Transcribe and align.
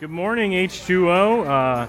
Good 0.00 0.08
morning, 0.08 0.52
H2O. 0.52 1.46
Uh, 1.46 1.86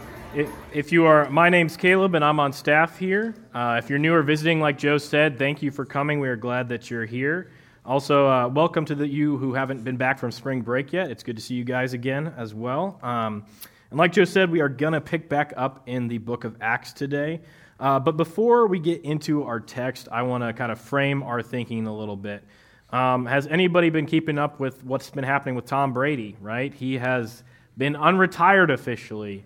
if 0.73 0.92
you 0.92 1.06
are, 1.06 1.29
my 1.29 1.48
name's 1.48 1.77
Caleb, 1.77 2.14
and 2.14 2.26
I'm 2.26 2.41
on 2.41 2.52
staff 2.52 2.99
here. 2.99 3.34
Uh, 3.53 3.80
if 3.81 3.90
you're 3.90 3.99
new 3.99 4.13
or 4.13 4.21
visiting, 4.21 4.60
like 4.60 4.78
Joe 4.78 4.97
said, 4.97 5.39
thank 5.39 5.62
you 5.62 5.71
for 5.71 5.86
coming. 5.86 6.20
We 6.20 6.28
are 6.28 6.36
glad 6.36 6.68
that 6.68 6.92
you're 6.92 7.05
here. 7.05 7.52
Also, 7.86 8.28
uh, 8.28 8.50
welcome 8.50 8.84
to 8.84 8.96
the 8.96 9.08
you 9.08 9.38
who 9.38 9.54
haven't 9.54 9.86
been 9.86 9.96
back 9.96 10.20
from 10.20 10.29
spring 10.29 10.60
break 10.60 10.92
yet. 10.92 11.10
It's 11.10 11.24
good 11.24 11.38
to 11.38 11.42
see 11.42 11.55
you 11.55 11.63
guys 11.63 11.94
again 11.94 12.34
as 12.36 12.54
well. 12.54 13.00
Um, 13.02 13.46
and 13.91 13.97
like 13.97 14.12
Joe 14.12 14.25
said, 14.25 14.52
we 14.52 14.59
are 14.59 14.68
going 14.68 14.91
to 14.91 15.00
pick 15.00 15.30
back 15.30 15.54
up 15.55 15.84
in 15.86 16.09
the 16.09 16.18
book 16.18 16.43
of 16.43 16.57
Acts 16.59 16.91
today. 16.91 17.39
Uh, 17.80 17.98
but 17.98 18.18
before 18.18 18.68
we 18.68 18.80
get 18.80 19.05
into 19.05 19.43
our 19.43 19.62
text, 19.62 20.09
I 20.12 20.23
want 20.23 20.43
to 20.43 20.52
kind 20.52 20.73
of 20.73 20.82
frame 20.82 21.23
our 21.23 21.41
thinking 21.41 21.88
a 21.88 21.96
little 21.96 22.18
bit. 22.18 22.43
Um, 22.89 23.25
has 23.25 23.48
anybody 23.48 23.89
been 23.89 24.05
keeping 24.05 24.38
up 24.38 24.59
with 24.59 24.84
what's 24.84 25.09
been 25.09 25.23
happening 25.23 25.55
with 25.55 25.66
Tom 25.66 25.93
Brady, 25.93 26.36
right? 26.41 26.73
He 26.73 26.98
has 26.98 27.46
been 27.82 27.95
unretired 27.95 28.71
officially. 28.71 29.43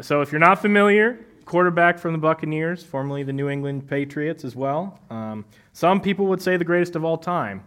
So 0.00 0.20
if 0.20 0.32
you're 0.32 0.40
not 0.40 0.60
familiar, 0.60 1.24
quarterback 1.44 1.96
from 1.96 2.10
the 2.10 2.18
Buccaneers, 2.18 2.82
formerly 2.82 3.22
the 3.22 3.32
New 3.32 3.48
England 3.48 3.86
Patriots 3.86 4.44
as 4.44 4.56
well. 4.56 4.98
Um, 5.10 5.44
some 5.72 6.00
people 6.00 6.26
would 6.26 6.42
say 6.42 6.56
the 6.56 6.64
greatest 6.64 6.96
of 6.96 7.04
all 7.04 7.16
time, 7.16 7.62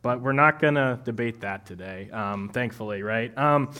but 0.00 0.20
we're 0.20 0.30
not 0.30 0.60
going 0.60 0.76
to 0.76 1.00
debate 1.04 1.40
that 1.40 1.66
today, 1.66 2.08
um, 2.12 2.50
thankfully, 2.50 3.02
right? 3.02 3.36
Um, 3.36 3.72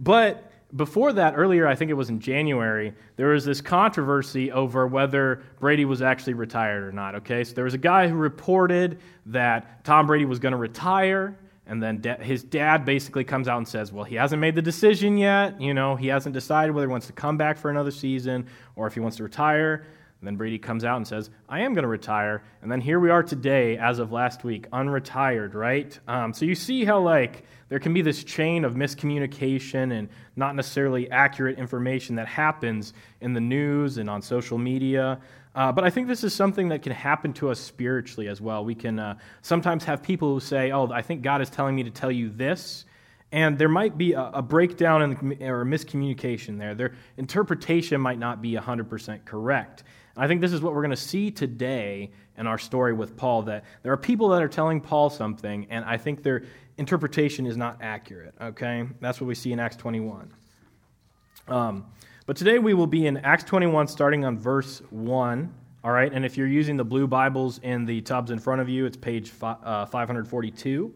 but 0.00 0.52
before 0.76 1.14
that, 1.14 1.32
earlier, 1.34 1.66
I 1.66 1.74
think 1.74 1.90
it 1.90 1.94
was 1.94 2.10
in 2.10 2.20
January, 2.20 2.92
there 3.16 3.28
was 3.28 3.46
this 3.46 3.62
controversy 3.62 4.52
over 4.52 4.86
whether 4.86 5.42
Brady 5.60 5.86
was 5.86 6.02
actually 6.02 6.34
retired 6.34 6.84
or 6.84 6.92
not, 6.92 7.14
okay? 7.14 7.42
So 7.42 7.54
there 7.54 7.64
was 7.64 7.72
a 7.72 7.78
guy 7.78 8.06
who 8.06 8.16
reported 8.16 9.00
that 9.24 9.82
Tom 9.82 10.06
Brady 10.06 10.26
was 10.26 10.38
going 10.38 10.52
to 10.52 10.58
retire 10.58 11.38
and 11.70 11.80
then 11.80 12.00
da- 12.00 12.18
his 12.18 12.42
dad 12.42 12.84
basically 12.84 13.22
comes 13.22 13.46
out 13.46 13.58
and 13.58 13.68
says, 13.68 13.92
Well, 13.92 14.02
he 14.02 14.16
hasn't 14.16 14.40
made 14.40 14.56
the 14.56 14.62
decision 14.62 15.16
yet. 15.16 15.60
You 15.60 15.72
know, 15.72 15.94
he 15.94 16.08
hasn't 16.08 16.32
decided 16.32 16.74
whether 16.74 16.88
he 16.88 16.90
wants 16.90 17.06
to 17.06 17.12
come 17.12 17.36
back 17.36 17.58
for 17.58 17.70
another 17.70 17.92
season 17.92 18.48
or 18.74 18.88
if 18.88 18.94
he 18.94 19.00
wants 19.00 19.18
to 19.18 19.22
retire. 19.22 19.86
And 20.20 20.26
then 20.26 20.34
Brady 20.34 20.58
comes 20.58 20.84
out 20.84 20.96
and 20.96 21.06
says, 21.06 21.30
I 21.48 21.60
am 21.60 21.72
going 21.72 21.84
to 21.84 21.88
retire. 21.88 22.42
And 22.60 22.70
then 22.70 22.80
here 22.80 22.98
we 22.98 23.08
are 23.08 23.22
today, 23.22 23.78
as 23.78 24.00
of 24.00 24.10
last 24.10 24.42
week, 24.42 24.68
unretired, 24.70 25.54
right? 25.54 25.96
Um, 26.08 26.34
so 26.34 26.44
you 26.44 26.56
see 26.56 26.84
how, 26.84 27.00
like, 27.00 27.44
there 27.68 27.78
can 27.78 27.94
be 27.94 28.02
this 28.02 28.24
chain 28.24 28.64
of 28.64 28.74
miscommunication 28.74 29.96
and 29.96 30.08
not 30.34 30.56
necessarily 30.56 31.08
accurate 31.10 31.56
information 31.56 32.16
that 32.16 32.26
happens 32.26 32.94
in 33.20 33.32
the 33.32 33.40
news 33.40 33.96
and 33.96 34.10
on 34.10 34.20
social 34.20 34.58
media. 34.58 35.20
Uh, 35.54 35.72
but 35.72 35.82
I 35.82 35.90
think 35.90 36.06
this 36.06 36.22
is 36.22 36.32
something 36.32 36.68
that 36.68 36.82
can 36.82 36.92
happen 36.92 37.32
to 37.34 37.50
us 37.50 37.58
spiritually 37.58 38.28
as 38.28 38.40
well. 38.40 38.64
We 38.64 38.74
can 38.74 38.98
uh, 38.98 39.18
sometimes 39.42 39.84
have 39.84 40.02
people 40.02 40.32
who 40.32 40.40
say, 40.40 40.70
Oh, 40.70 40.90
I 40.90 41.02
think 41.02 41.22
God 41.22 41.42
is 41.42 41.50
telling 41.50 41.74
me 41.74 41.82
to 41.82 41.90
tell 41.90 42.10
you 42.10 42.30
this. 42.30 42.84
And 43.32 43.58
there 43.58 43.68
might 43.68 43.96
be 43.96 44.12
a, 44.12 44.30
a 44.34 44.42
breakdown 44.42 45.02
in, 45.02 45.42
or 45.42 45.62
a 45.62 45.64
miscommunication 45.64 46.58
there. 46.58 46.74
Their 46.74 46.94
interpretation 47.16 48.00
might 48.00 48.18
not 48.18 48.42
be 48.42 48.52
100% 48.54 49.24
correct. 49.24 49.84
And 50.16 50.24
I 50.24 50.28
think 50.28 50.40
this 50.40 50.52
is 50.52 50.60
what 50.60 50.74
we're 50.74 50.82
going 50.82 50.90
to 50.90 50.96
see 50.96 51.30
today 51.30 52.10
in 52.36 52.46
our 52.46 52.58
story 52.58 52.92
with 52.92 53.16
Paul 53.16 53.42
that 53.42 53.64
there 53.82 53.92
are 53.92 53.96
people 53.96 54.30
that 54.30 54.42
are 54.42 54.48
telling 54.48 54.80
Paul 54.80 55.10
something, 55.10 55.66
and 55.70 55.84
I 55.84 55.96
think 55.96 56.22
their 56.22 56.44
interpretation 56.78 57.46
is 57.46 57.56
not 57.56 57.78
accurate. 57.80 58.34
Okay? 58.40 58.86
That's 59.00 59.20
what 59.20 59.28
we 59.28 59.34
see 59.34 59.52
in 59.52 59.60
Acts 59.60 59.76
21. 59.76 60.32
Um, 61.46 61.86
but 62.30 62.36
today 62.36 62.60
we 62.60 62.74
will 62.74 62.86
be 62.86 63.08
in 63.08 63.16
Acts 63.16 63.42
21, 63.42 63.88
starting 63.88 64.24
on 64.24 64.38
verse 64.38 64.82
1. 64.90 65.52
All 65.82 65.90
right, 65.90 66.12
and 66.12 66.24
if 66.24 66.36
you're 66.36 66.46
using 66.46 66.76
the 66.76 66.84
blue 66.84 67.08
Bibles 67.08 67.58
in 67.58 67.84
the 67.84 68.02
tubs 68.02 68.30
in 68.30 68.38
front 68.38 68.60
of 68.60 68.68
you, 68.68 68.86
it's 68.86 68.96
page 68.96 69.32
uh, 69.42 69.84
542. 69.84 70.94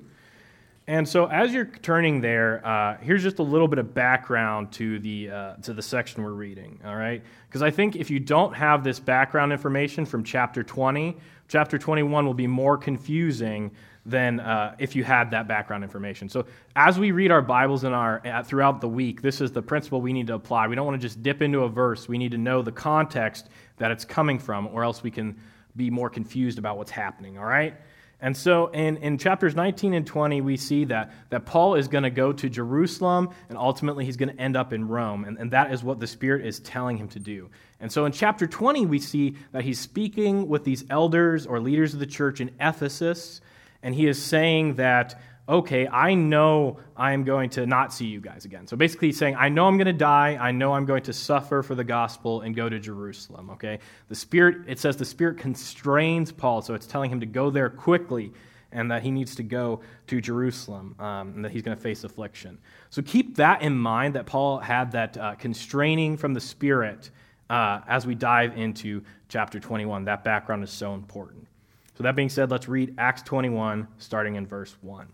And 0.86 1.08
so, 1.08 1.26
as 1.26 1.52
you're 1.52 1.64
turning 1.64 2.20
there, 2.20 2.64
uh, 2.64 2.98
here's 2.98 3.24
just 3.24 3.41
a 3.41 3.42
little 3.42 3.66
bit 3.66 3.80
of 3.80 3.92
background 3.94 4.70
to 4.74 5.00
the 5.00 5.28
uh, 5.28 5.54
to 5.56 5.72
the 5.72 5.82
section 5.82 6.22
we're 6.22 6.30
reading. 6.30 6.78
All 6.84 6.94
right, 6.94 7.20
because 7.48 7.62
I 7.62 7.70
think 7.72 7.96
if 7.96 8.12
you 8.12 8.20
don't 8.20 8.54
have 8.54 8.84
this 8.84 9.00
background 9.00 9.52
information 9.52 10.06
from 10.06 10.22
chapter 10.22 10.62
20, 10.62 11.16
chapter 11.48 11.78
21 11.78 12.26
will 12.26 12.32
be 12.32 12.47
more 12.47 12.78
confusing 12.78 13.72
than 14.06 14.41
uh, 14.41 14.75
if 14.78 14.94
you 14.94 15.03
had 15.03 15.31
that 15.31 15.48
background 15.48 15.82
information. 15.82 16.28
So 16.28 16.47
as 16.76 16.98
we 16.98 17.10
read 17.10 17.31
our 17.31 17.42
Bibles 17.42 17.84
in 17.84 17.92
our 17.92 18.20
uh, 18.26 18.42
throughout 18.42 18.81
the 18.81 18.88
week, 18.88 19.22
this 19.22 19.41
is 19.41 19.53
the 19.53 19.62
principle 19.62 20.00
we 20.00 20.12
need 20.12 20.26
to 20.26 20.34
apply. 20.34 20.69
We 20.69 20.75
don't 20.76 20.87
want 20.87 21.00
to 21.00 21.06
just 21.06 21.22
dip 21.22 21.41
into 21.41 21.60
a 21.60 21.69
verse. 21.69 22.09
We 22.09 22.19
need 22.19 22.32
to 22.32 22.38
know 22.38 22.62
the 22.62 22.72
context 22.72 23.48
that 23.78 23.91
it's 23.91 24.04
coming 24.04 24.38
from, 24.38 24.66
or 24.69 24.84
else 24.84 25.03
we 25.03 25.10
can 25.10 25.37
be 25.76 25.91
more 25.91 26.10
confused 26.10 26.59
about 26.59 26.76
what's 26.76 26.91
happening. 26.91 27.38
All 27.38 27.44
right. 27.44 27.75
And 28.20 28.34
so 28.34 28.69
in, 28.69 28.97
in 28.98 29.19
chapters 29.19 29.54
19 29.54 29.92
and 29.92 30.06
20, 30.06 30.41
we 30.41 30.56
see 30.56 30.84
that, 30.86 31.12
that 31.31 31.44
Paul 31.44 31.75
is 31.75 31.88
going 31.88 32.04
to 32.04 32.10
go 32.10 32.32
to 32.32 32.48
Jerusalem 32.48 33.31
and 33.48 33.59
ultimately 33.59 34.06
he's 34.06 34.16
going 34.16 34.34
to 34.34 34.41
end 34.41 34.56
up 34.56 34.72
in 34.72 34.88
Rome. 34.88 35.25
And, 35.25 35.36
and 35.36 35.50
that 35.50 35.72
is 35.72 35.82
what 35.82 36.00
the 36.00 36.06
Spirit 36.06 36.47
is 36.47 36.60
telling 36.60 36.97
him 36.97 37.09
to 37.09 37.19
do. 37.19 37.50
And 37.81 37.92
so 37.92 38.06
in 38.06 38.12
chapter 38.12 38.47
20, 38.47 38.86
we 38.86 38.98
see 38.98 39.36
that 39.53 39.62
he's 39.62 39.78
speaking 39.78 40.48
with 40.48 40.65
these 40.65 40.84
elders 40.88 41.44
or 41.44 41.60
leaders 41.60 41.92
of 41.92 42.00
the 42.00 42.06
church 42.06 42.41
in 42.41 42.50
Ephesus 42.60 43.42
and 43.84 43.95
he 43.95 44.09
is 44.09 44.21
saying 44.21 44.77
that, 44.77 45.21
okay, 45.49 45.87
I 45.87 46.15
know 46.15 46.78
I'm 46.97 47.22
going 47.22 47.50
to 47.50 47.67
not 47.67 47.93
see 47.93 48.06
you 48.06 48.19
guys 48.19 48.47
again. 48.47 48.67
So 48.67 48.77
basically, 48.77 49.09
he's 49.09 49.19
saying, 49.19 49.37
I 49.37 49.50
know 49.50 49.67
I'm 49.67 49.77
going 49.77 49.87
to 49.87 49.93
die. 49.93 50.39
I 50.41 50.53
know 50.53 50.72
I'm 50.72 50.87
going 50.87 51.03
to 51.03 51.12
suffer 51.12 51.62
for 51.62 51.75
the 51.75 51.84
gospel 51.84 52.41
and 52.41 52.56
go 52.56 52.69
to 52.69 52.81
Jerusalem, 52.81 53.50
okay? 53.50 53.78
The 54.09 54.15
Spirit, 54.15 54.62
it 54.67 54.78
says 54.78 54.97
the 54.97 55.05
Spirit 55.05 55.37
constrains 55.39 56.33
Paul, 56.33 56.62
so 56.62 56.75
it's 56.75 56.87
telling 56.87 57.11
him 57.11 57.21
to 57.21 57.27
go 57.27 57.50
there 57.50 57.69
quickly 57.69 58.33
and 58.72 58.91
that 58.91 59.03
he 59.03 59.11
needs 59.11 59.34
to 59.37 59.43
go 59.43 59.83
to 60.06 60.21
Jerusalem 60.21 60.97
um, 60.99 61.34
and 61.37 61.45
that 61.45 61.53
he's 61.53 61.62
going 61.62 61.77
to 61.77 61.83
face 61.83 62.05
affliction. 62.05 62.59
So 62.89 63.03
keep 63.03 63.37
that 63.37 63.61
in 63.61 63.77
mind 63.77 64.15
that 64.15 64.25
Paul 64.25 64.59
had 64.59 64.93
that 64.93 65.16
uh, 65.16 65.34
constraining 65.37 66.16
from 66.16 66.33
the 66.33 66.41
Spirit 66.41 67.11
uh, 67.51 67.81
as 67.87 68.06
we 68.06 68.15
dive 68.15 68.56
into 68.56 69.03
chapter 69.28 69.61
21. 69.61 70.06
That 70.06 70.25
background 70.25 70.65
is 70.65 70.71
so 70.71 70.95
important. 70.95 71.47
So, 71.97 72.03
that 72.03 72.16
being 72.16 72.28
said, 72.28 72.50
let's 72.50 72.69
read 72.69 72.94
Acts 72.99 73.22
21, 73.22 73.87
starting 73.99 74.34
in 74.34 74.47
verse 74.47 74.77
1. 74.81 75.06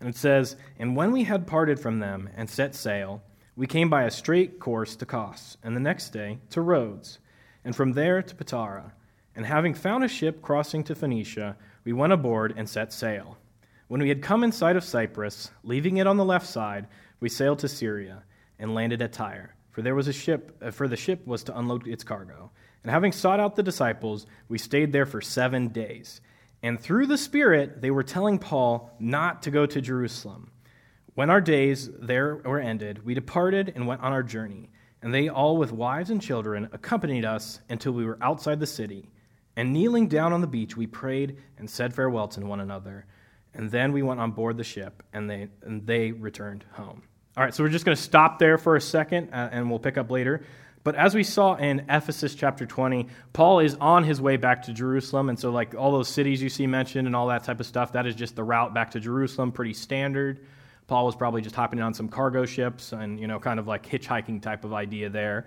And 0.00 0.08
it 0.08 0.16
says, 0.16 0.56
And 0.78 0.94
when 0.94 1.10
we 1.10 1.24
had 1.24 1.46
parted 1.46 1.80
from 1.80 1.98
them 1.98 2.28
and 2.36 2.48
set 2.48 2.74
sail, 2.74 3.22
we 3.56 3.66
came 3.66 3.88
by 3.88 4.02
a 4.02 4.10
straight 4.10 4.60
course 4.60 4.96
to 4.96 5.06
Kos, 5.06 5.56
and 5.62 5.74
the 5.74 5.80
next 5.80 6.10
day 6.10 6.38
to 6.50 6.60
Rhodes, 6.60 7.18
and 7.64 7.74
from 7.74 7.92
there 7.94 8.22
to 8.22 8.34
Patara. 8.34 8.92
And 9.34 9.46
having 9.46 9.74
found 9.74 10.04
a 10.04 10.08
ship 10.08 10.42
crossing 10.42 10.84
to 10.84 10.94
Phoenicia, 10.94 11.56
we 11.84 11.92
went 11.92 12.12
aboard 12.12 12.54
and 12.56 12.68
set 12.68 12.92
sail. 12.92 13.38
When 13.88 14.02
we 14.02 14.08
had 14.08 14.22
come 14.22 14.44
in 14.44 14.52
sight 14.52 14.76
of 14.76 14.84
Cyprus, 14.84 15.50
leaving 15.62 15.96
it 15.96 16.06
on 16.06 16.16
the 16.16 16.24
left 16.24 16.46
side, 16.46 16.88
we 17.20 17.28
sailed 17.28 17.60
to 17.60 17.68
Syria 17.68 18.24
and 18.58 18.74
landed 18.74 19.00
at 19.00 19.12
Tyre, 19.12 19.54
for 19.70 19.82
there 19.82 19.94
was 19.94 20.08
a 20.08 20.12
ship, 20.12 20.72
for 20.72 20.88
the 20.88 20.96
ship 20.96 21.26
was 21.26 21.44
to 21.44 21.58
unload 21.58 21.86
its 21.86 22.04
cargo. 22.04 22.50
And 22.86 22.92
having 22.92 23.10
sought 23.10 23.40
out 23.40 23.56
the 23.56 23.64
disciples, 23.64 24.28
we 24.48 24.58
stayed 24.58 24.92
there 24.92 25.06
for 25.06 25.20
seven 25.20 25.70
days. 25.70 26.20
And 26.62 26.80
through 26.80 27.08
the 27.08 27.18
Spirit, 27.18 27.82
they 27.82 27.90
were 27.90 28.04
telling 28.04 28.38
Paul 28.38 28.94
not 29.00 29.42
to 29.42 29.50
go 29.50 29.66
to 29.66 29.80
Jerusalem. 29.80 30.52
When 31.16 31.28
our 31.28 31.40
days 31.40 31.90
there 31.98 32.36
were 32.36 32.60
ended, 32.60 33.04
we 33.04 33.12
departed 33.12 33.72
and 33.74 33.88
went 33.88 34.02
on 34.02 34.12
our 34.12 34.22
journey. 34.22 34.70
And 35.02 35.12
they 35.12 35.28
all, 35.28 35.56
with 35.56 35.72
wives 35.72 36.10
and 36.10 36.22
children, 36.22 36.68
accompanied 36.70 37.24
us 37.24 37.58
until 37.68 37.90
we 37.90 38.04
were 38.04 38.18
outside 38.22 38.60
the 38.60 38.68
city. 38.68 39.10
And 39.56 39.72
kneeling 39.72 40.06
down 40.06 40.32
on 40.32 40.40
the 40.40 40.46
beach, 40.46 40.76
we 40.76 40.86
prayed 40.86 41.38
and 41.58 41.68
said 41.68 41.92
farewell 41.92 42.28
to 42.28 42.46
one 42.46 42.60
another. 42.60 43.06
And 43.52 43.68
then 43.68 43.92
we 43.92 44.02
went 44.04 44.20
on 44.20 44.30
board 44.30 44.58
the 44.58 44.62
ship, 44.62 45.02
and 45.12 45.28
they, 45.28 45.48
and 45.62 45.84
they 45.84 46.12
returned 46.12 46.64
home. 46.70 47.02
All 47.36 47.42
right, 47.42 47.52
so 47.52 47.64
we're 47.64 47.68
just 47.68 47.84
going 47.84 47.96
to 47.96 48.02
stop 48.02 48.38
there 48.38 48.58
for 48.58 48.76
a 48.76 48.80
second, 48.80 49.30
uh, 49.32 49.48
and 49.50 49.68
we'll 49.68 49.80
pick 49.80 49.98
up 49.98 50.08
later. 50.08 50.44
But 50.86 50.94
as 50.94 51.16
we 51.16 51.24
saw 51.24 51.56
in 51.56 51.80
Ephesus 51.88 52.36
chapter 52.36 52.64
20, 52.64 53.08
Paul 53.32 53.58
is 53.58 53.74
on 53.80 54.04
his 54.04 54.20
way 54.20 54.36
back 54.36 54.62
to 54.66 54.72
Jerusalem. 54.72 55.28
And 55.28 55.36
so, 55.36 55.50
like 55.50 55.74
all 55.74 55.90
those 55.90 56.06
cities 56.06 56.40
you 56.40 56.48
see 56.48 56.68
mentioned 56.68 57.08
and 57.08 57.16
all 57.16 57.26
that 57.26 57.42
type 57.42 57.58
of 57.58 57.66
stuff, 57.66 57.94
that 57.94 58.06
is 58.06 58.14
just 58.14 58.36
the 58.36 58.44
route 58.44 58.72
back 58.72 58.92
to 58.92 59.00
Jerusalem, 59.00 59.50
pretty 59.50 59.74
standard. 59.74 60.46
Paul 60.86 61.04
was 61.06 61.16
probably 61.16 61.42
just 61.42 61.56
hopping 61.56 61.80
on 61.80 61.92
some 61.92 62.08
cargo 62.08 62.46
ships 62.46 62.92
and, 62.92 63.18
you 63.18 63.26
know, 63.26 63.40
kind 63.40 63.58
of 63.58 63.66
like 63.66 63.84
hitchhiking 63.84 64.40
type 64.40 64.64
of 64.64 64.72
idea 64.72 65.10
there. 65.10 65.46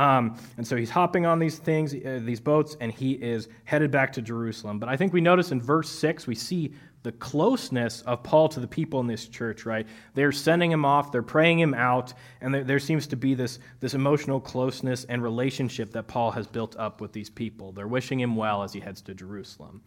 Um, 0.00 0.38
and 0.56 0.66
so 0.66 0.76
he's 0.76 0.88
hopping 0.88 1.26
on 1.26 1.38
these 1.38 1.58
things, 1.58 1.94
uh, 1.94 2.20
these 2.22 2.40
boats, 2.40 2.74
and 2.80 2.90
he 2.90 3.12
is 3.12 3.48
headed 3.64 3.90
back 3.90 4.14
to 4.14 4.22
Jerusalem. 4.22 4.78
But 4.78 4.88
I 4.88 4.96
think 4.96 5.12
we 5.12 5.20
notice 5.20 5.52
in 5.52 5.60
verse 5.60 5.90
6, 5.90 6.26
we 6.26 6.34
see 6.34 6.72
the 7.02 7.12
closeness 7.12 8.00
of 8.02 8.22
Paul 8.22 8.48
to 8.48 8.60
the 8.60 8.66
people 8.66 9.00
in 9.00 9.06
this 9.06 9.28
church, 9.28 9.66
right? 9.66 9.86
They're 10.14 10.32
sending 10.32 10.72
him 10.72 10.86
off, 10.86 11.12
they're 11.12 11.22
praying 11.22 11.60
him 11.60 11.74
out, 11.74 12.14
and 12.40 12.54
there, 12.54 12.64
there, 12.64 12.78
seems 12.78 13.08
to 13.08 13.16
be 13.16 13.34
this, 13.34 13.58
this 13.80 13.92
emotional 13.92 14.40
closeness 14.40 15.04
and 15.04 15.22
relationship 15.22 15.92
that 15.92 16.06
Paul 16.08 16.30
has 16.30 16.46
built 16.46 16.76
up 16.78 17.02
with 17.02 17.12
these 17.12 17.28
people. 17.28 17.72
They're 17.72 17.86
wishing 17.86 18.20
him 18.20 18.36
well 18.36 18.62
as 18.62 18.72
he 18.72 18.80
heads 18.80 19.02
to 19.02 19.14
Jerusalem. 19.14 19.82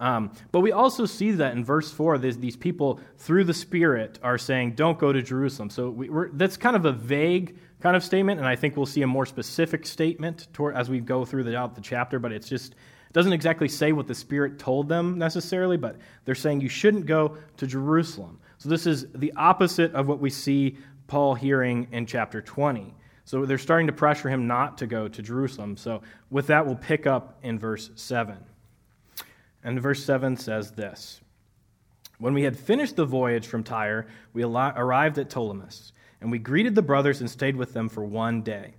Um, 0.00 0.32
but 0.50 0.60
we 0.60 0.72
also 0.72 1.04
see 1.04 1.30
that 1.32 1.52
in 1.52 1.64
verse 1.64 1.90
4, 1.92 2.18
these 2.18 2.56
people, 2.56 3.00
through 3.18 3.44
the 3.44 3.54
Spirit, 3.54 4.18
are 4.22 4.38
saying, 4.38 4.72
Don't 4.72 4.98
go 4.98 5.12
to 5.12 5.22
Jerusalem. 5.22 5.70
So 5.70 5.90
we, 5.90 6.08
that's 6.32 6.56
kind 6.56 6.74
of 6.74 6.86
a 6.86 6.92
vague 6.92 7.58
kind 7.82 7.96
of 7.96 8.04
statement, 8.04 8.38
and 8.38 8.48
I 8.48 8.54
think 8.54 8.76
we'll 8.76 8.86
see 8.86 9.02
a 9.02 9.06
more 9.08 9.26
specific 9.26 9.84
statement 9.84 10.46
toward, 10.52 10.76
as 10.76 10.88
we 10.88 11.00
go 11.00 11.24
through 11.24 11.42
the, 11.42 11.70
the 11.74 11.80
chapter, 11.80 12.20
but 12.20 12.30
it's 12.30 12.48
just 12.48 12.76
doesn't 13.12 13.32
exactly 13.32 13.68
say 13.68 13.92
what 13.92 14.06
the 14.06 14.14
Spirit 14.14 14.58
told 14.58 14.88
them 14.88 15.18
necessarily, 15.18 15.76
but 15.76 15.96
they're 16.24 16.34
saying 16.34 16.60
you 16.60 16.68
shouldn't 16.68 17.06
go 17.06 17.36
to 17.56 17.66
Jerusalem. 17.66 18.38
So 18.58 18.68
this 18.68 18.86
is 18.86 19.06
the 19.14 19.32
opposite 19.36 19.92
of 19.94 20.06
what 20.06 20.20
we 20.20 20.30
see 20.30 20.78
Paul 21.08 21.34
hearing 21.34 21.88
in 21.90 22.06
chapter 22.06 22.40
20. 22.40 22.94
So 23.24 23.44
they're 23.44 23.58
starting 23.58 23.88
to 23.88 23.92
pressure 23.92 24.30
him 24.30 24.46
not 24.46 24.78
to 24.78 24.86
go 24.86 25.08
to 25.08 25.22
Jerusalem. 25.22 25.76
So 25.76 26.02
with 26.30 26.46
that, 26.46 26.64
we'll 26.64 26.76
pick 26.76 27.06
up 27.06 27.38
in 27.42 27.58
verse 27.58 27.90
7. 27.96 28.36
And 29.64 29.80
verse 29.80 30.04
7 30.04 30.36
says 30.36 30.70
this 30.70 31.20
When 32.18 32.32
we 32.32 32.44
had 32.44 32.56
finished 32.56 32.96
the 32.96 33.04
voyage 33.04 33.46
from 33.46 33.64
Tyre, 33.64 34.06
we 34.32 34.44
arrived 34.44 35.18
at 35.18 35.28
Ptolemais, 35.28 35.92
and 36.22 36.30
we 36.30 36.38
greeted 36.38 36.76
the 36.76 36.82
brothers 36.82 37.20
and 37.20 37.28
stayed 37.28 37.56
with 37.56 37.74
them 37.74 37.88
for 37.88 38.04
one 38.04 38.42
day. 38.42 38.74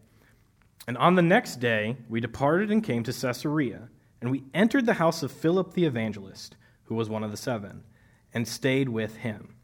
And 0.88 0.98
on 0.98 1.16
the 1.16 1.22
next 1.22 1.58
day, 1.58 1.98
we 2.10 2.22
departed 2.22 2.72
and 2.72 2.82
came 2.82 3.04
to 3.04 3.14
Caesarea, 3.14 3.90
and 4.22 4.32
we 4.32 4.46
entered 4.54 4.86
the 4.86 4.94
house 4.94 5.24
of 5.24 5.32
Philip 5.32 5.74
the 5.74 5.86
evangelist, 5.86 6.56
who 6.86 6.96
was 6.96 7.10
one 7.10 7.24
of 7.24 7.32
the 7.32 7.38
seven, 7.38 7.84
and 8.34 8.48
stayed 8.48 8.88
with 8.88 9.18
him. 9.18 9.56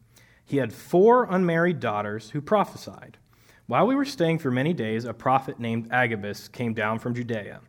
He 0.43 0.57
had 0.57 0.73
four 0.73 1.23
unmarried 1.29 1.79
daughters 1.79 2.31
who 2.31 2.41
prophesied. 2.41 3.17
While 3.65 3.87
we 3.87 3.95
were 3.95 4.05
staying 4.05 4.39
for 4.39 4.51
many 4.51 4.73
days, 4.73 5.05
a 5.05 5.13
prophet 5.13 5.57
named 5.57 5.87
Agabus 5.89 6.49
came 6.49 6.73
down 6.73 6.99
from 6.99 7.15
Judea. 7.15 7.61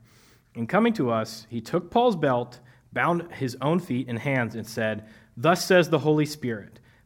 In 0.56 0.66
coming 0.66 0.92
to 0.94 1.10
us, 1.10 1.46
he 1.48 1.60
took 1.60 1.90
Paul's 1.90 2.16
belt, 2.16 2.58
bound 2.92 3.32
his 3.32 3.56
own 3.60 3.78
feet 3.78 4.08
and 4.08 4.18
hands, 4.18 4.56
and 4.56 4.66
said, 4.66 5.06
Thus 5.36 5.64
says 5.64 5.88
the 5.88 6.00
Holy 6.00 6.26
Spirit 6.26 6.79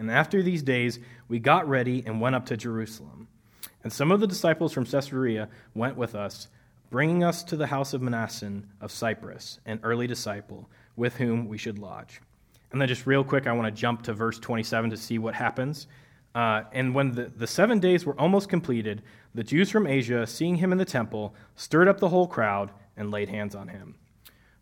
And 0.00 0.10
after 0.10 0.42
these 0.42 0.62
days, 0.62 0.98
we 1.28 1.38
got 1.38 1.68
ready 1.68 2.02
and 2.06 2.22
went 2.22 2.34
up 2.34 2.46
to 2.46 2.56
Jerusalem. 2.56 3.28
And 3.84 3.92
some 3.92 4.10
of 4.10 4.20
the 4.20 4.26
disciples 4.26 4.72
from 4.72 4.86
Caesarea 4.86 5.50
went 5.74 5.94
with 5.94 6.14
us, 6.14 6.48
bringing 6.90 7.22
us 7.22 7.42
to 7.44 7.56
the 7.56 7.66
house 7.66 7.92
of 7.92 8.00
Mnason 8.00 8.64
of 8.80 8.90
Cyprus, 8.90 9.60
an 9.66 9.78
early 9.82 10.06
disciple, 10.06 10.70
with 10.96 11.16
whom 11.16 11.48
we 11.48 11.58
should 11.58 11.78
lodge. 11.78 12.22
And 12.72 12.80
then, 12.80 12.88
just 12.88 13.06
real 13.06 13.22
quick, 13.22 13.46
I 13.46 13.52
want 13.52 13.66
to 13.66 13.78
jump 13.78 14.02
to 14.04 14.14
verse 14.14 14.38
27 14.38 14.88
to 14.88 14.96
see 14.96 15.18
what 15.18 15.34
happens. 15.34 15.86
Uh, 16.34 16.62
and 16.72 16.94
when 16.94 17.12
the, 17.12 17.30
the 17.36 17.46
seven 17.46 17.78
days 17.78 18.06
were 18.06 18.18
almost 18.18 18.48
completed, 18.48 19.02
the 19.34 19.44
Jews 19.44 19.70
from 19.70 19.86
Asia, 19.86 20.26
seeing 20.26 20.56
him 20.56 20.72
in 20.72 20.78
the 20.78 20.84
temple, 20.86 21.34
stirred 21.56 21.88
up 21.88 22.00
the 22.00 22.08
whole 22.08 22.26
crowd 22.26 22.70
and 22.96 23.10
laid 23.10 23.28
hands 23.28 23.54
on 23.54 23.68
him. 23.68 23.96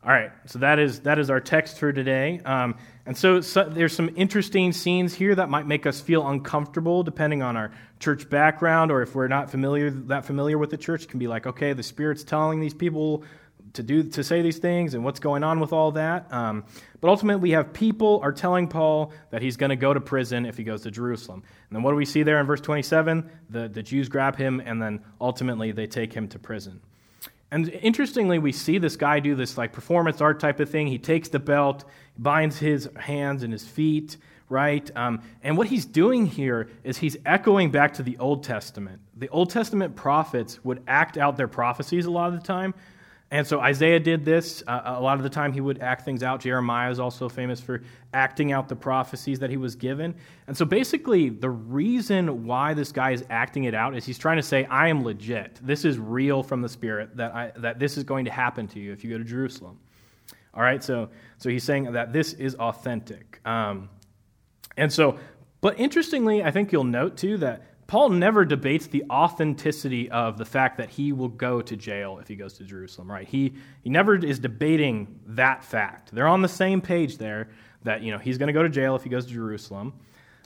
All 0.04 0.12
right, 0.12 0.30
so 0.46 0.60
that 0.60 0.78
is, 0.78 1.00
that 1.00 1.18
is 1.18 1.28
our 1.28 1.40
text 1.40 1.78
for 1.78 1.92
today. 1.92 2.40
Um, 2.44 2.76
and 3.04 3.16
so, 3.16 3.40
so, 3.40 3.64
there's 3.64 3.92
some 3.92 4.10
interesting 4.14 4.72
scenes 4.72 5.12
here 5.12 5.34
that 5.34 5.50
might 5.50 5.66
make 5.66 5.86
us 5.86 6.00
feel 6.00 6.28
uncomfortable 6.28 7.02
depending 7.02 7.42
on 7.42 7.56
our 7.56 7.72
church 7.98 8.30
background 8.30 8.92
or 8.92 9.02
if 9.02 9.16
we're 9.16 9.26
not 9.26 9.50
familiar, 9.50 9.90
that 9.90 10.24
familiar 10.24 10.56
with 10.56 10.70
the 10.70 10.76
church. 10.76 11.08
Can 11.08 11.18
be 11.18 11.26
like, 11.26 11.48
okay, 11.48 11.72
the 11.72 11.82
Spirit's 11.82 12.22
telling 12.22 12.60
these 12.60 12.74
people 12.74 13.24
to 13.72 13.82
do 13.82 14.04
to 14.04 14.22
say 14.22 14.40
these 14.40 14.58
things 14.58 14.94
and 14.94 15.04
what's 15.04 15.18
going 15.18 15.42
on 15.42 15.58
with 15.58 15.72
all 15.72 15.90
that. 15.92 16.32
Um, 16.32 16.64
but 17.00 17.08
ultimately, 17.08 17.42
we 17.42 17.50
have 17.50 17.72
people 17.72 18.20
are 18.22 18.32
telling 18.32 18.68
Paul 18.68 19.12
that 19.30 19.42
he's 19.42 19.56
going 19.56 19.70
to 19.70 19.76
go 19.76 19.92
to 19.92 20.00
prison 20.00 20.46
if 20.46 20.56
he 20.56 20.62
goes 20.62 20.82
to 20.82 20.92
Jerusalem. 20.92 21.42
And 21.68 21.76
then 21.76 21.82
what 21.82 21.90
do 21.90 21.96
we 21.96 22.04
see 22.04 22.22
there 22.22 22.38
in 22.38 22.46
verse 22.46 22.60
27? 22.60 23.28
The, 23.50 23.68
the 23.68 23.82
Jews 23.82 24.08
grab 24.08 24.36
him, 24.36 24.62
and 24.64 24.80
then 24.80 25.02
ultimately 25.20 25.72
they 25.72 25.88
take 25.88 26.12
him 26.12 26.28
to 26.28 26.38
prison. 26.38 26.80
And 27.50 27.68
interestingly, 27.70 28.38
we 28.38 28.52
see 28.52 28.78
this 28.78 28.96
guy 28.96 29.20
do 29.20 29.34
this 29.34 29.56
like 29.56 29.72
performance 29.72 30.20
art 30.20 30.38
type 30.38 30.60
of 30.60 30.68
thing. 30.68 30.86
He 30.86 30.98
takes 30.98 31.28
the 31.28 31.38
belt, 31.38 31.84
binds 32.18 32.58
his 32.58 32.88
hands 32.96 33.42
and 33.42 33.52
his 33.52 33.66
feet, 33.66 34.18
right? 34.50 34.90
Um, 34.94 35.22
and 35.42 35.56
what 35.56 35.68
he's 35.68 35.86
doing 35.86 36.26
here 36.26 36.68
is 36.84 36.98
he's 36.98 37.16
echoing 37.24 37.70
back 37.70 37.94
to 37.94 38.02
the 38.02 38.18
Old 38.18 38.44
Testament. 38.44 39.00
The 39.16 39.28
Old 39.28 39.50
Testament 39.50 39.96
prophets 39.96 40.62
would 40.64 40.82
act 40.86 41.16
out 41.16 41.36
their 41.36 41.48
prophecies 41.48 42.06
a 42.06 42.10
lot 42.10 42.32
of 42.32 42.40
the 42.40 42.46
time 42.46 42.74
and 43.30 43.46
so 43.46 43.60
Isaiah 43.60 44.00
did 44.00 44.24
this. 44.24 44.62
Uh, 44.66 44.80
a 44.86 45.02
lot 45.02 45.18
of 45.18 45.22
the 45.22 45.28
time 45.28 45.52
he 45.52 45.60
would 45.60 45.82
act 45.82 46.04
things 46.04 46.22
out. 46.22 46.40
Jeremiah 46.40 46.90
is 46.90 46.98
also 46.98 47.28
famous 47.28 47.60
for 47.60 47.82
acting 48.14 48.52
out 48.52 48.68
the 48.68 48.76
prophecies 48.76 49.38
that 49.40 49.50
he 49.50 49.58
was 49.58 49.74
given. 49.74 50.14
And 50.46 50.56
so 50.56 50.64
basically, 50.64 51.28
the 51.28 51.50
reason 51.50 52.46
why 52.46 52.72
this 52.72 52.90
guy 52.90 53.10
is 53.10 53.24
acting 53.28 53.64
it 53.64 53.74
out 53.74 53.94
is 53.94 54.06
he's 54.06 54.16
trying 54.16 54.38
to 54.38 54.42
say, 54.42 54.64
I 54.64 54.88
am 54.88 55.04
legit. 55.04 55.58
This 55.62 55.84
is 55.84 55.98
real 55.98 56.42
from 56.42 56.62
the 56.62 56.70
Spirit, 56.70 57.16
that, 57.18 57.34
I, 57.34 57.52
that 57.56 57.78
this 57.78 57.98
is 57.98 58.04
going 58.04 58.24
to 58.24 58.30
happen 58.30 58.66
to 58.68 58.80
you 58.80 58.92
if 58.92 59.04
you 59.04 59.10
go 59.10 59.18
to 59.18 59.24
Jerusalem. 59.24 59.78
All 60.54 60.62
right, 60.62 60.82
so, 60.82 61.10
so 61.36 61.50
he's 61.50 61.64
saying 61.64 61.92
that 61.92 62.14
this 62.14 62.32
is 62.32 62.54
authentic. 62.54 63.40
Um, 63.46 63.90
and 64.78 64.90
so, 64.90 65.18
but 65.60 65.78
interestingly, 65.78 66.42
I 66.42 66.50
think 66.50 66.72
you'll 66.72 66.84
note 66.84 67.18
too 67.18 67.36
that 67.38 67.62
Paul 67.88 68.10
never 68.10 68.44
debates 68.44 68.86
the 68.86 69.02
authenticity 69.10 70.10
of 70.10 70.36
the 70.36 70.44
fact 70.44 70.76
that 70.76 70.90
he 70.90 71.12
will 71.12 71.30
go 71.30 71.62
to 71.62 71.74
jail 71.74 72.18
if 72.18 72.28
he 72.28 72.36
goes 72.36 72.52
to 72.58 72.64
Jerusalem, 72.64 73.10
right? 73.10 73.26
He, 73.26 73.54
he 73.82 73.88
never 73.88 74.14
is 74.14 74.38
debating 74.38 75.18
that 75.28 75.64
fact. 75.64 76.10
They're 76.12 76.28
on 76.28 76.42
the 76.42 76.48
same 76.48 76.82
page 76.82 77.16
there 77.16 77.48
that, 77.84 78.02
you 78.02 78.12
know, 78.12 78.18
he's 78.18 78.36
going 78.36 78.48
to 78.48 78.52
go 78.52 78.62
to 78.62 78.68
jail 78.68 78.94
if 78.94 79.04
he 79.04 79.08
goes 79.08 79.24
to 79.24 79.32
Jerusalem. 79.32 79.94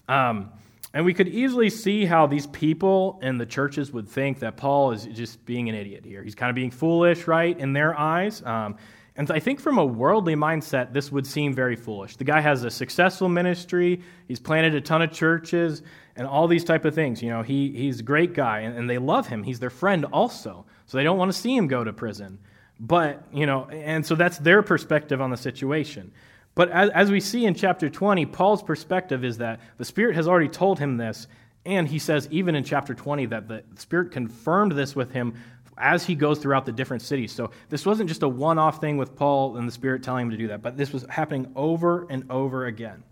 Um, 0.09 0.53
and 0.95 1.05
we 1.05 1.13
could 1.13 1.27
easily 1.27 1.69
see 1.69 2.05
how 2.05 2.29
these 2.29 2.47
people 2.47 3.19
in 3.23 3.39
the 3.39 3.47
churches 3.47 3.91
would 3.91 4.09
think 4.09 4.39
that 4.39 4.57
Paul 4.57 4.93
is 4.93 5.07
just 5.07 5.45
being 5.45 5.69
an 5.69 5.75
idiot 5.75 6.05
here. 6.05 6.23
He's 6.23 6.37
kind 6.37 6.49
of 6.49 6.55
being 6.55 6.71
foolish, 6.71 7.27
right, 7.27 7.59
in 7.59 7.73
their 7.73 7.99
eyes. 7.99 8.41
Um, 8.45 8.77
and 9.15 9.31
I 9.31 9.41
think 9.41 9.61
from 9.61 9.77
a 9.77 9.85
worldly 9.85 10.35
mindset, 10.35 10.93
this 10.93 11.13
would 11.13 11.27
seem 11.27 11.53
very 11.53 11.77
foolish. 11.77 12.17
The 12.17 12.25
guy 12.25 12.41
has 12.41 12.65
a 12.65 12.71
successful 12.71 13.29
ministry, 13.29 14.01
he's 14.27 14.41
planted 14.41 14.75
a 14.75 14.81
ton 14.81 15.03
of 15.03 15.13
churches, 15.13 15.83
and 16.17 16.27
all 16.27 16.49
these 16.49 16.65
type 16.65 16.85
of 16.85 16.95
things. 16.95 17.23
You 17.23 17.31
know, 17.31 17.43
he, 17.43 17.73
he's 17.73 18.01
a 18.01 18.03
great 18.03 18.33
guy, 18.33 18.61
and, 18.61 18.77
and 18.77 18.89
they 18.89 18.99
love 18.99 19.27
him. 19.27 19.43
He's 19.43 19.61
their 19.61 19.71
friend 19.71 20.07
also. 20.07 20.65
So 20.87 20.97
they 20.97 21.05
don't 21.05 21.19
want 21.19 21.31
to 21.31 21.39
see 21.39 21.55
him 21.55 21.67
go 21.67 21.85
to 21.85 21.93
prison. 21.93 22.39
But, 22.81 23.23
you 23.33 23.47
know, 23.47 23.67
and 23.67 24.05
so 24.05 24.15
that's 24.15 24.39
their 24.39 24.63
perspective 24.63 25.21
on 25.21 25.31
the 25.31 25.37
situation. 25.37 26.13
But 26.55 26.71
as, 26.71 26.91
as 26.91 27.11
we 27.11 27.21
see 27.21 27.45
in 27.45 27.55
chapter 27.55 27.89
20, 27.91 28.27
Paul's 28.27 28.63
perspective 28.63 29.25
is 29.25 29.39
that 29.39 29.61
the 29.79 29.85
Spirit 29.85 30.17
has 30.17 30.27
already 30.27 30.49
told 30.49 30.79
him 30.79 30.97
this, 30.97 31.27
and 31.65 31.87
he 31.87 31.99
says, 31.99 32.29
even 32.31 32.55
in 32.55 32.65
chapter 32.65 32.95
20, 32.95 33.27
that 33.27 33.47
the 33.47 33.63
Spirit 33.77 34.11
confirmed 34.11 34.73
this 34.73 34.97
with 34.97 35.13
him 35.13 35.35
as 35.83 36.07
he 36.07 36.15
goes 36.15 36.39
throughout 36.39 36.65
the 36.65 36.73
different 36.73 37.03
cities. 37.03 37.33
So 37.33 37.51
this 37.69 37.85
wasn't 37.85 38.09
just 38.09 38.23
a 38.23 38.29
one 38.29 38.59
off 38.59 38.81
thing 38.81 38.97
with 38.97 39.17
Paul 39.17 39.57
and 39.57 39.67
the 39.67 39.73
Spirit 39.73 40.03
telling 40.03 40.27
him 40.27 40.31
to 40.31 40.37
do 40.37 40.49
that, 40.49 40.63
but 40.63 40.77
this 40.77 40.93
was 40.93 41.05
happening 41.11 41.53
over 41.57 42.07
and 42.09 42.31
over 42.31 42.67
again. 42.67 43.03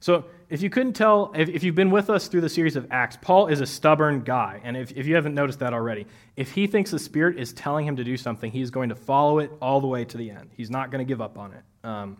So 0.00 0.24
if 0.50 0.62
you 0.62 0.68
couldn't 0.68 0.94
tell, 0.94 1.32
if, 1.36 1.48
if 1.48 1.62
you've 1.62 1.76
been 1.76 1.92
with 1.92 2.10
us 2.10 2.26
through 2.26 2.40
the 2.40 2.48
series 2.48 2.74
of 2.74 2.88
Acts, 2.90 3.16
Paul 3.22 3.46
is 3.46 3.60
a 3.60 3.66
stubborn 3.66 4.22
guy. 4.22 4.60
And 4.64 4.76
if, 4.76 4.90
if 4.96 5.06
you 5.06 5.14
haven't 5.14 5.34
noticed 5.34 5.60
that 5.60 5.72
already, 5.72 6.06
if 6.36 6.50
he 6.50 6.66
thinks 6.66 6.90
the 6.90 6.98
Spirit 6.98 7.38
is 7.38 7.52
telling 7.52 7.86
him 7.86 7.94
to 7.94 8.02
do 8.02 8.16
something, 8.16 8.50
he's 8.50 8.70
going 8.70 8.88
to 8.88 8.96
follow 8.96 9.38
it 9.38 9.52
all 9.62 9.80
the 9.80 9.86
way 9.86 10.04
to 10.04 10.16
the 10.16 10.28
end. 10.28 10.50
He's 10.56 10.70
not 10.70 10.90
going 10.90 10.98
to 10.98 11.08
give 11.08 11.20
up 11.20 11.38
on 11.38 11.52
it. 11.52 11.86
Um, 11.86 12.16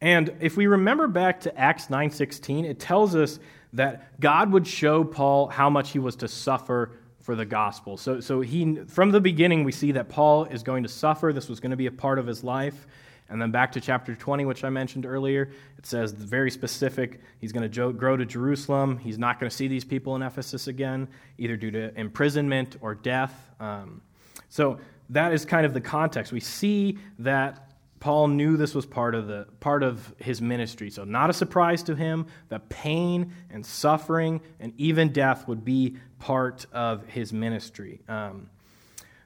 and 0.00 0.32
if 0.40 0.56
we 0.56 0.66
remember 0.66 1.06
back 1.06 1.40
to 1.40 1.58
Acts 1.58 1.88
9:16, 1.88 2.64
it 2.64 2.80
tells 2.80 3.14
us 3.14 3.38
that 3.74 4.18
God 4.18 4.52
would 4.52 4.66
show 4.66 5.04
Paul 5.04 5.48
how 5.48 5.68
much 5.68 5.90
he 5.90 5.98
was 5.98 6.16
to 6.16 6.28
suffer 6.28 6.92
for 7.24 7.34
the 7.34 7.46
gospel. 7.46 7.96
So, 7.96 8.20
so 8.20 8.42
he, 8.42 8.76
from 8.86 9.10
the 9.10 9.20
beginning, 9.20 9.64
we 9.64 9.72
see 9.72 9.92
that 9.92 10.10
Paul 10.10 10.44
is 10.44 10.62
going 10.62 10.82
to 10.82 10.90
suffer. 10.90 11.32
This 11.32 11.48
was 11.48 11.58
going 11.58 11.70
to 11.70 11.76
be 11.76 11.86
a 11.86 11.90
part 11.90 12.18
of 12.18 12.26
his 12.26 12.44
life. 12.44 12.86
And 13.30 13.40
then 13.40 13.50
back 13.50 13.72
to 13.72 13.80
chapter 13.80 14.14
20, 14.14 14.44
which 14.44 14.62
I 14.62 14.68
mentioned 14.68 15.06
earlier, 15.06 15.50
it 15.78 15.86
says 15.86 16.12
very 16.12 16.50
specific. 16.50 17.22
He's 17.40 17.50
going 17.50 17.68
to 17.68 17.92
grow 17.94 18.18
to 18.18 18.26
Jerusalem. 18.26 18.98
He's 18.98 19.16
not 19.18 19.40
going 19.40 19.48
to 19.48 19.56
see 19.56 19.68
these 19.68 19.86
people 19.86 20.14
in 20.16 20.22
Ephesus 20.22 20.66
again, 20.66 21.08
either 21.38 21.56
due 21.56 21.70
to 21.70 21.98
imprisonment 21.98 22.76
or 22.82 22.94
death. 22.94 23.50
Um, 23.58 24.02
so 24.50 24.78
that 25.08 25.32
is 25.32 25.46
kind 25.46 25.64
of 25.64 25.72
the 25.72 25.80
context. 25.80 26.30
We 26.30 26.40
see 26.40 26.98
that 27.20 27.70
Paul 28.04 28.28
knew 28.28 28.58
this 28.58 28.74
was 28.74 28.84
part 28.84 29.14
of, 29.14 29.28
the, 29.28 29.46
part 29.60 29.82
of 29.82 30.14
his 30.18 30.42
ministry. 30.42 30.90
So, 30.90 31.04
not 31.04 31.30
a 31.30 31.32
surprise 31.32 31.82
to 31.84 31.94
him 31.94 32.26
that 32.50 32.68
pain 32.68 33.32
and 33.48 33.64
suffering 33.64 34.42
and 34.60 34.74
even 34.76 35.10
death 35.10 35.48
would 35.48 35.64
be 35.64 35.96
part 36.18 36.66
of 36.70 37.06
his 37.06 37.32
ministry. 37.32 38.02
Um, 38.06 38.50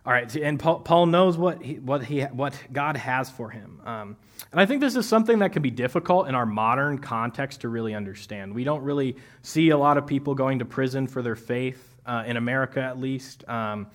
all 0.07 0.13
right, 0.13 0.33
and 0.37 0.61
Paul, 0.61 0.79
Paul 0.79 1.07
knows 1.07 1.37
what, 1.37 1.61
he, 1.61 1.81
what, 1.81 2.05
he, 2.05 2.23
what 2.23 2.57
God 2.73 2.97
has 2.97 3.29
for 3.29 3.51
him. 3.51 3.81
Um, 3.85 4.17
and 4.53 4.61
I 4.61 4.65
think 4.65 4.81
this 4.81 4.95
is 4.95 5.09
something 5.09 5.41
that 5.41 5.53
can 5.53 5.63
be 5.63 5.73
difficult 5.73 6.29
in 6.29 6.37
our 6.37 6.47
modern 6.47 6.99
context 6.99 7.63
to 7.63 7.69
really 7.69 7.97
understand. 7.97 8.55
We 8.55 8.63
don't 8.63 8.85
really 8.85 9.17
see 9.43 9.71
a 9.71 9.77
lot 9.77 9.99
of 9.99 10.07
people 10.07 10.37
going 10.37 10.61
to 10.61 10.65
prison 10.65 11.09
for 11.09 11.21
their 11.21 11.35
faith, 11.35 11.97
uh, 12.07 12.23
in 12.29 12.37
America 12.37 12.81
at 12.81 13.01
least. 13.01 13.43
Um, 13.49 13.89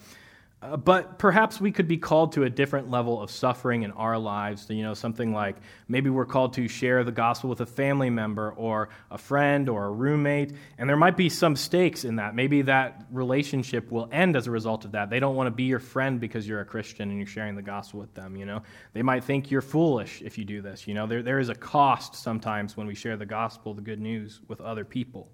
uh, 0.64 0.78
but 0.78 1.20
perhaps 1.20 1.60
we 1.60 1.72
could 1.72 1.88
be 1.88 1.98
called 1.98 2.32
to 2.32 2.44
a 2.44 2.50
different 2.50 2.90
level 2.90 3.22
of 3.22 3.30
suffering 3.30 3.84
in 3.84 3.92
our 3.92 4.18
lives. 4.18 4.66
You 4.70 4.84
know, 4.84 4.94
something 4.94 5.34
like 5.34 5.58
maybe 5.90 6.10
we're 6.10 6.26
called 6.26 6.54
to 6.54 6.68
share 6.70 7.04
the 7.04 7.12
gospel 7.12 7.50
with 7.50 7.60
a 7.60 7.66
family 7.66 8.10
member 8.10 8.52
or 8.52 8.90
a 9.12 9.18
friend 9.18 9.68
or 9.68 9.86
a 9.86 9.92
roommate, 9.92 10.54
and 10.78 10.88
there 10.88 10.96
might 10.96 11.18
be 11.18 11.28
some 11.28 11.58
stakes 11.58 12.06
in 12.06 12.16
that. 12.16 12.34
Maybe 12.34 12.62
that 12.64 13.06
relationship 13.12 13.92
will 13.92 14.08
end 14.12 14.38
as 14.38 14.48
a 14.48 14.52
result 14.52 14.86
of 14.86 14.94
that. 14.94 15.10
They 15.10 15.20
don't 15.20 15.36
want 15.36 15.48
to 15.48 15.52
be 15.52 15.64
your 15.64 15.80
friend 15.80 16.20
because 16.20 16.48
you're 16.48 16.62
a 16.62 16.66
Christian 16.66 17.10
and 17.10 17.18
you're 17.18 17.28
sharing 17.28 17.56
the 17.56 17.62
gospel 17.62 18.00
with 18.00 18.14
them. 18.14 18.38
You 18.38 18.46
know, 18.46 18.62
they 18.94 19.02
might 19.02 19.26
think 19.26 19.52
you're 19.52 19.62
foolish 19.62 20.22
if 20.22 20.38
you 20.38 20.46
do 20.46 20.62
this. 20.62 20.88
You 20.88 20.94
know, 20.94 21.08
there, 21.08 21.24
there 21.24 21.40
is 21.40 21.50
a 21.50 21.56
cost 21.56 22.16
sometimes 22.16 22.78
when 22.78 22.88
we 22.88 22.96
share 22.96 23.18
the 23.18 23.26
gospel, 23.26 23.74
the 23.74 23.82
good 23.82 24.00
news, 24.00 24.40
with 24.48 24.62
other 24.62 24.86
people. 24.86 25.30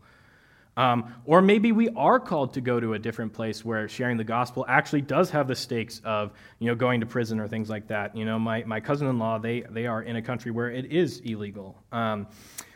Um, 0.79 1.13
or 1.25 1.41
maybe 1.41 1.74
we 1.74 1.89
are 1.89 2.21
called 2.21 2.53
to 2.53 2.62
go 2.62 2.79
to 2.79 2.93
a 2.93 3.00
different 3.00 3.33
place 3.33 3.65
where 3.65 3.89
sharing 3.89 4.15
the 4.15 4.24
gospel 4.24 4.65
actually 4.65 5.01
does 5.01 5.29
have 5.31 5.45
the 5.45 5.55
stakes 5.55 6.00
of 6.05 6.31
you 6.57 6.67
know 6.67 6.75
going 6.75 7.01
to 7.01 7.05
prison 7.05 7.41
or 7.41 7.50
things 7.50 7.69
like 7.69 7.88
that. 7.88 8.15
You 8.15 8.24
know, 8.24 8.39
my, 8.39 8.63
my 8.63 8.79
cousin-in-law 8.79 9.39
they 9.39 9.59
they 9.69 9.88
are 9.88 10.01
in 10.01 10.15
a 10.15 10.21
country 10.21 10.51
where 10.51 10.71
it 10.71 10.86
is 10.86 11.19
illegal. 11.19 11.75
Um, 11.91 12.27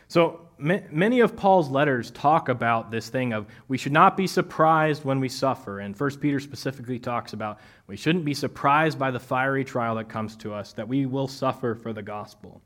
so 0.10 0.50
many 0.58 1.22
of 1.22 1.38
Paul's 1.38 1.70
letters 1.70 2.12
talk 2.12 2.50
about 2.50 2.92
this 2.92 3.08
thing 3.08 3.32
of 3.32 3.48
we 3.70 3.78
should 3.78 3.94
not 3.94 4.18
be 4.18 4.28
surprised 4.28 5.06
when 5.06 5.22
we 5.22 5.30
suffer, 5.30 5.80
and 5.80 5.96
First 5.96 6.20
Peter 6.20 6.42
specifically 6.42 7.00
talks 7.00 7.32
about 7.32 7.60
we 7.88 7.96
shouldn't 7.96 8.26
be 8.26 8.34
surprised 8.34 9.00
by 9.00 9.12
the 9.12 9.20
fiery 9.20 9.64
trial 9.64 9.96
that 9.96 10.10
comes 10.10 10.36
to 10.38 10.54
us 10.54 10.74
that 10.74 10.90
we 10.90 11.06
will 11.06 11.30
suffer 11.30 11.74
for 11.74 11.94
the 11.94 12.04
gospel. 12.04 12.62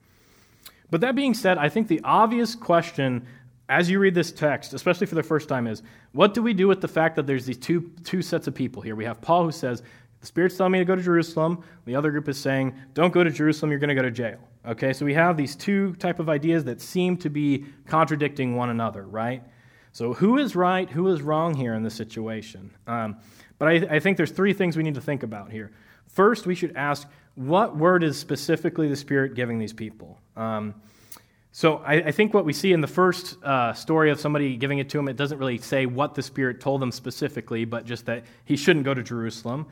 But 0.90 1.02
that 1.02 1.16
being 1.16 1.34
said, 1.34 1.58
I 1.58 1.70
think 1.70 1.90
the 1.90 2.02
obvious 2.04 2.56
question 2.56 3.28
as 3.70 3.90
you 3.90 4.00
read 4.00 4.16
this 4.16 4.32
text, 4.32 4.74
especially 4.74 5.08
for 5.08 5.16
the 5.16 5.24
first 5.24 5.50
time, 5.50 5.68
is 5.68 5.84
what 6.14 6.34
do 6.34 6.42
we 6.42 6.54
do 6.54 6.68
with 6.68 6.82
the 6.82 6.88
fact 6.88 7.16
that 7.18 7.28
there's 7.28 7.46
these 7.46 7.58
two, 7.58 7.92
two 8.04 8.22
sets 8.22 8.48
of 8.48 8.56
people 8.56 8.82
here? 8.82 8.96
We 8.96 9.06
have 9.06 9.22
Paul 9.22 9.44
who 9.44 9.52
says, 9.52 9.84
The 10.22 10.28
Spirit's 10.28 10.56
telling 10.56 10.72
me 10.72 10.80
to 10.80 10.86
go 10.86 10.96
to 10.96 11.02
Jerusalem. 11.02 11.64
The 11.86 11.96
other 11.96 12.12
group 12.12 12.30
is 12.30 12.40
saying, 12.40 12.74
Don't 12.94 13.14
go 13.14 13.24
to 13.24 13.30
Jerusalem, 13.30 13.72
you're 13.72 13.80
going 13.80 13.90
to 13.90 13.96
go 13.96 14.02
to 14.02 14.12
jail. 14.12 14.40
Okay, 14.66 14.94
so 14.94 15.06
we 15.06 15.14
have 15.14 15.38
these 15.38 15.56
two 15.56 15.96
type 15.96 16.20
of 16.20 16.30
ideas 16.30 16.66
that 16.66 16.82
seem 16.82 17.18
to 17.18 17.30
be 17.30 17.66
contradicting 17.88 18.56
one 18.56 18.70
another, 18.70 19.04
right? 19.04 19.44
So 19.94 20.14
who 20.14 20.38
is 20.38 20.56
right, 20.56 20.90
who 20.90 21.08
is 21.08 21.22
wrong 21.22 21.56
here 21.56 21.74
in 21.74 21.84
this 21.84 21.96
situation? 21.96 22.72
Um, 22.86 23.18
but 23.58 23.68
I, 23.68 23.72
I 23.96 24.00
think 24.00 24.18
there's 24.18 24.32
three 24.32 24.54
things 24.54 24.78
we 24.78 24.84
need 24.84 24.96
to 24.96 25.02
think 25.02 25.24
about 25.24 25.52
here. 25.52 25.72
First, 26.08 26.46
we 26.46 26.56
should 26.56 26.76
ask, 26.76 27.08
what 27.36 27.78
word 27.78 28.04
is 28.04 28.18
specifically 28.18 28.88
the 28.88 28.96
Spirit 28.96 29.36
giving 29.36 29.60
these 29.60 29.74
people? 29.74 30.20
Um, 30.36 30.76
so 31.58 31.78
I, 31.78 31.96
I, 31.96 32.12
think 32.12 32.36
what 32.36 32.46
we 32.46 32.54
see 32.54 32.72
in 32.72 32.82
the 32.82 32.88
first 32.88 33.44
uh, 33.44 33.74
story 33.74 34.12
of 34.12 34.20
somebody 34.20 34.58
giving 34.58 34.78
it 34.78 34.90
to 34.90 35.00
him, 35.00 35.08
it 35.08 35.18
doesn't 35.18 35.40
really 35.40 35.58
say 35.58 35.88
what 35.88 36.14
the 36.14 36.22
Spirit 36.22 36.62
told 36.62 36.84
them 36.84 36.92
specifically, 36.92 37.66
but 37.66 37.84
just 37.84 38.06
that 38.06 38.26
he 38.46 38.56
shouldn't 38.56 38.86
go 38.86 38.94
to 38.94 39.02
Jerusalem. 39.02 39.66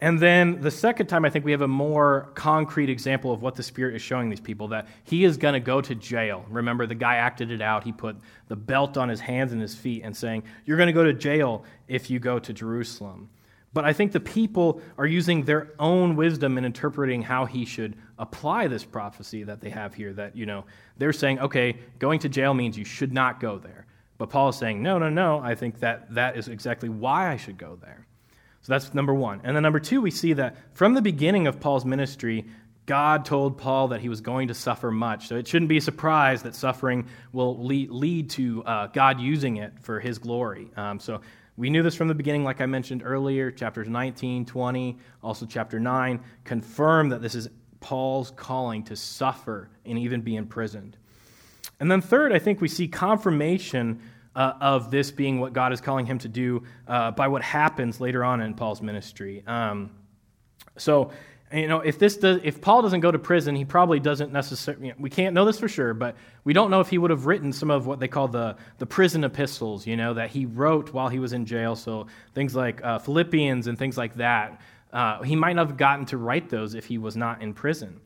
And 0.00 0.20
then 0.20 0.60
the 0.60 0.70
second 0.70 1.08
time, 1.08 1.24
I 1.24 1.30
think 1.30 1.44
we 1.44 1.50
have 1.50 1.62
a 1.62 1.66
more 1.66 2.30
concrete 2.36 2.90
example 2.90 3.32
of 3.32 3.42
what 3.42 3.56
the 3.56 3.64
Spirit 3.64 3.96
is 3.96 4.02
showing 4.02 4.30
these 4.30 4.38
people 4.38 4.68
that 4.68 4.86
he 5.02 5.24
is 5.24 5.36
going 5.36 5.54
to 5.54 5.60
go 5.60 5.80
to 5.80 5.96
jail. 5.96 6.44
Remember, 6.48 6.86
the 6.86 6.94
guy 6.94 7.16
acted 7.16 7.50
it 7.50 7.60
out. 7.60 7.82
He 7.82 7.90
put 7.90 8.14
the 8.46 8.54
belt 8.54 8.96
on 8.96 9.08
his 9.08 9.18
hands 9.18 9.50
and 9.50 9.60
his 9.60 9.74
feet 9.74 10.02
and 10.04 10.16
saying, 10.16 10.44
You're 10.64 10.76
going 10.76 10.86
to 10.86 10.92
go 10.92 11.02
to 11.02 11.12
jail 11.12 11.64
if 11.88 12.08
you 12.08 12.20
go 12.20 12.38
to 12.38 12.52
Jerusalem. 12.52 13.28
But 13.72 13.84
I 13.84 13.92
think 13.92 14.12
the 14.12 14.20
people 14.20 14.80
are 14.96 15.06
using 15.06 15.44
their 15.44 15.72
own 15.80 16.14
wisdom 16.14 16.56
in 16.56 16.64
interpreting 16.64 17.22
how 17.22 17.46
he 17.46 17.64
should 17.64 17.96
apply 18.22 18.68
this 18.68 18.84
prophecy 18.84 19.42
that 19.42 19.60
they 19.60 19.68
have 19.68 19.92
here. 19.92 20.12
That, 20.12 20.36
you 20.36 20.46
know, 20.46 20.64
they're 20.96 21.12
saying, 21.12 21.40
okay, 21.40 21.76
going 21.98 22.20
to 22.20 22.28
jail 22.28 22.54
means 22.54 22.78
you 22.78 22.84
should 22.84 23.12
not 23.12 23.40
go 23.40 23.58
there. 23.58 23.86
But 24.16 24.30
Paul 24.30 24.50
is 24.50 24.56
saying, 24.56 24.80
no, 24.80 24.98
no, 24.98 25.10
no, 25.10 25.40
I 25.40 25.56
think 25.56 25.80
that 25.80 26.14
that 26.14 26.36
is 26.36 26.48
exactly 26.48 26.88
why 26.88 27.30
I 27.30 27.36
should 27.36 27.58
go 27.58 27.76
there. 27.82 28.06
So 28.62 28.72
that's 28.72 28.94
number 28.94 29.12
one. 29.12 29.40
And 29.42 29.56
then 29.56 29.64
number 29.64 29.80
two, 29.80 30.00
we 30.00 30.12
see 30.12 30.34
that 30.34 30.56
from 30.74 30.94
the 30.94 31.02
beginning 31.02 31.48
of 31.48 31.58
Paul's 31.58 31.84
ministry, 31.84 32.46
God 32.86 33.24
told 33.24 33.58
Paul 33.58 33.88
that 33.88 34.00
he 34.00 34.08
was 34.08 34.20
going 34.20 34.48
to 34.48 34.54
suffer 34.54 34.92
much. 34.92 35.26
So 35.26 35.36
it 35.36 35.48
shouldn't 35.48 35.68
be 35.68 35.78
a 35.78 35.80
surprise 35.80 36.44
that 36.44 36.54
suffering 36.54 37.06
will 37.32 37.64
lead, 37.64 38.30
to 38.30 38.62
uh, 38.64 38.86
God 38.88 39.20
using 39.20 39.56
it 39.56 39.72
for 39.80 39.98
his 39.98 40.18
glory. 40.18 40.70
Um, 40.76 41.00
so 41.00 41.20
we 41.56 41.70
knew 41.70 41.82
this 41.82 41.96
from 41.96 42.08
the 42.08 42.14
beginning, 42.14 42.44
like 42.44 42.60
I 42.60 42.66
mentioned 42.66 43.02
earlier. 43.04 43.50
Chapters 43.50 43.88
19, 43.88 44.46
20, 44.46 44.98
also 45.22 45.46
chapter 45.46 45.80
9 45.80 46.20
confirm 46.44 47.08
that 47.08 47.20
this 47.20 47.34
is 47.34 47.48
Paul's 47.82 48.30
calling 48.30 48.84
to 48.84 48.96
suffer 48.96 49.68
and 49.84 49.98
even 49.98 50.22
be 50.22 50.36
imprisoned. 50.36 50.96
And 51.80 51.90
then, 51.90 52.00
third, 52.00 52.32
I 52.32 52.38
think 52.38 52.60
we 52.60 52.68
see 52.68 52.88
confirmation 52.88 54.00
uh, 54.34 54.54
of 54.60 54.90
this 54.90 55.10
being 55.10 55.40
what 55.40 55.52
God 55.52 55.72
is 55.72 55.80
calling 55.80 56.06
him 56.06 56.18
to 56.20 56.28
do 56.28 56.62
uh, 56.88 57.10
by 57.10 57.28
what 57.28 57.42
happens 57.42 58.00
later 58.00 58.24
on 58.24 58.40
in 58.40 58.54
Paul's 58.54 58.80
ministry. 58.80 59.42
Um, 59.46 59.90
so, 60.78 61.10
you 61.52 61.68
know, 61.68 61.80
if 61.80 61.98
this 61.98 62.16
does, 62.16 62.40
if 62.42 62.60
Paul 62.62 62.80
doesn't 62.80 63.00
go 63.00 63.10
to 63.10 63.18
prison, 63.18 63.54
he 63.54 63.64
probably 63.64 64.00
doesn't 64.00 64.32
necessarily. 64.32 64.86
You 64.86 64.92
know, 64.92 64.98
we 64.98 65.10
can't 65.10 65.34
know 65.34 65.44
this 65.44 65.58
for 65.58 65.68
sure, 65.68 65.92
but 65.92 66.16
we 66.44 66.54
don't 66.54 66.70
know 66.70 66.80
if 66.80 66.88
he 66.88 66.96
would 66.96 67.10
have 67.10 67.26
written 67.26 67.52
some 67.52 67.70
of 67.70 67.86
what 67.86 68.00
they 68.00 68.08
call 68.08 68.28
the 68.28 68.56
the 68.78 68.86
prison 68.86 69.22
epistles. 69.24 69.86
You 69.86 69.96
know, 69.96 70.14
that 70.14 70.30
he 70.30 70.46
wrote 70.46 70.94
while 70.94 71.08
he 71.08 71.18
was 71.18 71.34
in 71.34 71.44
jail. 71.44 71.76
So 71.76 72.06
things 72.34 72.54
like 72.54 72.82
uh, 72.82 73.00
Philippians 73.00 73.66
and 73.66 73.78
things 73.78 73.98
like 73.98 74.14
that. 74.14 74.62
Uh, 74.92 75.22
he 75.22 75.36
might 75.36 75.56
not 75.56 75.68
have 75.68 75.76
gotten 75.76 76.04
to 76.06 76.16
write 76.16 76.50
those 76.50 76.74
if 76.74 76.84
he 76.86 76.98
was 76.98 77.16
not 77.16 77.42
in 77.42 77.54
prison. 77.54 78.00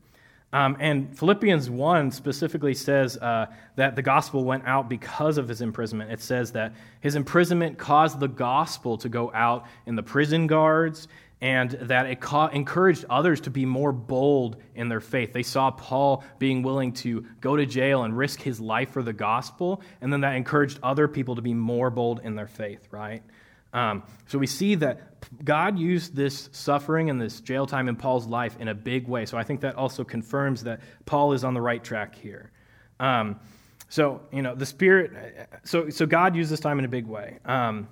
Um, 0.53 0.77
and 0.79 1.17
Philippians 1.17 1.69
1 1.69 2.11
specifically 2.11 2.73
says 2.73 3.17
uh, 3.17 3.47
that 3.75 3.97
the 3.97 4.01
gospel 4.01 4.45
went 4.45 4.65
out 4.65 4.87
because 4.87 5.37
of 5.37 5.49
his 5.49 5.61
imprisonment. 5.61 6.11
It 6.11 6.21
says 6.21 6.53
that 6.53 6.73
his 7.01 7.15
imprisonment 7.15 7.77
caused 7.77 8.19
the 8.19 8.29
gospel 8.29 8.97
to 8.99 9.09
go 9.09 9.29
out 9.33 9.65
in 9.85 9.95
the 9.95 10.03
prison 10.03 10.47
guards 10.47 11.09
and 11.41 11.71
that 11.71 12.07
it 12.07 12.19
ca- 12.19 12.47
encouraged 12.47 13.05
others 13.09 13.41
to 13.41 13.49
be 13.51 13.65
more 13.65 13.91
bold 13.91 14.57
in 14.73 14.89
their 14.89 15.01
faith. 15.01 15.33
They 15.33 15.43
saw 15.43 15.69
Paul 15.69 16.23
being 16.39 16.63
willing 16.63 16.93
to 16.93 17.25
go 17.41 17.55
to 17.55 17.65
jail 17.65 18.03
and 18.03 18.17
risk 18.17 18.41
his 18.41 18.59
life 18.59 18.91
for 18.91 19.03
the 19.03 19.13
gospel, 19.13 19.81
and 20.01 20.11
then 20.11 20.21
that 20.21 20.35
encouraged 20.35 20.79
other 20.81 21.07
people 21.07 21.35
to 21.35 21.41
be 21.41 21.53
more 21.53 21.89
bold 21.89 22.21
in 22.23 22.35
their 22.35 22.47
faith, 22.47 22.87
right? 22.89 23.21
Um, 23.73 24.03
so 24.27 24.39
we 24.39 24.47
see 24.47 24.75
that 24.75 25.06
God 25.43 25.77
used 25.77 26.15
this 26.15 26.49
suffering 26.51 27.09
and 27.09 27.19
this 27.19 27.41
jail 27.41 27.65
time 27.65 27.89
in 27.89 27.95
Paul's 27.95 28.27
life 28.27 28.55
in 28.59 28.67
a 28.67 28.73
big 28.73 29.07
way. 29.07 29.25
So 29.25 29.37
I 29.37 29.43
think 29.43 29.61
that 29.61 29.75
also 29.75 30.03
confirms 30.03 30.63
that 30.63 30.79
Paul 31.05 31.33
is 31.33 31.43
on 31.43 31.53
the 31.53 31.61
right 31.61 31.83
track 31.83 32.15
here. 32.15 32.51
Um, 32.99 33.39
so, 33.89 34.21
you 34.31 34.41
know, 34.41 34.53
the 34.53 34.65
Spirit, 34.65 35.49
so, 35.63 35.89
so 35.89 36.05
God 36.05 36.35
used 36.35 36.51
this 36.51 36.59
time 36.59 36.79
in 36.79 36.85
a 36.85 36.89
big 36.89 37.05
way. 37.05 37.39
Um, 37.45 37.87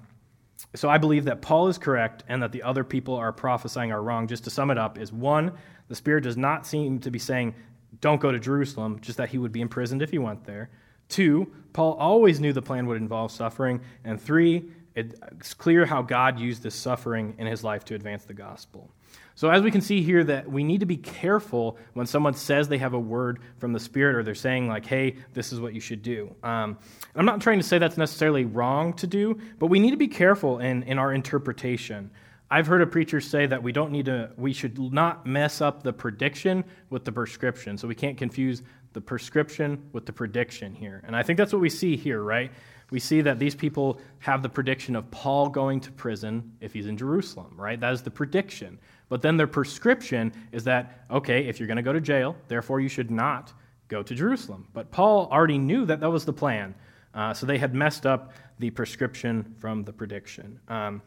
so 0.73 0.89
I 0.89 0.97
believe 0.97 1.25
that 1.25 1.41
Paul 1.41 1.67
is 1.67 1.77
correct 1.77 2.23
and 2.27 2.41
that 2.41 2.51
the 2.51 2.63
other 2.63 2.83
people 2.83 3.15
are 3.15 3.31
prophesying 3.31 3.91
are 3.91 4.01
wrong. 4.01 4.27
Just 4.27 4.43
to 4.45 4.49
sum 4.49 4.71
it 4.71 4.77
up, 4.77 4.97
is 4.97 5.13
one, 5.13 5.51
the 5.87 5.95
Spirit 5.95 6.21
does 6.21 6.37
not 6.37 6.65
seem 6.65 6.99
to 6.99 7.11
be 7.11 7.19
saying, 7.19 7.53
don't 8.01 8.19
go 8.19 8.31
to 8.31 8.39
Jerusalem, 8.39 8.99
just 9.01 9.17
that 9.17 9.29
he 9.29 9.37
would 9.37 9.51
be 9.51 9.61
imprisoned 9.61 10.01
if 10.01 10.11
he 10.11 10.17
went 10.17 10.43
there. 10.43 10.69
Two, 11.07 11.51
Paul 11.71 11.93
always 11.93 12.39
knew 12.39 12.51
the 12.51 12.61
plan 12.61 12.87
would 12.87 12.97
involve 12.97 13.31
suffering. 13.31 13.79
And 14.03 14.21
three, 14.21 14.71
it's 14.95 15.53
clear 15.53 15.85
how 15.85 16.01
God 16.01 16.39
used 16.39 16.63
this 16.63 16.73
suffering 16.73 17.35
in 17.37 17.47
his 17.47 17.63
life 17.63 17.83
to 17.85 17.95
advance 17.95 18.23
the 18.23 18.33
gospel. 18.33 18.89
So, 19.37 19.49
as 19.49 19.61
we 19.61 19.69
can 19.69 19.81
see 19.81 20.01
here, 20.01 20.23
that 20.23 20.49
we 20.49 20.63
need 20.63 20.79
to 20.79 20.85
be 20.85 20.95
careful 20.95 21.77
when 21.93 22.05
someone 22.05 22.33
says 22.33 22.69
they 22.69 22.77
have 22.77 22.93
a 22.93 22.99
word 22.99 23.39
from 23.57 23.73
the 23.73 23.79
Spirit 23.81 24.15
or 24.15 24.23
they're 24.23 24.33
saying, 24.33 24.69
like, 24.69 24.85
hey, 24.85 25.17
this 25.33 25.51
is 25.51 25.59
what 25.59 25.73
you 25.73 25.81
should 25.81 26.01
do. 26.01 26.33
Um, 26.41 26.77
I'm 27.13 27.25
not 27.25 27.41
trying 27.41 27.59
to 27.59 27.63
say 27.63 27.77
that's 27.77 27.97
necessarily 27.97 28.45
wrong 28.45 28.93
to 28.93 29.07
do, 29.07 29.37
but 29.59 29.67
we 29.67 29.79
need 29.79 29.91
to 29.91 29.97
be 29.97 30.07
careful 30.07 30.59
in, 30.59 30.83
in 30.83 30.97
our 30.97 31.11
interpretation. 31.11 32.11
I've 32.49 32.67
heard 32.67 32.81
a 32.81 32.87
preacher 32.87 33.19
say 33.19 33.45
that 33.47 33.61
we 33.61 33.73
don't 33.73 33.91
need 33.91 34.05
to, 34.05 34.31
we 34.37 34.53
should 34.53 34.79
not 34.79 35.25
mess 35.25 35.59
up 35.59 35.83
the 35.83 35.91
prediction 35.91 36.63
with 36.89 37.03
the 37.03 37.11
prescription. 37.11 37.77
So, 37.77 37.89
we 37.89 37.95
can't 37.95 38.17
confuse 38.17 38.61
the 38.93 39.01
prescription 39.01 39.89
with 39.91 40.05
the 40.05 40.13
prediction 40.13 40.73
here. 40.73 41.03
And 41.05 41.13
I 41.13 41.23
think 41.23 41.35
that's 41.35 41.51
what 41.51 41.61
we 41.61 41.69
see 41.69 41.97
here, 41.97 42.21
right? 42.23 42.49
We 42.91 42.99
see 42.99 43.21
that 43.21 43.39
these 43.39 43.55
people 43.55 43.99
have 44.19 44.43
the 44.43 44.49
prediction 44.49 44.95
of 44.95 45.09
Paul 45.11 45.49
going 45.49 45.79
to 45.81 45.91
prison 45.91 46.53
if 46.61 46.73
he's 46.73 46.87
in 46.87 46.97
Jerusalem, 46.97 47.53
right? 47.57 47.79
That 47.79 47.93
is 47.93 48.03
the 48.03 48.11
prediction. 48.11 48.79
But 49.09 49.21
then 49.21 49.37
their 49.37 49.47
prescription 49.47 50.33
is 50.51 50.63
that, 50.65 51.05
okay, 51.09 51.47
if 51.47 51.59
you're 51.59 51.67
going 51.67 51.77
to 51.77 51.83
go 51.83 51.93
to 51.93 52.01
jail, 52.01 52.35
therefore 52.47 52.79
you 52.79 52.89
should 52.89 53.11
not 53.11 53.53
go 53.87 54.03
to 54.03 54.15
Jerusalem. 54.15 54.67
But 54.73 54.91
Paul 54.91 55.27
already 55.31 55.57
knew 55.57 55.85
that 55.85 55.99
that 55.99 56.09
was 56.09 56.25
the 56.25 56.33
plan. 56.33 56.75
Uh, 57.13 57.33
so 57.33 57.45
they 57.45 57.57
had 57.57 57.73
messed 57.73 58.05
up 58.05 58.33
the 58.59 58.69
prescription 58.69 59.55
from 59.59 59.83
the 59.83 59.93
prediction. 59.93 60.59
Um, 60.67 61.01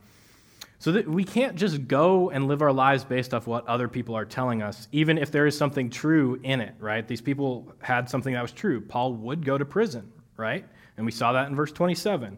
so 0.80 0.92
that 0.92 1.08
we 1.08 1.24
can't 1.24 1.56
just 1.56 1.88
go 1.88 2.30
and 2.30 2.46
live 2.46 2.62
our 2.62 2.72
lives 2.72 3.04
based 3.04 3.34
off 3.34 3.46
what 3.46 3.66
other 3.66 3.88
people 3.88 4.14
are 4.14 4.24
telling 4.24 4.62
us, 4.62 4.86
even 4.92 5.18
if 5.18 5.32
there 5.32 5.46
is 5.46 5.58
something 5.58 5.90
true 5.90 6.38
in 6.44 6.60
it, 6.60 6.74
right? 6.78 7.06
These 7.06 7.20
people 7.20 7.72
had 7.80 8.08
something 8.08 8.32
that 8.34 8.42
was 8.42 8.52
true. 8.52 8.80
Paul 8.80 9.14
would 9.14 9.44
go 9.44 9.58
to 9.58 9.64
prison, 9.64 10.12
right? 10.36 10.64
And 10.98 11.06
we 11.06 11.12
saw 11.12 11.32
that 11.32 11.48
in 11.48 11.56
verse 11.56 11.72
27. 11.72 12.36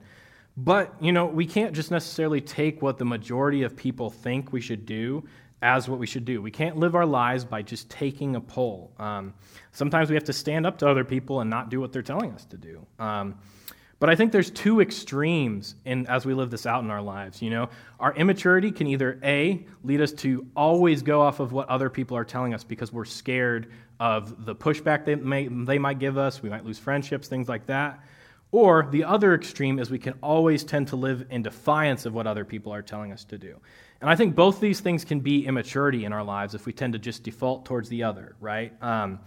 But, 0.56 0.94
you 1.00 1.10
know, 1.10 1.26
we 1.26 1.46
can't 1.46 1.72
just 1.72 1.90
necessarily 1.90 2.40
take 2.40 2.82
what 2.82 2.98
the 2.98 3.04
majority 3.04 3.62
of 3.64 3.76
people 3.76 4.10
think 4.10 4.52
we 4.52 4.60
should 4.60 4.86
do 4.86 5.24
as 5.62 5.88
what 5.88 5.98
we 5.98 6.06
should 6.06 6.24
do. 6.24 6.40
We 6.40 6.50
can't 6.50 6.76
live 6.76 6.94
our 6.94 7.06
lives 7.06 7.44
by 7.44 7.62
just 7.62 7.90
taking 7.90 8.36
a 8.36 8.40
poll. 8.40 8.92
Um, 8.98 9.34
sometimes 9.72 10.08
we 10.08 10.14
have 10.14 10.24
to 10.24 10.32
stand 10.32 10.66
up 10.66 10.78
to 10.78 10.88
other 10.88 11.04
people 11.04 11.40
and 11.40 11.50
not 11.50 11.70
do 11.70 11.80
what 11.80 11.92
they're 11.92 12.02
telling 12.02 12.32
us 12.32 12.44
to 12.46 12.56
do. 12.56 12.86
Um, 12.98 13.34
But 14.00 14.08
I 14.08 14.16
think 14.16 14.32
there's 14.32 14.50
two 14.50 14.80
extremes 14.80 15.74
in 15.84 16.06
as 16.06 16.24
we 16.24 16.32
live 16.32 16.50
this 16.50 16.64
out 16.64 16.82
in 16.82 16.90
our 16.90 17.02
lives. 17.02 17.42
You 17.42 17.50
know, 17.50 17.68
our 18.00 18.14
immaturity 18.14 18.72
can 18.72 18.86
either 18.86 19.20
a 19.22 19.66
lead 19.84 20.00
us 20.00 20.12
to 20.14 20.46
always 20.56 21.02
go 21.02 21.20
off 21.20 21.38
of 21.38 21.52
what 21.52 21.68
other 21.68 21.90
people 21.90 22.16
are 22.16 22.24
telling 22.24 22.54
us 22.54 22.64
because 22.64 22.94
we're 22.94 23.04
scared 23.04 23.70
of 24.00 24.46
the 24.46 24.54
pushback 24.54 25.04
they 25.04 25.16
may 25.16 25.48
they 25.48 25.78
might 25.78 25.98
give 25.98 26.16
us. 26.16 26.42
We 26.42 26.48
might 26.48 26.64
lose 26.64 26.78
friendships, 26.78 27.28
things 27.28 27.46
like 27.46 27.66
that. 27.66 28.00
Or 28.52 28.88
the 28.90 29.04
other 29.04 29.34
extreme 29.34 29.78
is 29.78 29.90
we 29.90 29.98
can 29.98 30.14
always 30.22 30.64
tend 30.64 30.88
to 30.88 30.96
live 30.96 31.26
in 31.30 31.42
defiance 31.42 32.04
of 32.04 32.14
what 32.14 32.26
other 32.26 32.44
people 32.44 32.74
are 32.74 32.82
telling 32.82 33.12
us 33.12 33.24
to 33.24 33.38
do. 33.38 33.56
And 34.00 34.10
I 34.10 34.16
think 34.16 34.34
both 34.34 34.60
these 34.60 34.80
things 34.80 35.04
can 35.04 35.20
be 35.20 35.46
immaturity 35.46 36.04
in 36.04 36.12
our 36.12 36.24
lives 36.24 36.54
if 36.54 36.66
we 36.66 36.72
tend 36.72 36.94
to 36.94 36.98
just 36.98 37.22
default 37.22 37.64
towards 37.64 37.88
the 37.88 38.02
other, 38.02 38.34
right? 38.40 38.72
Um, 38.82 39.20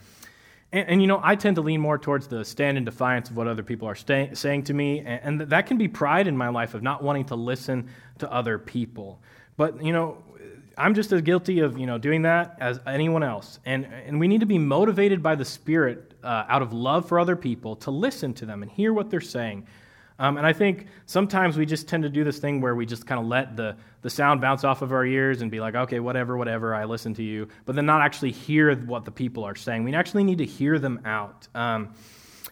and, 0.73 0.89
and, 0.89 1.01
you 1.01 1.07
know, 1.07 1.21
I 1.23 1.35
tend 1.35 1.55
to 1.57 1.61
lean 1.61 1.79
more 1.79 1.97
towards 1.97 2.27
the 2.27 2.43
stand 2.43 2.77
in 2.77 2.83
defiance 2.83 3.29
of 3.29 3.37
what 3.37 3.47
other 3.47 3.63
people 3.63 3.87
are 3.87 3.95
stay, 3.95 4.31
saying 4.33 4.63
to 4.63 4.73
me. 4.73 4.99
And, 4.99 5.41
and 5.41 5.41
that 5.51 5.67
can 5.67 5.77
be 5.77 5.87
pride 5.87 6.27
in 6.27 6.35
my 6.35 6.49
life 6.49 6.73
of 6.73 6.81
not 6.81 7.03
wanting 7.03 7.25
to 7.25 7.35
listen 7.35 7.89
to 8.19 8.31
other 8.31 8.57
people. 8.57 9.21
But, 9.55 9.83
you 9.83 9.93
know, 9.93 10.17
I'm 10.75 10.95
just 10.95 11.11
as 11.11 11.21
guilty 11.21 11.59
of, 11.59 11.77
you 11.77 11.85
know, 11.85 11.99
doing 11.99 12.23
that 12.23 12.57
as 12.59 12.79
anyone 12.87 13.21
else. 13.21 13.59
And, 13.65 13.85
and 13.85 14.19
we 14.19 14.27
need 14.27 14.39
to 14.39 14.47
be 14.47 14.57
motivated 14.57 15.21
by 15.21 15.35
the 15.35 15.45
Spirit 15.45 16.12
uh, 16.23 16.45
out 16.47 16.61
of 16.61 16.73
love 16.73 17.07
for 17.07 17.19
other 17.19 17.35
people 17.35 17.75
to 17.75 17.91
listen 17.91 18.33
to 18.33 18.45
them 18.45 18.63
and 18.63 18.71
hear 18.71 18.93
what 18.93 19.09
they're 19.09 19.21
saying 19.21 19.67
um, 20.19 20.37
and 20.37 20.45
I 20.45 20.53
think 20.53 20.87
sometimes 21.05 21.57
we 21.57 21.65
just 21.65 21.87
tend 21.87 22.03
to 22.03 22.09
do 22.09 22.23
this 22.23 22.39
thing 22.39 22.61
where 22.61 22.75
we 22.75 22.85
just 22.85 23.07
kind 23.07 23.19
of 23.19 23.27
let 23.27 23.57
the, 23.57 23.75
the 24.01 24.09
sound 24.09 24.41
bounce 24.41 24.63
off 24.63 24.81
of 24.81 24.91
our 24.91 25.05
ears 25.05 25.41
and 25.41 25.49
be 25.49 25.59
like, 25.59 25.75
okay, 25.75 25.99
whatever, 25.99 26.37
whatever, 26.37 26.75
I 26.75 26.85
listen 26.85 27.13
to 27.15 27.23
you, 27.23 27.47
but 27.65 27.75
then 27.75 27.85
not 27.85 28.01
actually 28.01 28.31
hear 28.31 28.75
what 28.75 29.05
the 29.05 29.11
people 29.11 29.43
are 29.43 29.55
saying. 29.55 29.83
We 29.83 29.93
actually 29.93 30.23
need 30.23 30.37
to 30.37 30.45
hear 30.45 30.77
them 30.77 31.01
out. 31.05 31.47
Um, 31.55 31.93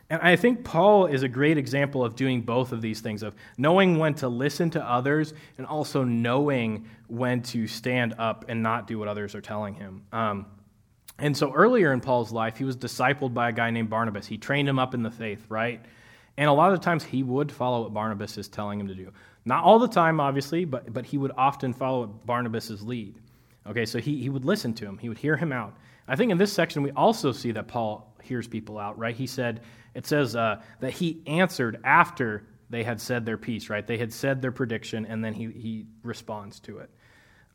and 0.10 0.22
I 0.22 0.36
think 0.36 0.66
Paul 0.66 1.06
is 1.06 1.24
a 1.24 1.30
great 1.30 1.58
example 1.58 2.04
of 2.04 2.16
doing 2.16 2.42
both 2.42 2.74
of 2.74 2.82
these 2.82 3.00
things 3.00 3.24
of 3.24 3.36
knowing 3.58 3.98
when 3.98 4.16
to 4.16 4.28
listen 4.28 4.70
to 4.72 4.84
others 4.84 5.34
and 5.58 5.66
also 5.66 6.04
knowing 6.04 6.90
when 7.08 7.42
to 7.44 7.68
stand 7.68 8.16
up 8.18 8.46
and 8.50 8.62
not 8.62 8.88
do 8.88 9.00
what 9.00 9.08
others 9.08 9.36
are 9.36 9.42
telling 9.42 9.76
him. 9.76 10.04
Um, 10.12 10.48
and 11.22 11.38
so 11.38 11.54
earlier 11.54 11.94
in 11.94 12.02
Paul's 12.02 12.32
life, 12.32 12.58
he 12.58 12.64
was 12.64 12.76
discipled 12.76 13.34
by 13.34 13.50
a 13.50 13.52
guy 13.54 13.70
named 13.70 13.90
Barnabas. 13.90 14.28
He 14.28 14.38
trained 14.38 14.68
him 14.68 14.80
up 14.80 14.94
in 14.94 15.04
the 15.04 15.12
faith, 15.12 15.46
right? 15.50 15.82
And 16.38 16.50
a 16.50 16.54
lot 16.54 16.74
of 16.74 16.82
times 16.82 17.04
he 17.04 17.24
would 17.24 17.52
follow 17.52 17.84
what 17.84 17.94
Barnabas 17.94 18.38
is 18.38 18.48
telling 18.48 18.80
him 18.80 18.88
to 18.88 18.96
do. 18.96 19.12
Not 19.46 19.64
all 19.64 19.80
the 19.80 19.88
time, 19.88 20.20
obviously, 20.20 20.66
but, 20.66 20.92
but 20.92 21.06
he 21.06 21.18
would 21.18 21.32
often 21.38 21.74
follow 21.74 22.08
Barnabas' 22.08 22.82
lead. 22.82 23.16
Okay, 23.68 23.86
so 23.86 24.00
he, 24.00 24.20
he 24.20 24.30
would 24.30 24.46
listen 24.46 24.74
to 24.76 24.86
him, 24.86 24.98
he 24.98 25.10
would 25.10 25.18
hear 25.18 25.38
him 25.38 25.52
out. 25.52 25.76
I 26.08 26.16
think 26.16 26.32
in 26.32 26.38
this 26.38 26.52
section 26.52 26.82
we 26.82 26.92
also 26.92 27.32
see 27.32 27.52
that 27.52 27.68
Paul 27.68 28.16
hears 28.24 28.48
people 28.48 28.78
out, 28.78 28.98
right? 28.98 29.16
He 29.16 29.28
said, 29.28 29.62
it 29.94 30.08
says 30.08 30.36
uh, 30.36 30.62
that 30.80 30.92
he 30.92 31.22
answered 31.28 31.80
after 31.84 32.48
they 32.70 32.84
had 32.84 33.00
said 33.00 33.26
their 33.26 33.38
piece, 33.38 33.70
right? 33.70 33.86
They 33.86 33.98
had 33.98 34.12
said 34.12 34.42
their 34.42 34.52
prediction, 34.52 35.06
and 35.06 35.24
then 35.24 35.34
he, 35.34 35.52
he 35.52 35.86
responds 36.04 36.60
to 36.62 36.80
it. 36.80 36.90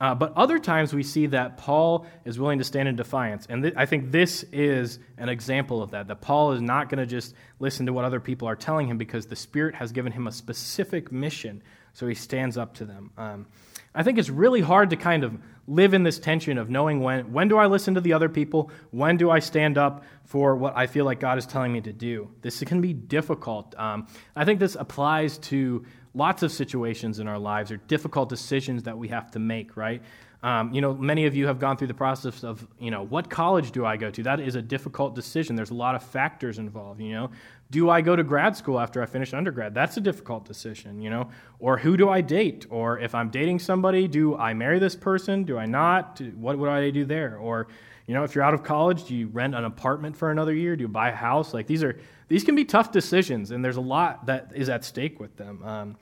Uh, 0.00 0.14
but 0.14 0.32
other 0.36 0.58
times 0.58 0.92
we 0.92 1.02
see 1.02 1.26
that 1.26 1.56
Paul 1.56 2.06
is 2.24 2.38
willing 2.38 2.58
to 2.58 2.64
stand 2.64 2.88
in 2.88 2.96
defiance. 2.96 3.46
And 3.48 3.62
th- 3.62 3.74
I 3.76 3.86
think 3.86 4.10
this 4.12 4.44
is 4.52 4.98
an 5.16 5.28
example 5.28 5.82
of 5.82 5.92
that, 5.92 6.08
that 6.08 6.20
Paul 6.20 6.52
is 6.52 6.60
not 6.60 6.90
going 6.90 6.98
to 6.98 7.06
just 7.06 7.34
listen 7.60 7.86
to 7.86 7.92
what 7.92 8.04
other 8.04 8.20
people 8.20 8.46
are 8.46 8.56
telling 8.56 8.88
him 8.88 8.98
because 8.98 9.26
the 9.26 9.36
Spirit 9.36 9.74
has 9.74 9.92
given 9.92 10.12
him 10.12 10.26
a 10.26 10.32
specific 10.32 11.10
mission. 11.10 11.62
So 11.94 12.06
he 12.06 12.14
stands 12.14 12.58
up 12.58 12.74
to 12.74 12.84
them. 12.84 13.10
Um, 13.16 13.46
I 13.94 14.02
think 14.02 14.18
it's 14.18 14.28
really 14.28 14.60
hard 14.60 14.90
to 14.90 14.96
kind 14.96 15.24
of 15.24 15.38
live 15.66 15.94
in 15.94 16.02
this 16.02 16.18
tension 16.18 16.58
of 16.58 16.68
knowing 16.68 17.00
when, 17.00 17.32
when 17.32 17.48
do 17.48 17.56
I 17.56 17.66
listen 17.66 17.94
to 17.94 18.02
the 18.02 18.12
other 18.12 18.28
people? 18.28 18.70
When 18.90 19.16
do 19.16 19.30
I 19.30 19.38
stand 19.38 19.78
up 19.78 20.04
for 20.24 20.54
what 20.54 20.76
I 20.76 20.86
feel 20.86 21.06
like 21.06 21.18
God 21.18 21.38
is 21.38 21.46
telling 21.46 21.72
me 21.72 21.80
to 21.80 21.92
do? 21.94 22.30
This 22.42 22.62
can 22.64 22.82
be 22.82 22.92
difficult. 22.92 23.74
Um, 23.78 24.06
I 24.36 24.44
think 24.44 24.60
this 24.60 24.74
applies 24.74 25.38
to 25.38 25.86
lots 26.16 26.42
of 26.42 26.50
situations 26.50 27.18
in 27.20 27.28
our 27.28 27.38
lives 27.38 27.70
or 27.70 27.76
difficult 27.76 28.28
decisions 28.28 28.82
that 28.84 28.96
we 28.96 29.08
have 29.08 29.30
to 29.30 29.38
make, 29.38 29.76
right? 29.76 30.02
Um, 30.42 30.72
you 30.72 30.80
know, 30.80 30.94
many 30.94 31.26
of 31.26 31.34
you 31.34 31.46
have 31.46 31.58
gone 31.58 31.76
through 31.76 31.88
the 31.88 31.94
process 31.94 32.42
of, 32.44 32.66
you 32.78 32.90
know, 32.90 33.04
what 33.04 33.28
college 33.28 33.70
do 33.70 33.84
I 33.84 33.96
go 33.96 34.10
to? 34.10 34.22
That 34.22 34.40
is 34.40 34.54
a 34.54 34.62
difficult 34.62 35.14
decision. 35.14 35.56
There's 35.56 35.70
a 35.70 35.74
lot 35.74 35.94
of 35.94 36.02
factors 36.02 36.58
involved, 36.58 37.00
you 37.00 37.12
know. 37.12 37.30
Do 37.70 37.90
I 37.90 38.00
go 38.00 38.14
to 38.14 38.22
grad 38.22 38.56
school 38.56 38.78
after 38.78 39.02
I 39.02 39.06
finish 39.06 39.34
undergrad? 39.34 39.74
That's 39.74 39.96
a 39.96 40.00
difficult 40.00 40.44
decision, 40.44 41.00
you 41.00 41.10
know. 41.10 41.30
Or 41.58 41.78
who 41.78 41.96
do 41.96 42.08
I 42.08 42.20
date? 42.20 42.66
Or 42.70 42.98
if 42.98 43.14
I'm 43.14 43.28
dating 43.28 43.58
somebody, 43.58 44.06
do 44.06 44.36
I 44.36 44.54
marry 44.54 44.78
this 44.78 44.94
person? 44.94 45.44
Do 45.44 45.58
I 45.58 45.66
not? 45.66 46.20
What 46.36 46.58
would 46.58 46.68
I 46.68 46.90
do 46.90 47.04
there? 47.04 47.38
Or, 47.38 47.66
you 48.06 48.14
know, 48.14 48.22
if 48.22 48.34
you're 48.34 48.44
out 48.44 48.54
of 48.54 48.62
college, 48.62 49.04
do 49.04 49.16
you 49.16 49.26
rent 49.28 49.54
an 49.54 49.64
apartment 49.64 50.16
for 50.16 50.30
another 50.30 50.54
year? 50.54 50.76
Do 50.76 50.82
you 50.82 50.88
buy 50.88 51.10
a 51.10 51.16
house? 51.16 51.52
Like 51.52 51.66
these 51.66 51.82
are 51.82 51.98
these 52.28 52.44
can 52.44 52.54
be 52.54 52.64
tough 52.64 52.92
decisions, 52.92 53.50
and 53.50 53.64
there's 53.64 53.76
a 53.76 53.82
lot 53.82 54.26
that 54.26 54.52
is 54.54 54.68
at 54.68 54.84
stake 54.84 55.20
with 55.20 55.36
them. 55.36 55.62
Um, 55.62 55.96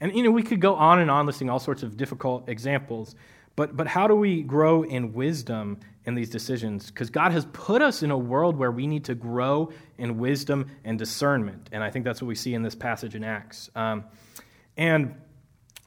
and 0.00 0.14
you 0.14 0.22
know, 0.22 0.30
we 0.30 0.42
could 0.42 0.60
go 0.60 0.74
on 0.74 0.98
and 1.00 1.10
on 1.10 1.26
listing 1.26 1.50
all 1.50 1.58
sorts 1.58 1.82
of 1.82 1.96
difficult 1.96 2.48
examples. 2.48 3.14
But, 3.56 3.74
but 3.74 3.86
how 3.86 4.06
do 4.06 4.14
we 4.14 4.42
grow 4.42 4.82
in 4.82 5.14
wisdom 5.14 5.80
in 6.04 6.14
these 6.14 6.28
decisions? 6.28 6.90
Because 6.90 7.08
God 7.08 7.32
has 7.32 7.46
put 7.46 7.80
us 7.80 8.02
in 8.02 8.10
a 8.10 8.18
world 8.18 8.56
where 8.56 8.70
we 8.70 8.86
need 8.86 9.04
to 9.06 9.14
grow 9.14 9.72
in 9.96 10.18
wisdom 10.18 10.70
and 10.84 10.98
discernment. 10.98 11.70
And 11.72 11.82
I 11.82 11.90
think 11.90 12.04
that's 12.04 12.20
what 12.20 12.28
we 12.28 12.34
see 12.34 12.52
in 12.52 12.62
this 12.62 12.74
passage 12.74 13.14
in 13.14 13.24
Acts. 13.24 13.70
Um, 13.74 14.04
and 14.76 15.14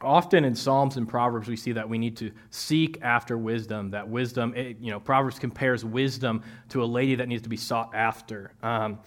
often 0.01 0.45
in 0.45 0.55
Psalms 0.55 0.97
and 0.97 1.07
Proverbs, 1.07 1.47
we 1.47 1.55
see 1.55 1.73
that 1.73 1.87
we 1.87 1.99
need 1.99 2.17
to 2.17 2.31
seek 2.49 2.97
after 3.03 3.37
wisdom. 3.37 3.91
That 3.91 4.09
wisdom, 4.09 4.55
it, 4.55 4.77
you 4.79 4.89
know, 4.89 4.99
Proverbs 4.99 5.37
compares 5.37 5.85
wisdom 5.85 6.41
to 6.69 6.83
a 6.83 6.85
lady 6.85 7.13
that 7.15 7.27
needs 7.27 7.43
to 7.43 7.49
be 7.49 7.57
sought 7.57 7.93
after. 7.93 8.51
Um, 8.63 8.97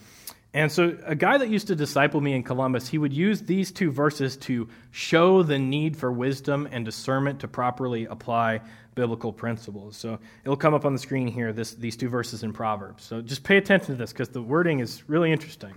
and 0.55 0.71
so, 0.71 0.99
a 1.07 1.15
guy 1.15 1.39
that 1.39 1.49
used 1.49 1.69
to 1.69 1.75
disciple 1.75 2.21
me 2.21 2.35
in 2.35 2.43
Columbus, 2.43 2.87
he 2.87 2.99
would 2.99 3.13
use 3.13 3.41
these 3.41 3.73
two 3.73 3.91
verses 3.91 4.37
to 4.39 4.69
show 4.91 5.43
the 5.43 5.59
need 5.59 5.97
for 5.97 6.13
wisdom 6.13 6.69
and 6.71 6.85
discernment 6.85 7.41
to 7.41 7.49
properly 7.49 8.05
apply 8.05 8.61
biblical 8.95 9.33
principles. 9.33 9.97
So, 9.97 10.19
it'll 10.45 10.59
come 10.59 10.75
up 10.75 10.85
on 10.85 10.93
the 10.93 10.99
screen 10.99 11.27
here, 11.27 11.55
this, 11.55 11.73
these 11.73 11.97
two 11.97 12.11
verses 12.11 12.43
in 12.43 12.53
Proverbs. 12.53 13.03
So, 13.03 13.23
just 13.23 13.45
pay 13.45 13.57
attention 13.57 13.87
to 13.87 13.95
this 13.95 14.13
because 14.13 14.29
the 14.29 14.43
wording 14.43 14.81
is 14.81 15.09
really 15.09 15.33
interesting. 15.33 15.73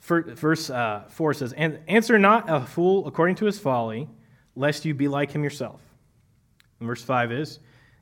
Verse 0.00 0.70
uh, 0.70 1.04
4 1.10 1.34
says, 1.34 1.52
Answer 1.52 2.18
not 2.18 2.48
a 2.48 2.60
fool 2.60 3.06
according 3.06 3.36
to 3.36 3.44
his 3.44 3.58
folly, 3.58 4.08
lest 4.56 4.86
you 4.86 4.94
be 4.94 5.08
like 5.08 5.30
him 5.30 5.44
yourself. 5.44 5.80
And 6.80 6.86
verse 6.86 7.02
5 7.02 7.32
is, 7.32 7.58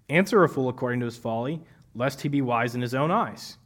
Answer 0.09 0.45
a 0.45 0.49
fool 0.49 0.69
according 0.69 1.01
to 1.01 1.07
his 1.07 1.17
folly, 1.17 1.61
lest 1.95 2.21
he 2.21 2.29
be 2.29 2.41
wise 2.41 2.77
in 2.77 2.83
his 2.83 2.95
own 2.95 3.11
eyes 3.11 3.57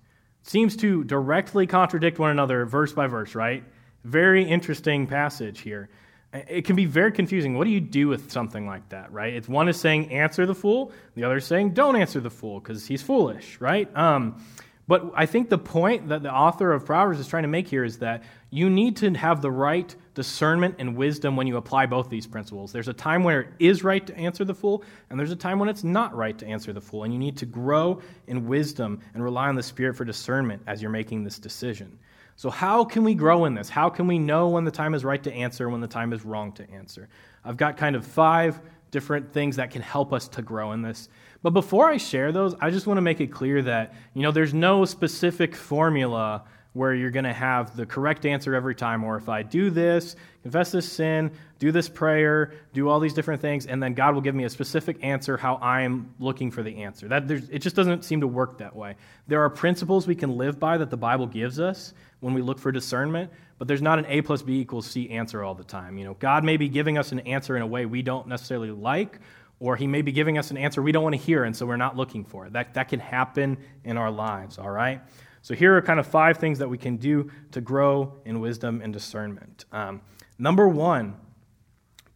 seems 0.46 0.76
to 0.76 1.04
directly 1.04 1.66
contradict 1.66 2.18
one 2.18 2.30
another 2.30 2.64
verse 2.64 2.92
by 2.92 3.06
verse, 3.06 3.34
right? 3.34 3.64
Very 4.04 4.44
interesting 4.44 5.06
passage 5.06 5.60
here. 5.60 5.88
It 6.32 6.64
can 6.64 6.76
be 6.76 6.84
very 6.84 7.12
confusing. 7.12 7.56
What 7.56 7.64
do 7.64 7.70
you 7.70 7.80
do 7.80 8.08
with 8.08 8.30
something 8.30 8.66
like 8.66 8.88
that, 8.90 9.12
right? 9.12 9.34
It's 9.34 9.48
one 9.48 9.68
is 9.68 9.78
saying 9.78 10.12
answer 10.12 10.46
the 10.46 10.54
fool, 10.54 10.92
the 11.14 11.24
other 11.24 11.38
is 11.38 11.46
saying 11.46 11.70
don't 11.70 11.96
answer 11.96 12.20
the 12.20 12.30
fool 12.30 12.60
because 12.60 12.86
he's 12.86 13.02
foolish, 13.02 13.60
right? 13.60 13.94
Um, 13.96 14.42
but 14.88 15.10
I 15.14 15.26
think 15.26 15.48
the 15.48 15.58
point 15.58 16.08
that 16.08 16.22
the 16.22 16.32
author 16.32 16.72
of 16.72 16.84
Proverbs 16.84 17.18
is 17.18 17.26
trying 17.26 17.42
to 17.42 17.48
make 17.48 17.66
here 17.68 17.84
is 17.84 17.98
that 17.98 18.22
you 18.56 18.70
need 18.70 18.96
to 18.96 19.12
have 19.12 19.42
the 19.42 19.50
right 19.50 19.94
discernment 20.14 20.76
and 20.78 20.96
wisdom 20.96 21.36
when 21.36 21.46
you 21.46 21.58
apply 21.58 21.84
both 21.84 22.08
these 22.08 22.26
principles. 22.26 22.72
There's 22.72 22.88
a 22.88 22.94
time 22.94 23.22
where 23.22 23.42
it 23.42 23.48
is 23.58 23.84
right 23.84 24.06
to 24.06 24.16
answer 24.16 24.44
the 24.44 24.54
fool, 24.54 24.82
and 25.10 25.18
there's 25.18 25.30
a 25.30 25.36
time 25.36 25.58
when 25.58 25.68
it's 25.68 25.84
not 25.84 26.14
right 26.16 26.36
to 26.38 26.46
answer 26.46 26.72
the 26.72 26.80
fool. 26.80 27.04
And 27.04 27.12
you 27.12 27.18
need 27.18 27.36
to 27.36 27.46
grow 27.46 28.00
in 28.26 28.46
wisdom 28.46 29.00
and 29.12 29.22
rely 29.22 29.48
on 29.48 29.56
the 29.56 29.62
Spirit 29.62 29.94
for 29.94 30.04
discernment 30.06 30.62
as 30.66 30.80
you're 30.80 30.90
making 30.90 31.22
this 31.22 31.38
decision. 31.38 31.98
So, 32.36 32.48
how 32.48 32.84
can 32.84 33.04
we 33.04 33.14
grow 33.14 33.44
in 33.44 33.54
this? 33.54 33.68
How 33.68 33.90
can 33.90 34.06
we 34.06 34.18
know 34.18 34.48
when 34.48 34.64
the 34.64 34.70
time 34.70 34.94
is 34.94 35.04
right 35.04 35.22
to 35.22 35.32
answer 35.32 35.68
when 35.68 35.80
the 35.80 35.86
time 35.86 36.12
is 36.12 36.24
wrong 36.24 36.52
to 36.52 36.70
answer? 36.70 37.08
I've 37.44 37.56
got 37.56 37.76
kind 37.76 37.94
of 37.94 38.06
five 38.06 38.60
different 38.90 39.32
things 39.32 39.56
that 39.56 39.70
can 39.70 39.82
help 39.82 40.12
us 40.12 40.28
to 40.28 40.42
grow 40.42 40.72
in 40.72 40.80
this. 40.80 41.08
But 41.42 41.50
before 41.50 41.90
I 41.90 41.98
share 41.98 42.32
those, 42.32 42.54
I 42.60 42.70
just 42.70 42.86
want 42.86 42.98
to 42.98 43.02
make 43.02 43.20
it 43.20 43.28
clear 43.28 43.62
that, 43.62 43.94
you 44.14 44.22
know, 44.22 44.30
there's 44.30 44.54
no 44.54 44.84
specific 44.84 45.54
formula 45.54 46.44
where 46.76 46.94
you're 46.94 47.10
going 47.10 47.24
to 47.24 47.32
have 47.32 47.74
the 47.74 47.86
correct 47.86 48.26
answer 48.26 48.54
every 48.54 48.74
time, 48.74 49.02
or 49.02 49.16
if 49.16 49.30
I 49.30 49.42
do 49.42 49.70
this, 49.70 50.14
confess 50.42 50.70
this 50.70 50.90
sin, 50.90 51.30
do 51.58 51.72
this 51.72 51.88
prayer, 51.88 52.52
do 52.74 52.90
all 52.90 53.00
these 53.00 53.14
different 53.14 53.40
things, 53.40 53.64
and 53.64 53.82
then 53.82 53.94
God 53.94 54.14
will 54.14 54.20
give 54.20 54.34
me 54.34 54.44
a 54.44 54.50
specific 54.50 54.98
answer 55.02 55.38
how 55.38 55.56
I'm 55.56 56.14
looking 56.20 56.50
for 56.50 56.62
the 56.62 56.82
answer. 56.82 57.08
That 57.08 57.30
it 57.30 57.60
just 57.60 57.76
doesn't 57.76 58.04
seem 58.04 58.20
to 58.20 58.26
work 58.26 58.58
that 58.58 58.76
way. 58.76 58.96
There 59.26 59.42
are 59.42 59.48
principles 59.48 60.06
we 60.06 60.14
can 60.14 60.36
live 60.36 60.60
by 60.60 60.76
that 60.76 60.90
the 60.90 60.98
Bible 60.98 61.26
gives 61.26 61.58
us 61.58 61.94
when 62.20 62.34
we 62.34 62.42
look 62.42 62.58
for 62.58 62.70
discernment, 62.70 63.30
but 63.58 63.68
there's 63.68 63.82
not 63.82 63.98
an 63.98 64.04
A 64.06 64.20
plus 64.20 64.42
B 64.42 64.60
equals 64.60 64.86
C 64.86 65.08
answer 65.08 65.42
all 65.42 65.54
the 65.54 65.64
time. 65.64 65.96
You 65.96 66.04
know, 66.04 66.14
God 66.14 66.44
may 66.44 66.58
be 66.58 66.68
giving 66.68 66.98
us 66.98 67.10
an 67.10 67.20
answer 67.20 67.56
in 67.56 67.62
a 67.62 67.66
way 67.66 67.86
we 67.86 68.02
don't 68.02 68.28
necessarily 68.28 68.70
like, 68.70 69.18
or 69.60 69.76
he 69.76 69.86
may 69.86 70.02
be 70.02 70.12
giving 70.12 70.36
us 70.36 70.50
an 70.50 70.58
answer 70.58 70.82
we 70.82 70.92
don't 70.92 71.02
want 71.02 71.14
to 71.14 71.20
hear, 71.20 71.44
and 71.44 71.56
so 71.56 71.64
we're 71.64 71.78
not 71.78 71.96
looking 71.96 72.26
for 72.26 72.44
it. 72.44 72.52
That, 72.52 72.74
that 72.74 72.88
can 72.88 73.00
happen 73.00 73.56
in 73.82 73.96
our 73.96 74.10
lives, 74.10 74.58
all 74.58 74.70
right? 74.70 75.00
So 75.46 75.54
here 75.54 75.76
are 75.76 75.80
kind 75.80 76.00
of 76.00 76.08
five 76.08 76.38
things 76.38 76.58
that 76.58 76.68
we 76.68 76.76
can 76.76 76.96
do 76.96 77.30
to 77.52 77.60
grow 77.60 78.14
in 78.24 78.40
wisdom 78.40 78.80
and 78.82 78.92
discernment. 78.92 79.64
Um, 79.70 80.00
number 80.40 80.66
one, 80.66 81.14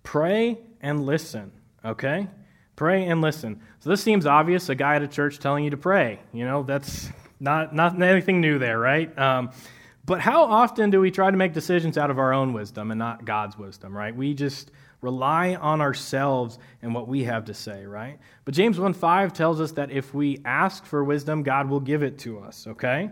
pray 0.02 0.58
and 0.80 1.06
listen, 1.06 1.52
okay? 1.84 2.26
Pray 2.74 3.06
and 3.06 3.20
listen. 3.20 3.60
So 3.78 3.90
this 3.90 4.02
seems 4.02 4.26
obvious, 4.26 4.68
a 4.68 4.74
guy 4.74 4.96
at 4.96 5.02
a 5.02 5.06
church 5.06 5.38
telling 5.38 5.62
you 5.62 5.70
to 5.70 5.76
pray. 5.76 6.18
You 6.32 6.44
know, 6.44 6.64
that's 6.64 7.08
not, 7.38 7.72
not 7.72 8.02
anything 8.02 8.40
new 8.40 8.58
there, 8.58 8.80
right? 8.80 9.16
Um, 9.16 9.52
But 10.04 10.18
how 10.18 10.42
often 10.42 10.90
do 10.90 11.00
we 11.00 11.12
try 11.12 11.30
to 11.30 11.36
make 11.36 11.52
decisions 11.52 11.96
out 11.96 12.10
of 12.10 12.18
our 12.18 12.32
own 12.32 12.52
wisdom 12.52 12.90
and 12.90 12.98
not 12.98 13.24
God's 13.24 13.56
wisdom, 13.56 13.96
right? 13.96 14.12
We 14.12 14.34
just 14.34 14.72
rely 15.00 15.54
on 15.54 15.80
ourselves 15.80 16.58
and 16.82 16.94
what 16.94 17.08
we 17.08 17.24
have 17.24 17.44
to 17.46 17.54
say, 17.54 17.84
right? 17.86 18.18
But 18.44 18.54
James 18.54 18.78
1 18.78 18.92
5 18.92 19.32
tells 19.32 19.60
us 19.60 19.72
that 19.72 19.90
if 19.90 20.12
we 20.14 20.40
ask 20.44 20.84
for 20.84 21.02
wisdom, 21.04 21.42
God 21.42 21.68
will 21.68 21.80
give 21.80 22.02
it 22.02 22.18
to 22.20 22.40
us, 22.40 22.66
okay? 22.66 23.10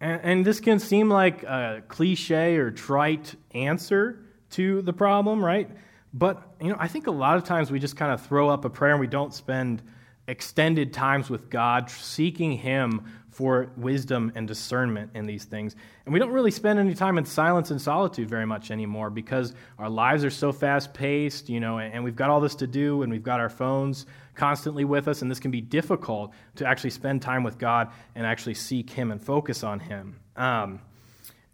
And, 0.00 0.20
and 0.22 0.44
this 0.44 0.60
can 0.60 0.78
seem 0.78 1.08
like 1.08 1.42
a 1.44 1.82
cliche 1.88 2.56
or 2.56 2.70
trite 2.70 3.34
answer 3.52 4.24
to 4.50 4.82
the 4.82 4.92
problem, 4.92 5.44
right? 5.44 5.70
But, 6.12 6.42
you 6.60 6.68
know, 6.68 6.76
I 6.78 6.88
think 6.88 7.06
a 7.06 7.12
lot 7.12 7.36
of 7.36 7.44
times 7.44 7.70
we 7.70 7.78
just 7.78 7.96
kind 7.96 8.12
of 8.12 8.24
throw 8.26 8.48
up 8.48 8.64
a 8.64 8.70
prayer 8.70 8.92
and 8.92 9.00
we 9.00 9.06
don't 9.06 9.32
spend 9.32 9.82
extended 10.28 10.92
times 10.92 11.28
with 11.28 11.50
God 11.50 11.90
seeking 11.90 12.52
Him 12.52 13.04
for 13.30 13.72
wisdom 13.76 14.30
and 14.34 14.46
discernment 14.46 15.10
in 15.14 15.26
these 15.26 15.44
things. 15.44 15.74
And 16.04 16.12
we 16.12 16.18
don't 16.18 16.32
really 16.32 16.50
spend 16.50 16.78
any 16.78 16.94
time 16.94 17.16
in 17.16 17.24
silence 17.24 17.70
and 17.70 17.80
solitude 17.80 18.28
very 18.28 18.44
much 18.44 18.70
anymore 18.70 19.08
because 19.08 19.54
our 19.78 19.88
lives 19.88 20.22
are 20.22 20.30
so 20.30 20.52
fast 20.52 20.92
paced, 20.92 21.48
you 21.48 21.58
know, 21.58 21.78
and 21.78 22.04
we've 22.04 22.14
got 22.14 22.28
all 22.28 22.40
this 22.40 22.54
to 22.56 22.66
do 22.66 23.02
and 23.02 23.10
we've 23.10 23.22
got 23.22 23.40
our 23.40 23.48
phones 23.48 24.04
constantly 24.34 24.84
with 24.84 25.08
us, 25.08 25.22
and 25.22 25.30
this 25.30 25.40
can 25.40 25.50
be 25.50 25.60
difficult 25.60 26.32
to 26.56 26.66
actually 26.66 26.90
spend 26.90 27.22
time 27.22 27.42
with 27.42 27.58
God 27.58 27.90
and 28.14 28.26
actually 28.26 28.54
seek 28.54 28.90
Him 28.90 29.10
and 29.10 29.20
focus 29.20 29.62
on 29.62 29.80
Him. 29.80 30.16
Um, 30.36 30.80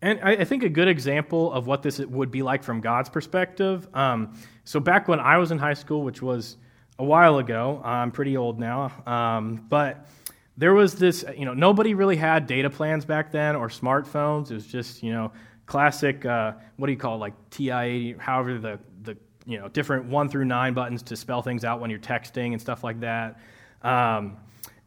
and 0.00 0.20
I, 0.22 0.32
I, 0.32 0.44
think 0.44 0.62
a 0.62 0.68
good 0.68 0.86
example 0.86 1.52
of 1.52 1.66
what 1.66 1.82
this 1.82 1.98
would 1.98 2.30
be 2.30 2.42
like 2.42 2.62
from 2.62 2.80
God's 2.80 3.08
perspective. 3.08 3.88
Um, 3.92 4.38
so, 4.64 4.78
back 4.78 5.08
when 5.08 5.18
I 5.18 5.38
was 5.38 5.50
in 5.50 5.58
high 5.58 5.74
school, 5.74 6.04
which 6.04 6.22
was 6.22 6.56
a 6.98 7.04
while 7.04 7.38
ago, 7.38 7.80
I'm 7.84 8.10
pretty 8.10 8.36
old 8.36 8.58
now, 8.58 8.92
um, 9.06 9.66
but 9.68 10.08
there 10.56 10.74
was 10.74 10.96
this, 10.96 11.24
you 11.36 11.44
know, 11.44 11.54
nobody 11.54 11.94
really 11.94 12.16
had 12.16 12.48
data 12.48 12.68
plans 12.68 13.04
back 13.04 13.30
then 13.30 13.54
or 13.54 13.68
smartphones. 13.68 14.50
It 14.50 14.54
was 14.54 14.66
just, 14.66 15.04
you 15.04 15.12
know, 15.12 15.30
classic, 15.66 16.26
uh, 16.26 16.54
what 16.76 16.86
do 16.86 16.92
you 16.92 16.98
call 16.98 17.14
it, 17.14 17.18
like 17.18 17.34
TI, 17.50 18.16
however 18.18 18.58
the, 18.58 18.80
the, 19.02 19.16
you 19.46 19.58
know, 19.58 19.68
different 19.68 20.06
one 20.06 20.28
through 20.28 20.46
nine 20.46 20.74
buttons 20.74 21.02
to 21.04 21.16
spell 21.16 21.42
things 21.42 21.64
out 21.64 21.80
when 21.80 21.90
you're 21.90 22.00
texting 22.00 22.52
and 22.52 22.60
stuff 22.60 22.82
like 22.82 22.98
that. 23.00 23.40
Um, 23.82 24.36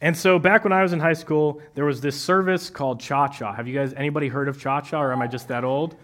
and 0.02 0.18
so 0.18 0.38
back 0.38 0.66
when 0.66 0.74
I 0.74 0.82
was 0.82 0.92
in 0.92 1.00
high 1.00 1.14
school, 1.14 1.62
there 1.76 1.86
was 1.86 2.02
this 2.02 2.20
service 2.20 2.70
called 2.70 3.00
Cha 3.00 3.30
Cha. 3.30 3.54
Have 3.54 3.68
you 3.68 3.74
guys, 3.74 3.94
anybody 3.94 4.28
heard 4.28 4.50
of 4.50 4.60
Cha 4.60 4.82
Cha 4.82 5.02
or 5.02 5.14
am 5.14 5.22
I 5.22 5.28
just 5.28 5.48
that 5.48 5.64
old? 5.64 5.96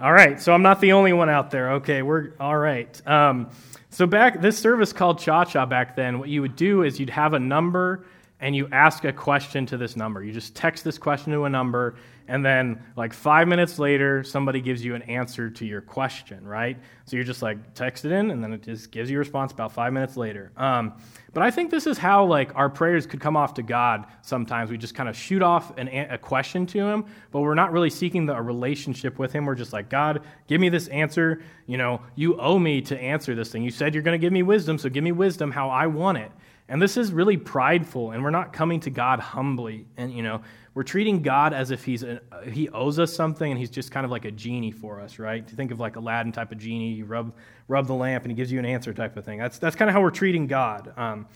All 0.00 0.12
right, 0.12 0.40
so 0.40 0.52
I'm 0.52 0.62
not 0.62 0.80
the 0.80 0.92
only 0.92 1.12
one 1.12 1.30
out 1.30 1.50
there. 1.50 1.72
Okay, 1.74 2.02
we're 2.02 2.32
all 2.38 2.56
right. 2.56 3.06
Um, 3.08 3.50
so 3.94 4.06
back 4.06 4.40
this 4.40 4.58
service 4.58 4.92
called 4.92 5.20
Cha 5.20 5.44
Cha 5.44 5.66
back 5.66 5.94
then, 5.94 6.18
what 6.18 6.28
you 6.28 6.42
would 6.42 6.56
do 6.56 6.82
is 6.82 6.98
you'd 6.98 7.10
have 7.10 7.32
a 7.32 7.38
number 7.38 8.04
and 8.44 8.54
you 8.54 8.68
ask 8.72 9.04
a 9.04 9.12
question 9.12 9.64
to 9.64 9.78
this 9.78 9.96
number. 9.96 10.22
You 10.22 10.30
just 10.30 10.54
text 10.54 10.84
this 10.84 10.98
question 10.98 11.32
to 11.32 11.44
a 11.44 11.48
number, 11.48 11.96
and 12.28 12.44
then 12.44 12.78
like 12.94 13.14
five 13.14 13.48
minutes 13.48 13.78
later, 13.78 14.22
somebody 14.22 14.60
gives 14.60 14.84
you 14.84 14.94
an 14.94 15.00
answer 15.04 15.48
to 15.48 15.64
your 15.64 15.80
question, 15.80 16.46
right? 16.46 16.76
So 17.06 17.16
you're 17.16 17.24
just 17.24 17.40
like 17.40 17.72
text 17.72 18.04
it 18.04 18.12
in, 18.12 18.30
and 18.30 18.44
then 18.44 18.52
it 18.52 18.62
just 18.62 18.90
gives 18.90 19.10
you 19.10 19.16
a 19.16 19.20
response 19.20 19.52
about 19.52 19.72
five 19.72 19.94
minutes 19.94 20.18
later. 20.18 20.52
Um, 20.58 20.92
but 21.32 21.42
I 21.42 21.50
think 21.50 21.70
this 21.70 21.86
is 21.86 21.96
how 21.96 22.26
like 22.26 22.54
our 22.54 22.68
prayers 22.68 23.06
could 23.06 23.18
come 23.18 23.34
off 23.34 23.54
to 23.54 23.62
God. 23.62 24.04
Sometimes 24.20 24.70
we 24.70 24.76
just 24.76 24.94
kind 24.94 25.08
of 25.08 25.16
shoot 25.16 25.40
off 25.40 25.76
an, 25.78 25.88
a 25.88 26.18
question 26.18 26.66
to 26.66 26.86
Him, 26.86 27.06
but 27.30 27.40
we're 27.40 27.54
not 27.54 27.72
really 27.72 27.88
seeking 27.88 28.26
the, 28.26 28.34
a 28.34 28.42
relationship 28.42 29.18
with 29.18 29.32
Him. 29.32 29.46
We're 29.46 29.54
just 29.54 29.72
like, 29.72 29.88
God, 29.88 30.22
give 30.48 30.60
me 30.60 30.68
this 30.68 30.88
answer. 30.88 31.40
You 31.66 31.78
know, 31.78 32.02
you 32.14 32.38
owe 32.38 32.58
me 32.58 32.82
to 32.82 33.00
answer 33.00 33.34
this 33.34 33.50
thing. 33.50 33.62
You 33.62 33.70
said 33.70 33.94
you're 33.94 34.02
going 34.02 34.20
to 34.20 34.22
give 34.22 34.34
me 34.34 34.42
wisdom, 34.42 34.76
so 34.76 34.90
give 34.90 35.02
me 35.02 35.12
wisdom 35.12 35.50
how 35.50 35.70
I 35.70 35.86
want 35.86 36.18
it. 36.18 36.30
And 36.74 36.82
this 36.82 36.96
is 36.96 37.12
really 37.12 37.36
prideful, 37.36 38.10
and 38.10 38.24
we're 38.24 38.30
not 38.30 38.52
coming 38.52 38.80
to 38.80 38.90
God 38.90 39.20
humbly. 39.20 39.86
And, 39.96 40.12
you 40.12 40.24
know, 40.24 40.42
we're 40.74 40.82
treating 40.82 41.22
God 41.22 41.52
as 41.54 41.70
if 41.70 41.84
he's 41.84 42.02
a, 42.02 42.20
he 42.50 42.68
owes 42.70 42.98
us 42.98 43.14
something 43.14 43.48
and 43.48 43.56
he's 43.56 43.70
just 43.70 43.92
kind 43.92 44.04
of 44.04 44.10
like 44.10 44.24
a 44.24 44.32
genie 44.32 44.72
for 44.72 45.00
us, 45.00 45.20
right? 45.20 45.46
To 45.46 45.54
think 45.54 45.70
of 45.70 45.78
like 45.78 45.94
Aladdin 45.94 46.32
type 46.32 46.50
of 46.50 46.58
genie, 46.58 46.94
you 46.94 47.04
rub, 47.04 47.32
rub 47.68 47.86
the 47.86 47.94
lamp 47.94 48.24
and 48.24 48.32
he 48.32 48.34
gives 48.34 48.50
you 48.50 48.58
an 48.58 48.64
answer 48.64 48.92
type 48.92 49.16
of 49.16 49.24
thing. 49.24 49.38
That's, 49.38 49.60
that's 49.60 49.76
kind 49.76 49.88
of 49.88 49.94
how 49.94 50.02
we're 50.02 50.10
treating 50.10 50.48
God. 50.48 50.92
Um, 50.96 51.28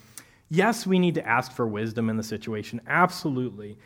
yes, 0.49 0.85
we 0.85 0.99
need 0.99 1.15
to 1.15 1.25
ask 1.25 1.53
for 1.53 1.65
wisdom 1.65 2.09
in 2.09 2.17
the 2.17 2.23
situation, 2.23 2.81
absolutely. 2.85 3.77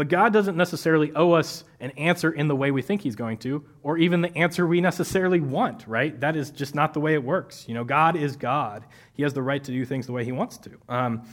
But 0.00 0.08
God 0.08 0.32
doesn't 0.32 0.56
necessarily 0.56 1.12
owe 1.14 1.32
us 1.32 1.62
an 1.78 1.90
answer 1.90 2.32
in 2.32 2.48
the 2.48 2.56
way 2.56 2.70
we 2.70 2.80
think 2.80 3.02
He's 3.02 3.16
going 3.16 3.36
to, 3.40 3.62
or 3.82 3.98
even 3.98 4.22
the 4.22 4.34
answer 4.34 4.66
we 4.66 4.80
necessarily 4.80 5.40
want, 5.40 5.86
right? 5.86 6.18
That 6.20 6.36
is 6.36 6.50
just 6.50 6.74
not 6.74 6.94
the 6.94 7.00
way 7.00 7.12
it 7.12 7.22
works. 7.22 7.66
You 7.68 7.74
know, 7.74 7.84
God 7.84 8.16
is 8.16 8.34
God. 8.34 8.86
He 9.12 9.24
has 9.24 9.34
the 9.34 9.42
right 9.42 9.62
to 9.62 9.70
do 9.70 9.84
things 9.84 10.06
the 10.06 10.12
way 10.12 10.24
He 10.24 10.32
wants 10.32 10.56
to. 10.56 10.70
Um, 10.88 11.28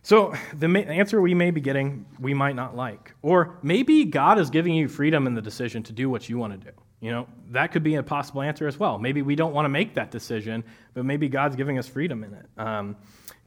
so 0.00 0.32
the 0.58 0.68
answer 0.68 1.20
we 1.20 1.34
may 1.34 1.50
be 1.50 1.60
getting, 1.60 2.06
we 2.18 2.32
might 2.32 2.56
not 2.56 2.74
like. 2.74 3.12
Or 3.20 3.58
maybe 3.62 4.06
God 4.06 4.38
is 4.38 4.48
giving 4.48 4.74
you 4.74 4.88
freedom 4.88 5.26
in 5.26 5.34
the 5.34 5.42
decision 5.42 5.82
to 5.82 5.92
do 5.92 6.08
what 6.08 6.30
you 6.30 6.38
want 6.38 6.58
to 6.58 6.70
do. 6.70 6.74
You 7.00 7.10
know, 7.10 7.26
that 7.50 7.72
could 7.72 7.82
be 7.82 7.96
a 7.96 8.02
possible 8.02 8.40
answer 8.40 8.66
as 8.66 8.78
well. 8.78 8.98
Maybe 8.98 9.20
we 9.20 9.36
don't 9.36 9.52
want 9.52 9.66
to 9.66 9.68
make 9.68 9.96
that 9.96 10.10
decision, 10.10 10.64
but 10.94 11.04
maybe 11.04 11.28
God's 11.28 11.56
giving 11.56 11.78
us 11.78 11.86
freedom 11.86 12.24
in 12.24 12.32
it. 12.32 12.46
Um, 12.56 12.96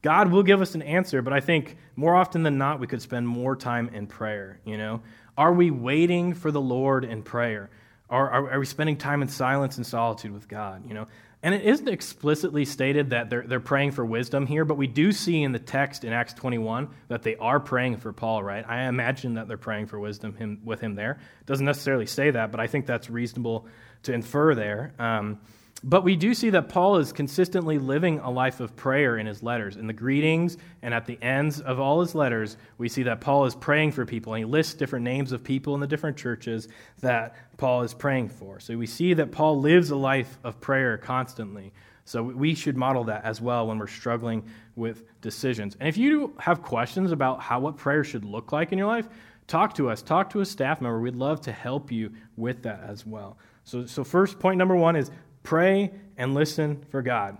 God 0.06 0.30
will 0.30 0.44
give 0.44 0.62
us 0.62 0.76
an 0.76 0.82
answer, 0.82 1.20
but 1.20 1.32
I 1.32 1.40
think 1.40 1.76
more 1.96 2.14
often 2.14 2.44
than 2.44 2.58
not, 2.58 2.78
we 2.78 2.86
could 2.86 3.02
spend 3.02 3.26
more 3.26 3.56
time 3.56 3.88
in 3.92 4.06
prayer. 4.06 4.60
You 4.64 4.78
know, 4.78 5.02
are 5.36 5.52
we 5.52 5.72
waiting 5.72 6.32
for 6.32 6.52
the 6.52 6.60
Lord 6.60 7.04
in 7.04 7.24
prayer? 7.24 7.70
Are, 8.08 8.30
are, 8.30 8.52
are 8.52 8.60
we 8.60 8.66
spending 8.66 8.98
time 8.98 9.20
in 9.20 9.26
silence 9.26 9.78
and 9.78 9.84
solitude 9.84 10.32
with 10.32 10.46
God? 10.46 10.86
You 10.86 10.94
know, 10.94 11.06
and 11.42 11.56
it 11.56 11.64
isn't 11.64 11.88
explicitly 11.88 12.64
stated 12.64 13.10
that 13.10 13.30
they're, 13.30 13.42
they're 13.42 13.58
praying 13.58 13.90
for 13.90 14.06
wisdom 14.06 14.46
here, 14.46 14.64
but 14.64 14.76
we 14.76 14.86
do 14.86 15.10
see 15.10 15.42
in 15.42 15.50
the 15.50 15.58
text 15.58 16.04
in 16.04 16.12
Acts 16.12 16.34
21 16.34 16.88
that 17.08 17.24
they 17.24 17.34
are 17.34 17.58
praying 17.58 17.96
for 17.96 18.12
Paul, 18.12 18.44
right? 18.44 18.64
I 18.64 18.82
imagine 18.84 19.34
that 19.34 19.48
they're 19.48 19.56
praying 19.56 19.86
for 19.86 19.98
wisdom 19.98 20.36
him, 20.36 20.60
with 20.64 20.80
him 20.80 20.94
there. 20.94 21.18
It 21.40 21.46
doesn't 21.46 21.66
necessarily 21.66 22.06
say 22.06 22.30
that, 22.30 22.52
but 22.52 22.60
I 22.60 22.68
think 22.68 22.86
that's 22.86 23.10
reasonable 23.10 23.66
to 24.04 24.12
infer 24.12 24.54
there. 24.54 24.94
Um, 25.00 25.40
but 25.86 26.02
we 26.02 26.16
do 26.16 26.34
see 26.34 26.50
that 26.50 26.68
Paul 26.68 26.96
is 26.96 27.12
consistently 27.12 27.78
living 27.78 28.18
a 28.18 28.28
life 28.28 28.58
of 28.58 28.74
prayer 28.74 29.18
in 29.18 29.26
his 29.26 29.40
letters. 29.40 29.76
In 29.76 29.86
the 29.86 29.92
greetings 29.92 30.56
and 30.82 30.92
at 30.92 31.06
the 31.06 31.16
ends 31.22 31.60
of 31.60 31.78
all 31.78 32.00
his 32.00 32.12
letters, 32.12 32.56
we 32.76 32.88
see 32.88 33.04
that 33.04 33.20
Paul 33.20 33.44
is 33.44 33.54
praying 33.54 33.92
for 33.92 34.04
people, 34.04 34.34
and 34.34 34.40
he 34.40 34.44
lists 34.44 34.74
different 34.74 35.04
names 35.04 35.30
of 35.30 35.44
people 35.44 35.74
in 35.74 35.80
the 35.80 35.86
different 35.86 36.16
churches 36.16 36.66
that 37.02 37.36
Paul 37.56 37.82
is 37.82 37.94
praying 37.94 38.30
for. 38.30 38.58
So 38.58 38.76
we 38.76 38.86
see 38.86 39.14
that 39.14 39.30
Paul 39.30 39.60
lives 39.60 39.90
a 39.90 39.96
life 39.96 40.40
of 40.42 40.60
prayer 40.60 40.98
constantly. 40.98 41.72
So 42.04 42.20
we 42.20 42.56
should 42.56 42.76
model 42.76 43.04
that 43.04 43.24
as 43.24 43.40
well 43.40 43.68
when 43.68 43.78
we're 43.78 43.86
struggling 43.86 44.42
with 44.74 45.04
decisions. 45.20 45.76
And 45.78 45.88
if 45.88 45.96
you 45.96 46.34
have 46.40 46.62
questions 46.62 47.12
about 47.12 47.40
how 47.40 47.60
what 47.60 47.76
prayer 47.76 48.02
should 48.02 48.24
look 48.24 48.50
like 48.50 48.72
in 48.72 48.78
your 48.78 48.88
life, 48.88 49.08
talk 49.46 49.74
to 49.74 49.88
us. 49.88 50.02
Talk 50.02 50.30
to 50.30 50.40
a 50.40 50.44
staff 50.44 50.80
member. 50.80 51.00
We'd 51.00 51.14
love 51.14 51.40
to 51.42 51.52
help 51.52 51.92
you 51.92 52.12
with 52.36 52.64
that 52.64 52.82
as 52.88 53.06
well. 53.06 53.38
So, 53.66 53.84
so 53.84 54.04
first 54.04 54.38
point 54.38 54.58
number 54.58 54.76
one 54.76 54.94
is 54.94 55.10
Pray 55.46 55.92
and 56.16 56.34
listen 56.34 56.84
for 56.90 57.02
God. 57.02 57.38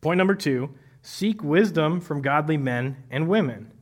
Point 0.00 0.18
number 0.18 0.36
two 0.36 0.70
seek 1.02 1.42
wisdom 1.42 2.00
from 2.00 2.22
godly 2.22 2.56
men 2.56 2.96
and 3.10 3.26
women. 3.26 3.72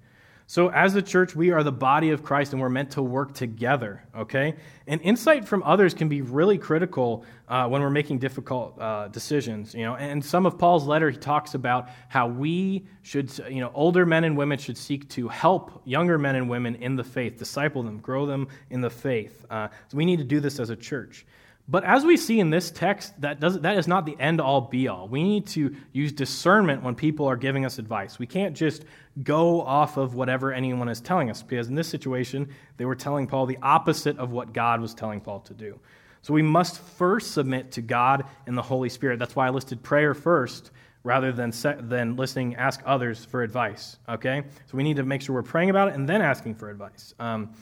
So, 0.47 0.71
as 0.71 0.95
a 0.95 1.03
church, 1.03 1.37
we 1.37 1.51
are 1.51 1.63
the 1.63 1.73
body 1.73 2.11
of 2.11 2.23
Christ 2.23 2.53
and 2.53 2.63
we're 2.63 2.71
meant 2.71 2.93
to 2.93 3.03
work 3.03 3.35
together, 3.35 4.03
okay? 4.17 4.55
And 4.87 5.03
insight 5.03 5.47
from 5.47 5.63
others 5.65 5.93
can 5.93 6.09
be 6.09 6.23
really 6.23 6.57
critical 6.57 7.27
uh, 7.49 7.67
when 7.69 7.83
we're 7.83 7.91
making 7.91 8.21
difficult 8.21 8.79
uh, 8.81 9.09
decisions, 9.09 9.75
you 9.75 9.85
know. 9.85 9.97
And 9.97 10.25
some 10.25 10.47
of 10.47 10.59
Paul's 10.59 10.87
letter, 10.87 11.11
he 11.11 11.17
talks 11.19 11.55
about 11.55 11.91
how 12.09 12.27
we 12.27 12.87
should, 13.03 13.31
you 13.51 13.61
know, 13.61 13.71
older 13.75 14.07
men 14.07 14.25
and 14.25 14.37
women 14.37 14.59
should 14.59 14.79
seek 14.79 15.09
to 15.11 15.29
help 15.29 15.83
younger 15.85 16.19
men 16.19 16.37
and 16.37 16.49
women 16.49 16.75
in 16.77 16.97
the 16.97 17.05
faith, 17.05 17.39
disciple 17.39 17.83
them, 17.83 17.99
grow 17.99 18.25
them 18.25 18.49
in 18.71 18.81
the 18.81 18.91
faith. 18.91 19.45
Uh, 19.51 19.69
so, 19.89 19.97
we 19.97 20.07
need 20.07 20.19
to 20.19 20.25
do 20.25 20.41
this 20.41 20.59
as 20.59 20.71
a 20.71 20.77
church. 20.77 21.27
But 21.67 21.85
as 21.85 22.05
we 22.05 22.19
see 22.19 22.41
in 22.41 22.51
this 22.51 22.71
text, 22.71 23.19
that, 23.23 23.41
does, 23.41 23.61
that 23.61 23.79
is 23.79 23.89
not 23.89 24.05
the 24.05 24.17
end 24.21 24.41
all 24.41 24.61
be 24.61 24.89
all. 24.89 25.09
We 25.09 25.23
need 25.23 25.47
to 25.49 25.75
use 25.93 26.13
discernment 26.13 26.83
when 26.83 26.95
people 26.95 27.27
are 27.27 27.37
giving 27.37 27.65
us 27.65 27.79
advice. 27.79 28.19
We 28.19 28.27
can't 28.27 28.55
just 28.55 28.85
go 29.23 29.63
off 29.63 29.97
of 29.97 30.15
whatever 30.15 30.53
anyone 30.53 30.91
is 30.91 31.01
telling 31.01 31.31
us, 31.31 31.43
because 31.43 31.69
in 31.69 31.75
this 31.75 31.89
situation, 31.89 32.51
they 32.77 32.85
were 32.85 32.95
telling 32.95 33.27
Paul 33.27 33.47
the 33.47 33.59
opposite 33.63 34.19
of 34.19 34.31
what 34.31 34.53
God 34.53 34.81
was 34.81 34.93
telling 34.93 35.23
Paul 35.23 35.41
to 35.41 35.55
do. 35.55 35.79
So 36.21 36.35
we 36.35 36.43
must 36.43 36.81
first 36.81 37.33
submit 37.33 37.73
to 37.73 37.83
God 37.83 38.25
and 38.47 38.57
the 38.57 38.63
Holy 38.63 38.91
Spirit. 38.91 39.19
That's 39.19 39.35
why 39.37 39.47
I 39.47 39.51
listed 39.51 39.83
prayer 39.83 40.13
first 40.13 40.71
rather 41.03 41.33
than, 41.33 41.53
than 41.81 42.17
listening, 42.17 42.57
ask 42.57 42.81
others 42.85 43.25
for 43.25 43.43
advice. 43.43 43.99
Okay? 44.09 44.43
So 44.67 44.77
we 44.77 44.83
need 44.83 44.97
to 44.97 45.03
make 45.03 45.23
sure 45.23 45.35
we're 45.35 45.43
praying 45.43 45.71
about 45.71 45.89
it 45.89 45.95
and 45.95 46.09
then 46.09 46.23
asking 46.23 46.57
for 46.57 46.71
advice. 46.71 47.15
Um, 47.19 47.55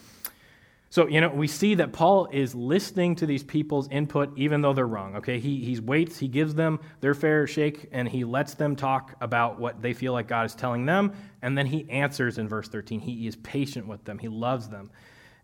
so, 0.93 1.09
you 1.09 1.23
know, 1.23 1.31
we 1.31 1.49
see 1.49 1.77
that 1.77 1.95
Paul 1.95 2.29
is 2.31 2.55
listening 2.55 3.17
to 3.17 3.25
these 3.25 3.43
people's 3.43 3.89
input 3.89 4.37
even 4.37 4.61
though 4.61 4.75
they're 4.75 4.87
wrong. 4.87 5.17
Okay, 5.17 5.41
he, 5.41 5.65
he 5.65 5.81
waits, 5.81 6.19
he 6.19 6.29
gives 6.29 6.55
them 6.55 6.81
their 7.01 7.15
fair 7.15 7.47
shake, 7.47 7.89
and 7.93 8.07
he 8.07 8.25
lets 8.25 8.53
them 8.53 8.77
talk 8.77 9.17
about 9.23 9.59
what 9.59 9.81
they 9.81 9.95
feel 9.95 10.13
like 10.13 10.29
God 10.29 10.45
is 10.45 10.55
telling 10.55 10.85
them, 10.85 11.15
and 11.41 11.57
then 11.57 11.65
he 11.65 11.89
answers 11.89 12.37
in 12.37 12.47
verse 12.47 12.69
13. 12.69 13.01
He 13.01 13.27
is 13.27 13.37
patient 13.37 13.87
with 13.87 14.05
them, 14.05 14.19
he 14.19 14.29
loves 14.29 14.69
them. 14.69 14.91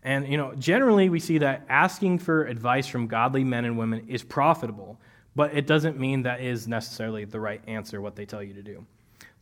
And, 0.03 0.29
you 0.29 0.37
know, 0.37 0.53
generally 0.55 1.09
we 1.09 1.19
see 1.19 1.39
that 1.39 1.65
asking 1.71 2.19
for 2.19 2.45
advice 2.45 2.87
from 2.87 3.07
godly 3.07 3.43
men 3.43 3.65
and 3.65 3.79
women 3.79 4.07
is 4.07 4.23
profitable, 4.23 5.01
but 5.35 5.57
it 5.57 5.67
doesn't 5.67 5.99
mean 5.99 6.25
that 6.25 6.43
is 6.43 6.69
necessarily 6.69 7.25
the 7.25 7.41
right 7.41 7.63
answer, 7.67 8.03
what 8.03 8.17
they 8.17 8.27
tell 8.27 8.43
you 8.43 8.53
to 8.53 8.63
do. 8.63 8.85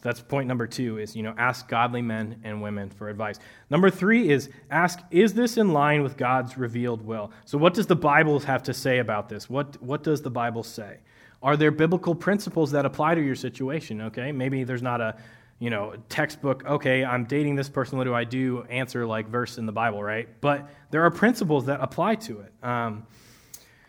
That's 0.02 0.20
point 0.20 0.46
number 0.46 0.66
two 0.66 0.98
is, 0.98 1.16
you 1.16 1.22
know, 1.22 1.34
ask 1.36 1.68
godly 1.68 2.02
men 2.02 2.40
and 2.44 2.62
women 2.62 2.90
for 2.90 3.08
advice. 3.08 3.38
Number 3.70 3.90
three 3.90 4.28
is 4.28 4.50
ask, 4.70 5.00
is 5.10 5.34
this 5.34 5.56
in 5.56 5.72
line 5.72 6.02
with 6.02 6.16
God's 6.16 6.56
revealed 6.56 7.02
will? 7.02 7.32
So 7.44 7.58
what 7.58 7.74
does 7.74 7.86
the 7.86 7.96
Bible 7.96 8.38
have 8.40 8.62
to 8.64 8.74
say 8.74 8.98
about 8.98 9.28
this? 9.28 9.50
What, 9.50 9.82
what 9.82 10.02
does 10.02 10.22
the 10.22 10.30
Bible 10.30 10.62
say? 10.62 10.98
Are 11.42 11.56
there 11.56 11.70
biblical 11.70 12.14
principles 12.14 12.70
that 12.72 12.84
apply 12.84 13.14
to 13.14 13.20
your 13.20 13.34
situation? 13.34 14.00
Okay, 14.02 14.32
maybe 14.32 14.64
there's 14.64 14.82
not 14.82 15.00
a, 15.00 15.16
you 15.58 15.70
know, 15.70 15.94
textbook, 16.08 16.64
okay, 16.66 17.04
I'm 17.04 17.24
dating 17.24 17.56
this 17.56 17.68
person, 17.68 17.96
what 17.98 18.04
do 18.04 18.14
I 18.14 18.24
do? 18.24 18.66
Answer 18.68 19.06
like 19.06 19.28
verse 19.28 19.58
in 19.58 19.66
the 19.66 19.72
Bible, 19.72 20.02
right? 20.02 20.28
But 20.40 20.68
there 20.90 21.02
are 21.02 21.10
principles 21.10 21.66
that 21.66 21.80
apply 21.80 22.16
to 22.16 22.40
it. 22.40 22.52
Um, 22.62 23.06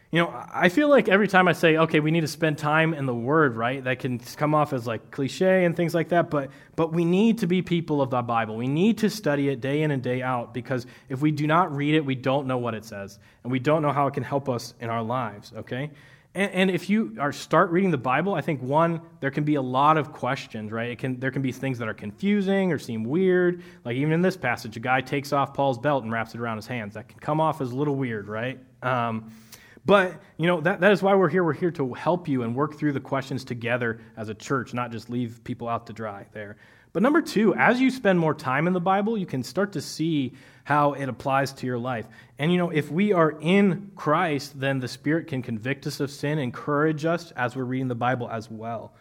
you 0.10 0.22
know, 0.22 0.34
I 0.54 0.70
feel 0.70 0.90
like 0.90 1.10
every 1.10 1.28
time 1.28 1.50
I 1.50 1.54
say, 1.54 1.76
okay, 1.78 2.00
we 2.00 2.12
need 2.12 2.22
to 2.22 2.30
spend 2.30 2.58
time 2.58 2.94
in 2.94 3.06
the 3.06 3.14
Word, 3.14 3.58
right? 3.58 3.84
That 3.84 4.00
can 4.00 4.20
come 4.20 4.56
off 4.56 4.72
as 4.72 4.88
like 4.88 5.12
cliche 5.12 5.66
and 5.66 5.76
things 5.76 5.94
like 5.94 6.10
that, 6.10 6.30
but, 6.30 6.50
but 6.78 6.94
we 6.94 7.04
need 7.04 7.40
to 7.40 7.48
be 7.48 7.62
people 7.62 8.02
of 8.02 8.10
the 8.10 8.22
Bible. 8.22 8.56
We 8.56 8.70
need 8.70 9.00
to 9.00 9.10
study 9.10 9.50
it 9.50 9.60
day 9.60 9.82
in 9.82 9.92
and 9.92 10.02
day 10.02 10.22
out 10.22 10.54
because 10.54 10.86
if 11.10 11.20
we 11.20 11.32
do 11.32 11.46
not 11.46 11.76
read 11.76 11.94
it, 11.94 12.06
we 12.06 12.16
don't 12.16 12.48
know 12.48 12.58
what 12.58 12.74
it 12.74 12.86
says, 12.86 13.20
and 13.44 13.52
we 13.52 13.60
don't 13.60 13.82
know 13.82 13.92
how 13.92 14.08
it 14.08 14.14
can 14.14 14.24
help 14.24 14.48
us 14.48 14.74
in 14.80 14.90
our 14.90 15.04
lives, 15.04 15.52
okay? 15.58 15.92
And, 16.34 16.52
and 16.52 16.72
if 16.72 16.90
you 16.90 17.18
are 17.20 17.34
start 17.34 17.72
reading 17.72 17.92
the 17.92 17.98
Bible, 17.98 18.34
I 18.34 18.40
think 18.40 18.62
one, 18.62 19.02
there 19.20 19.32
can 19.32 19.44
be 19.44 19.56
a 19.56 19.62
lot 19.62 19.98
of 19.98 20.14
questions, 20.14 20.72
right? 20.72 20.90
It 20.90 21.00
can, 21.00 21.20
there 21.20 21.32
can 21.32 21.42
be 21.42 21.52
things 21.52 21.80
that 21.80 21.88
are 21.90 21.94
confusing 21.94 22.72
or 22.72 22.80
seem 22.80 23.04
weird. 23.04 23.62
Like 23.84 23.98
even 23.98 24.14
in 24.14 24.22
this 24.22 24.38
passage, 24.38 24.78
a 24.78 24.80
guy 24.80 25.02
takes 25.02 25.34
off 25.34 25.54
Paul's 25.54 25.80
belt 25.80 26.04
and 26.04 26.14
wraps 26.14 26.34
it 26.34 26.40
around 26.40 26.58
his 26.58 26.68
hands. 26.68 26.94
That 26.94 27.10
can 27.10 27.20
come 27.20 27.42
off 27.42 27.60
as 27.60 27.72
a 27.72 27.76
little 27.76 27.96
weird, 27.96 28.30
right? 28.30 28.58
Um, 28.84 29.32
but, 29.88 30.22
you 30.36 30.48
know, 30.48 30.60
that, 30.60 30.82
that 30.82 30.92
is 30.92 31.02
why 31.02 31.16
we're 31.16 31.30
here. 31.30 31.46
We're 31.46 31.54
here 31.54 31.72
to 31.72 31.94
help 31.94 32.28
you 32.28 32.44
and 32.44 32.54
work 32.54 32.76
through 32.78 32.92
the 32.92 33.00
questions 33.00 33.46
together 33.46 34.02
as 34.18 34.28
a 34.28 34.34
church, 34.34 34.74
not 34.74 34.92
just 34.92 35.10
leave 35.10 35.42
people 35.46 35.70
out 35.70 35.88
to 35.88 35.94
dry 35.94 36.26
there. 36.34 36.58
But 36.92 37.04
number 37.04 37.22
two, 37.22 37.56
as 37.56 37.80
you 37.80 37.90
spend 37.90 38.20
more 38.20 38.34
time 38.34 38.68
in 38.68 38.74
the 38.74 38.82
Bible, 38.82 39.18
you 39.18 39.26
can 39.26 39.44
start 39.44 39.72
to 39.72 39.82
see 39.82 40.34
how 40.66 40.92
it 40.92 41.08
applies 41.08 41.54
to 41.54 41.66
your 41.66 41.78
life. 41.78 42.06
And, 42.38 42.52
you 42.52 42.58
know, 42.58 42.70
if 42.70 42.92
we 42.92 43.14
are 43.14 43.40
in 43.40 43.90
Christ, 43.96 44.60
then 44.60 44.80
the 44.80 44.90
Spirit 44.90 45.28
can 45.28 45.42
convict 45.42 45.88
us 45.88 46.02
of 46.02 46.12
sin, 46.12 46.38
encourage 46.38 47.06
us 47.06 47.32
as 47.32 47.56
we're 47.56 47.64
reading 47.64 47.88
the 47.88 47.96
Bible 47.96 48.30
as 48.30 48.52
well. 48.52 48.92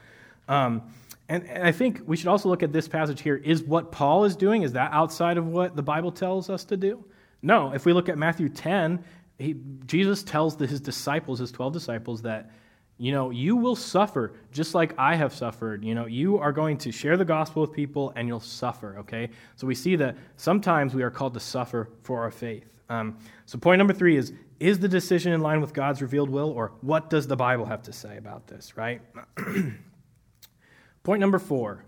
Um, 0.46 0.82
and, 1.28 1.42
and 1.48 1.64
I 1.64 1.72
think 1.72 2.02
we 2.06 2.16
should 2.16 2.28
also 2.28 2.48
look 2.48 2.62
at 2.62 2.72
this 2.72 2.86
passage 2.86 3.22
here. 3.22 3.34
Is 3.34 3.64
what 3.64 3.90
Paul 3.90 4.24
is 4.24 4.36
doing, 4.36 4.62
is 4.62 4.72
that 4.74 4.92
outside 4.92 5.36
of 5.36 5.48
what 5.48 5.74
the 5.74 5.82
Bible 5.82 6.12
tells 6.12 6.48
us 6.48 6.62
to 6.66 6.76
do? 6.76 7.04
No. 7.42 7.72
If 7.72 7.84
we 7.84 7.92
look 7.92 8.08
at 8.08 8.16
Matthew 8.16 8.48
10, 8.48 9.02
he, 9.38 9.56
Jesus 9.86 10.22
tells 10.22 10.56
his 10.56 10.80
disciples, 10.80 11.38
his 11.38 11.52
12 11.52 11.72
disciples, 11.72 12.22
that, 12.22 12.50
you 12.98 13.12
know, 13.12 13.30
you 13.30 13.56
will 13.56 13.76
suffer 13.76 14.34
just 14.52 14.74
like 14.74 14.94
I 14.98 15.14
have 15.16 15.34
suffered. 15.34 15.84
You 15.84 15.94
know, 15.94 16.06
you 16.06 16.38
are 16.38 16.52
going 16.52 16.78
to 16.78 16.92
share 16.92 17.16
the 17.16 17.24
gospel 17.24 17.62
with 17.62 17.72
people 17.72 18.12
and 18.16 18.26
you'll 18.28 18.40
suffer, 18.40 18.98
okay? 19.00 19.30
So 19.56 19.66
we 19.66 19.74
see 19.74 19.96
that 19.96 20.16
sometimes 20.36 20.94
we 20.94 21.02
are 21.02 21.10
called 21.10 21.34
to 21.34 21.40
suffer 21.40 21.90
for 22.02 22.22
our 22.22 22.30
faith. 22.30 22.80
Um, 22.88 23.18
so 23.44 23.58
point 23.58 23.78
number 23.78 23.92
three 23.92 24.16
is 24.16 24.32
is 24.58 24.78
the 24.78 24.88
decision 24.88 25.32
in 25.32 25.42
line 25.42 25.60
with 25.60 25.74
God's 25.74 26.00
revealed 26.00 26.30
will, 26.30 26.50
or 26.50 26.72
what 26.80 27.10
does 27.10 27.26
the 27.26 27.36
Bible 27.36 27.66
have 27.66 27.82
to 27.82 27.92
say 27.92 28.16
about 28.16 28.46
this, 28.46 28.74
right? 28.74 29.02
point 31.02 31.20
number 31.20 31.38
four 31.38 31.84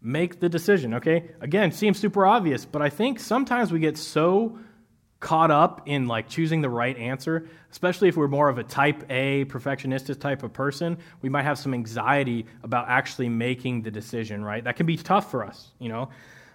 make 0.00 0.38
the 0.38 0.48
decision, 0.48 0.94
okay? 0.94 1.30
Again, 1.40 1.72
seems 1.72 1.98
super 1.98 2.24
obvious, 2.24 2.64
but 2.64 2.80
I 2.80 2.90
think 2.90 3.18
sometimes 3.18 3.72
we 3.72 3.80
get 3.80 3.98
so 3.98 4.56
caught 5.20 5.50
up 5.50 5.82
in 5.86 6.06
like 6.06 6.28
choosing 6.28 6.60
the 6.60 6.68
right 6.68 6.96
answer, 6.98 7.48
especially 7.70 8.08
if 8.08 8.16
we're 8.16 8.28
more 8.28 8.48
of 8.48 8.58
a 8.58 8.64
type 8.64 9.04
A 9.10 9.44
perfectionist 9.46 10.20
type 10.20 10.42
of 10.42 10.52
person, 10.52 10.98
we 11.22 11.28
might 11.28 11.42
have 11.42 11.58
some 11.58 11.72
anxiety 11.72 12.46
about 12.62 12.88
actually 12.88 13.28
making 13.28 13.82
the 13.82 13.90
decision, 13.90 14.44
right? 14.44 14.62
That 14.62 14.76
can 14.76 14.86
be 14.86 14.96
tough 14.96 15.30
for 15.30 15.44
us, 15.44 15.72
you 15.78 15.88
know. 15.88 16.10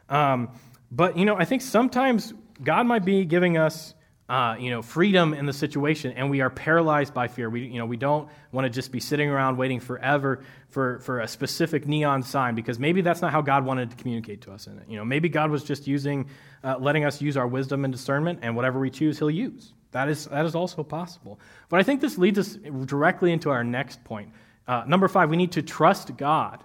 Um, 0.10 0.50
but 0.92 1.18
you 1.18 1.26
know, 1.26 1.36
I 1.36 1.46
think 1.46 1.62
sometimes 1.62 2.34
God 2.64 2.86
might 2.86 3.06
be 3.06 3.26
giving 3.26 3.58
us 3.58 3.96
uh, 4.30 4.56
you 4.58 4.70
know, 4.70 4.82
freedom 4.82 5.34
in 5.34 5.46
the 5.46 5.54
situation, 5.54 6.14
and 6.14 6.30
we 6.30 6.42
are 6.42 6.50
paralyzed 6.50 7.14
by 7.14 7.28
fear. 7.28 7.50
We, 7.50 7.66
you 7.66 7.80
know, 7.80 7.86
we 7.86 7.98
don't 7.98 8.30
want 8.52 8.66
to 8.66 8.70
just 8.70 8.92
be 8.92 9.00
sitting 9.00 9.30
around 9.30 9.58
waiting 9.58 9.80
forever 9.80 10.44
for, 10.70 11.00
for 11.00 11.20
a 11.20 11.28
specific 11.28 11.86
neon 11.86 12.24
sign 12.24 12.56
because 12.56 12.80
maybe 12.80 13.02
that's 13.02 13.22
not 13.22 13.32
how 13.32 13.42
God 13.42 13.66
wanted 13.66 13.90
to 13.90 13.98
communicate 13.98 14.42
to 14.42 14.52
us 14.52 14.68
in 14.68 14.78
it. 14.78 14.86
You 14.88 14.98
know, 14.98 15.04
maybe 15.04 15.28
God 15.28 15.52
was 15.52 15.64
just 15.64 15.86
using, 15.86 16.30
uh, 16.64 16.78
letting 16.80 17.04
us 17.04 17.22
use 17.22 17.36
our 17.36 17.48
wisdom 17.48 17.84
and 17.84 17.92
discernment, 17.92 18.40
and 18.42 18.56
whatever 18.56 18.80
we 18.80 18.90
choose, 18.90 19.20
He'll 19.20 19.30
use. 19.30 19.74
That 19.92 20.08
is, 20.08 20.26
that 20.28 20.46
is 20.46 20.56
also 20.56 20.84
possible. 20.84 21.40
But 21.68 21.82
I 21.82 21.84
think 21.84 22.00
this 22.00 22.18
leads 22.18 22.40
us 22.40 22.58
directly 22.86 23.34
into 23.34 23.50
our 23.50 23.64
next 23.64 24.04
point. 24.06 24.30
Uh, 24.66 24.84
number 24.88 25.10
five, 25.10 25.30
we 25.30 25.36
need 25.36 25.52
to 25.54 25.62
trust 25.62 26.16
God. 26.16 26.64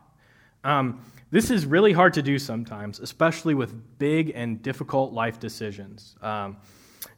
Um, 0.63 1.01
this 1.31 1.51
is 1.51 1.67
really 1.67 1.93
hard 1.93 2.15
to 2.15 2.23
do 2.23 2.39
sometimes, 2.39 3.01
especially 3.01 3.55
with 3.55 3.99
big 3.99 4.31
and 4.35 4.63
difficult 4.63 5.13
life 5.13 5.41
decisions. 5.41 6.15
Um, 6.23 6.59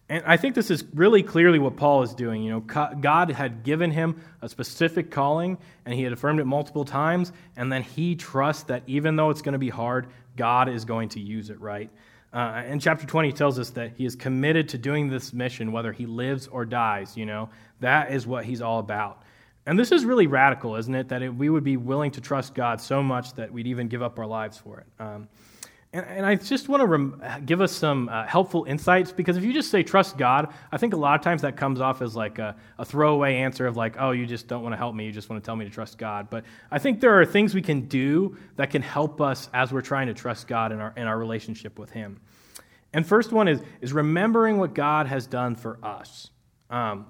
and 0.08 0.24
I 0.26 0.38
think 0.38 0.54
this 0.54 0.70
is 0.70 0.84
really 0.94 1.22
clearly 1.22 1.58
what 1.58 1.76
Paul 1.76 2.02
is 2.02 2.14
doing. 2.14 2.42
You 2.42 2.52
know, 2.52 2.60
God 2.60 3.30
had 3.30 3.62
given 3.62 3.90
him 3.90 4.20
a 4.40 4.48
specific 4.48 5.10
calling, 5.10 5.58
and 5.84 5.94
he 5.94 6.02
had 6.02 6.12
affirmed 6.12 6.40
it 6.40 6.46
multiple 6.46 6.84
times, 6.84 7.32
and 7.56 7.70
then 7.70 7.82
he 7.82 8.16
trusts 8.16 8.64
that 8.64 8.82
even 8.86 9.16
though 9.16 9.28
it's 9.28 9.42
going 9.42 9.52
to 9.52 9.58
be 9.58 9.68
hard, 9.68 10.06
God 10.36 10.70
is 10.70 10.86
going 10.86 11.10
to 11.10 11.20
use 11.20 11.50
it 11.50 11.60
right. 11.60 11.90
Uh, 12.32 12.62
in 12.66 12.78
chapter 12.78 13.06
20, 13.06 13.28
he 13.28 13.32
tells 13.32 13.58
us 13.58 13.70
that 13.70 13.92
he 13.96 14.06
is 14.06 14.14
committed 14.14 14.70
to 14.70 14.78
doing 14.78 15.08
this 15.08 15.32
mission, 15.32 15.72
whether 15.72 15.92
he 15.92 16.06
lives 16.06 16.46
or 16.46 16.64
dies. 16.64 17.16
You 17.16 17.26
know, 17.26 17.50
that 17.80 18.12
is 18.12 18.26
what 18.26 18.44
he's 18.44 18.62
all 18.62 18.78
about. 18.78 19.22
And 19.66 19.78
this 19.78 19.92
is 19.92 20.06
really 20.06 20.26
radical, 20.26 20.76
isn't 20.76 20.94
it? 20.94 21.08
That 21.08 21.20
it, 21.20 21.34
we 21.34 21.50
would 21.50 21.64
be 21.64 21.76
willing 21.76 22.10
to 22.12 22.22
trust 22.22 22.54
God 22.54 22.80
so 22.80 23.02
much 23.02 23.34
that 23.34 23.52
we'd 23.52 23.66
even 23.66 23.88
give 23.88 24.02
up 24.02 24.18
our 24.18 24.26
lives 24.26 24.56
for 24.56 24.80
it. 24.80 24.86
Um, 24.98 25.28
and, 25.92 26.04
and 26.04 26.26
I 26.26 26.34
just 26.34 26.68
want 26.68 26.82
to 26.82 26.86
rem- 26.86 27.22
give 27.46 27.62
us 27.62 27.72
some 27.72 28.10
uh, 28.10 28.26
helpful 28.26 28.64
insights 28.64 29.10
because 29.10 29.38
if 29.38 29.44
you 29.44 29.54
just 29.54 29.70
say 29.70 29.82
trust 29.82 30.18
God, 30.18 30.52
I 30.70 30.76
think 30.76 30.92
a 30.92 30.96
lot 30.98 31.18
of 31.18 31.22
times 31.22 31.40
that 31.42 31.56
comes 31.56 31.80
off 31.80 32.02
as 32.02 32.14
like 32.14 32.38
a, 32.38 32.56
a 32.78 32.84
throwaway 32.84 33.36
answer 33.36 33.66
of 33.66 33.76
like, 33.76 33.96
oh, 33.98 34.10
you 34.10 34.26
just 34.26 34.48
don't 34.48 34.62
want 34.62 34.74
to 34.74 34.76
help 34.76 34.94
me. 34.94 35.06
You 35.06 35.12
just 35.12 35.30
want 35.30 35.42
to 35.42 35.46
tell 35.46 35.56
me 35.56 35.64
to 35.64 35.70
trust 35.70 35.96
God. 35.96 36.28
But 36.28 36.44
I 36.70 36.78
think 36.78 37.00
there 37.00 37.18
are 37.18 37.24
things 37.24 37.54
we 37.54 37.62
can 37.62 37.82
do 37.88 38.36
that 38.56 38.70
can 38.70 38.82
help 38.82 39.22
us 39.22 39.48
as 39.54 39.72
we're 39.72 39.80
trying 39.80 40.08
to 40.08 40.14
trust 40.14 40.46
God 40.46 40.72
in 40.72 40.80
our, 40.80 40.92
in 40.96 41.06
our 41.06 41.18
relationship 41.18 41.78
with 41.78 41.90
Him. 41.90 42.20
And 42.92 43.06
first 43.06 43.32
one 43.32 43.48
is, 43.48 43.62
is 43.80 43.92
remembering 43.92 44.58
what 44.58 44.74
God 44.74 45.06
has 45.06 45.26
done 45.26 45.56
for 45.56 45.78
us. 45.82 46.30
Um, 46.68 47.06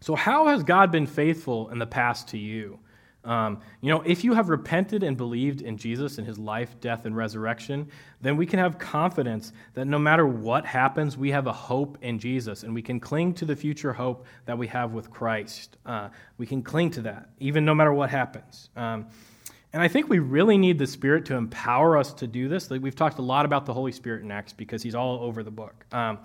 so, 0.00 0.14
how 0.14 0.48
has 0.48 0.62
God 0.62 0.92
been 0.92 1.06
faithful 1.06 1.70
in 1.70 1.78
the 1.78 1.86
past 1.86 2.28
to 2.28 2.38
you? 2.38 2.78
Um, 3.26 3.60
you 3.80 3.90
know, 3.90 4.02
if 4.02 4.24
you 4.24 4.34
have 4.34 4.48
repented 4.48 5.02
and 5.02 5.16
believed 5.16 5.60
in 5.60 5.76
Jesus 5.76 6.18
and 6.18 6.26
his 6.26 6.38
life, 6.38 6.80
death, 6.80 7.04
and 7.04 7.16
resurrection, 7.16 7.90
then 8.20 8.36
we 8.36 8.46
can 8.46 8.58
have 8.58 8.78
confidence 8.78 9.52
that 9.74 9.86
no 9.86 9.98
matter 9.98 10.26
what 10.26 10.64
happens, 10.64 11.18
we 11.18 11.30
have 11.32 11.46
a 11.48 11.52
hope 11.52 11.98
in 12.02 12.18
Jesus 12.18 12.62
and 12.62 12.72
we 12.72 12.82
can 12.82 13.00
cling 13.00 13.34
to 13.34 13.44
the 13.44 13.56
future 13.56 13.92
hope 13.92 14.24
that 14.46 14.56
we 14.56 14.68
have 14.68 14.92
with 14.92 15.10
Christ. 15.10 15.76
Uh, 15.84 16.08
we 16.38 16.46
can 16.46 16.62
cling 16.62 16.90
to 16.92 17.02
that, 17.02 17.30
even 17.40 17.64
no 17.64 17.74
matter 17.74 17.92
what 17.92 18.10
happens. 18.10 18.70
Um, 18.76 19.06
and 19.72 19.82
I 19.82 19.88
think 19.88 20.08
we 20.08 20.20
really 20.20 20.56
need 20.56 20.78
the 20.78 20.86
Spirit 20.86 21.26
to 21.26 21.34
empower 21.34 21.98
us 21.98 22.14
to 22.14 22.26
do 22.26 22.48
this. 22.48 22.70
Like 22.70 22.80
we've 22.80 22.94
talked 22.94 23.18
a 23.18 23.22
lot 23.22 23.44
about 23.44 23.66
the 23.66 23.74
Holy 23.74 23.92
Spirit 23.92 24.22
in 24.22 24.30
Acts 24.30 24.52
because 24.52 24.82
he's 24.82 24.94
all 24.94 25.20
over 25.20 25.42
the 25.42 25.50
book. 25.50 25.84
Um, 25.92 26.18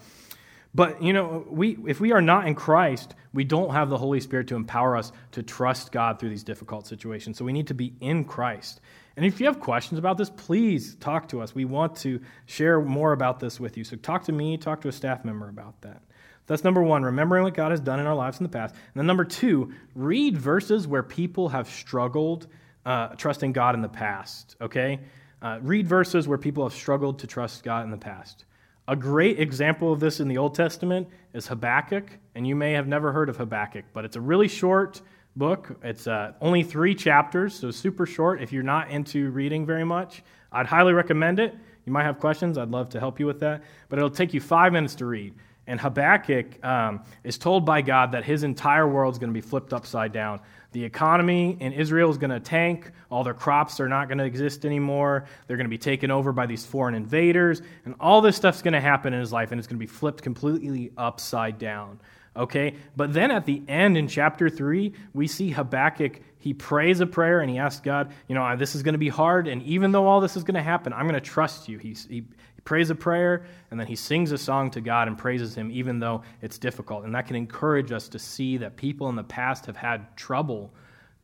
but, 0.74 1.02
you 1.04 1.12
know, 1.12 1.46
we, 1.50 1.78
if 1.88 2.00
we 2.00 2.14
are 2.14 2.22
not 2.22 2.48
in 2.48 2.56
Christ, 2.56 3.16
we 3.34 3.44
don't 3.44 3.72
have 3.72 3.90
the 3.90 3.98
Holy 3.98 4.22
Spirit 4.22 4.48
to 4.48 4.56
empower 4.56 4.96
us 4.96 5.12
to 5.32 5.44
trust 5.44 5.92
God 5.92 6.20
through 6.20 6.30
these 6.30 6.44
difficult 6.44 6.88
situations. 6.88 7.38
So 7.38 7.46
we 7.46 7.54
need 7.54 7.68
to 7.68 7.74
be 7.74 7.94
in 8.00 8.24
Christ. 8.24 8.80
And 9.18 9.26
if 9.26 9.40
you 9.40 9.46
have 9.48 9.60
questions 9.60 10.00
about 10.00 10.18
this, 10.18 10.30
please 10.30 10.96
talk 10.96 11.28
to 11.30 11.42
us. 11.42 11.54
We 11.54 11.66
want 11.66 11.98
to 11.98 12.22
share 12.46 12.80
more 12.80 13.12
about 13.12 13.40
this 13.40 13.60
with 13.60 13.78
you. 13.78 13.84
So 13.84 13.98
talk 13.98 14.24
to 14.26 14.32
me, 14.32 14.58
talk 14.58 14.82
to 14.82 14.88
a 14.88 14.92
staff 14.92 15.26
member 15.26 15.50
about 15.50 15.82
that. 15.82 16.02
That's 16.48 16.64
number 16.64 16.82
one, 16.82 17.04
remembering 17.04 17.44
what 17.44 17.54
God 17.54 17.72
has 17.72 17.80
done 17.80 18.00
in 18.00 18.08
our 18.08 18.16
lives 18.16 18.40
in 18.40 18.44
the 18.44 18.50
past. 18.50 18.74
And 18.74 18.96
then 18.96 19.06
number 19.06 19.26
two, 19.26 19.74
read 19.96 20.38
verses 20.38 20.88
where 20.88 21.04
people 21.04 21.50
have 21.50 21.70
struggled 21.70 22.48
uh, 22.86 23.10
trusting 23.10 23.52
God 23.52 23.76
in 23.76 23.82
the 23.82 23.90
past, 23.90 24.56
okay? 24.60 25.00
Uh, 25.42 25.60
read 25.62 25.88
verses 25.88 26.28
where 26.28 26.38
people 26.38 26.64
have 26.64 26.74
struggled 26.74 27.20
to 27.20 27.28
trust 27.28 27.64
God 27.64 27.86
in 27.86 27.92
the 27.92 27.98
past. 27.98 28.46
A 28.92 28.96
great 28.98 29.40
example 29.40 29.94
of 29.94 30.02
this 30.02 30.20
in 30.20 30.28
the 30.28 30.38
Old 30.38 30.54
Testament 30.54 31.08
is 31.34 31.48
Habakkuk, 31.48 32.12
and 32.36 32.46
you 32.46 32.58
may 32.58 32.74
have 32.74 32.90
never 32.90 33.14
heard 33.14 33.30
of 33.30 33.38
Habakkuk, 33.38 33.86
but 33.94 34.04
it's 34.04 34.18
a 34.18 34.20
really 34.20 34.50
short 34.50 35.00
book. 35.38 35.80
It's 35.82 36.08
uh, 36.08 36.34
only 36.42 36.62
three 36.62 36.94
chapters, 36.94 37.54
so 37.58 37.72
super 37.72 38.06
short. 38.06 38.42
If 38.42 38.52
you're 38.52 38.64
not 38.64 38.92
into 38.92 39.32
reading 39.32 39.66
very 39.66 39.86
much, 39.86 40.24
I'd 40.52 40.66
highly 40.66 40.92
recommend 40.92 41.40
it. 41.40 41.56
You 41.86 41.94
might 41.94 42.04
have 42.04 42.20
questions, 42.20 42.58
I'd 42.58 42.68
love 42.68 42.90
to 42.90 43.00
help 43.00 43.18
you 43.18 43.26
with 43.26 43.40
that, 43.40 43.64
but 43.88 43.98
it'll 43.98 44.10
take 44.10 44.34
you 44.34 44.42
five 44.42 44.74
minutes 44.74 44.96
to 44.96 45.06
read. 45.06 45.36
And 45.68 45.80
Habakkuk 45.80 46.62
um, 46.66 47.06
is 47.24 47.38
told 47.38 47.66
by 47.66 47.82
God 47.82 48.12
that 48.12 48.26
his 48.26 48.44
entire 48.44 48.90
world 48.90 49.14
is 49.14 49.20
going 49.20 49.30
to 49.30 49.34
be 49.34 49.40
flipped 49.40 49.72
upside 49.72 50.12
down. 50.12 50.42
The 50.72 50.84
economy 50.84 51.58
in 51.60 51.74
Israel 51.74 52.10
is 52.10 52.18
going 52.18 52.32
to 52.32 52.40
tank. 52.40 52.92
All 53.10 53.24
their 53.24 53.34
crops 53.34 53.80
are 53.80 53.90
not 53.90 54.08
going 54.08 54.20
to 54.20 54.24
exist 54.24 54.66
anymore. 54.66 55.26
They're 55.48 55.58
going 55.58 55.66
to 55.66 55.70
be 55.70 55.78
taken 55.78 56.12
over 56.12 56.32
by 56.32 56.46
these 56.46 56.66
foreign 56.66 56.96
invaders. 56.96 57.62
And 57.84 57.96
all 58.00 58.22
this 58.22 58.38
stuff's 58.38 58.62
going 58.62 58.74
to 58.74 58.82
happen 58.82 59.14
in 59.14 59.20
his 59.20 59.34
life, 59.34 59.52
and 59.52 59.60
it's 59.60 59.68
going 59.68 59.78
to 59.78 59.86
be 59.86 59.92
flipped 59.92 60.22
completely 60.24 60.92
upside 60.98 61.60
down. 61.60 62.00
Okay? 62.36 62.76
But 62.96 63.14
then 63.14 63.32
at 63.32 63.46
the 63.46 63.62
end 63.68 63.98
in 63.98 64.08
chapter 64.08 64.50
3, 64.50 64.94
we 65.14 65.28
see 65.28 65.50
Habakkuk, 65.50 66.22
he 66.40 66.54
prays 66.54 67.02
a 67.02 67.06
prayer 67.06 67.42
and 67.42 67.50
he 67.50 67.58
asks 67.58 67.82
God, 67.82 68.14
you 68.28 68.36
know, 68.36 68.56
this 68.56 68.74
is 68.74 68.82
going 68.82 68.94
to 68.94 69.00
be 69.00 69.10
hard, 69.10 69.48
and 69.48 69.62
even 69.64 69.92
though 69.92 70.08
all 70.08 70.22
this 70.22 70.36
is 70.36 70.44
going 70.44 70.56
to 70.56 70.62
happen, 70.62 70.94
I'm 70.94 71.08
going 71.08 71.14
to 71.14 71.22
trust 71.22 71.68
you. 71.68 71.78
He, 71.78 71.96
he, 72.10 72.24
he 72.62 72.64
prays 72.64 72.92
a 72.92 72.96
prayer 72.96 73.44
and 73.72 73.80
then 73.80 73.88
he 73.88 73.96
sings 73.96 74.32
a 74.32 74.38
song 74.38 74.70
to 74.72 74.82
God 74.82 75.08
and 75.08 75.18
praises 75.18 75.56
him 75.56 75.72
even 75.72 76.00
though 76.00 76.22
it's 76.44 76.60
difficult. 76.60 77.06
And 77.06 77.16
that 77.16 77.26
can 77.26 77.36
encourage 77.36 77.92
us 77.92 78.08
to 78.10 78.20
see 78.20 78.58
that 78.58 78.76
people 78.76 79.10
in 79.10 79.16
the 79.16 79.24
past 79.24 79.66
have 79.66 79.76
had 79.76 80.16
trouble 80.16 80.72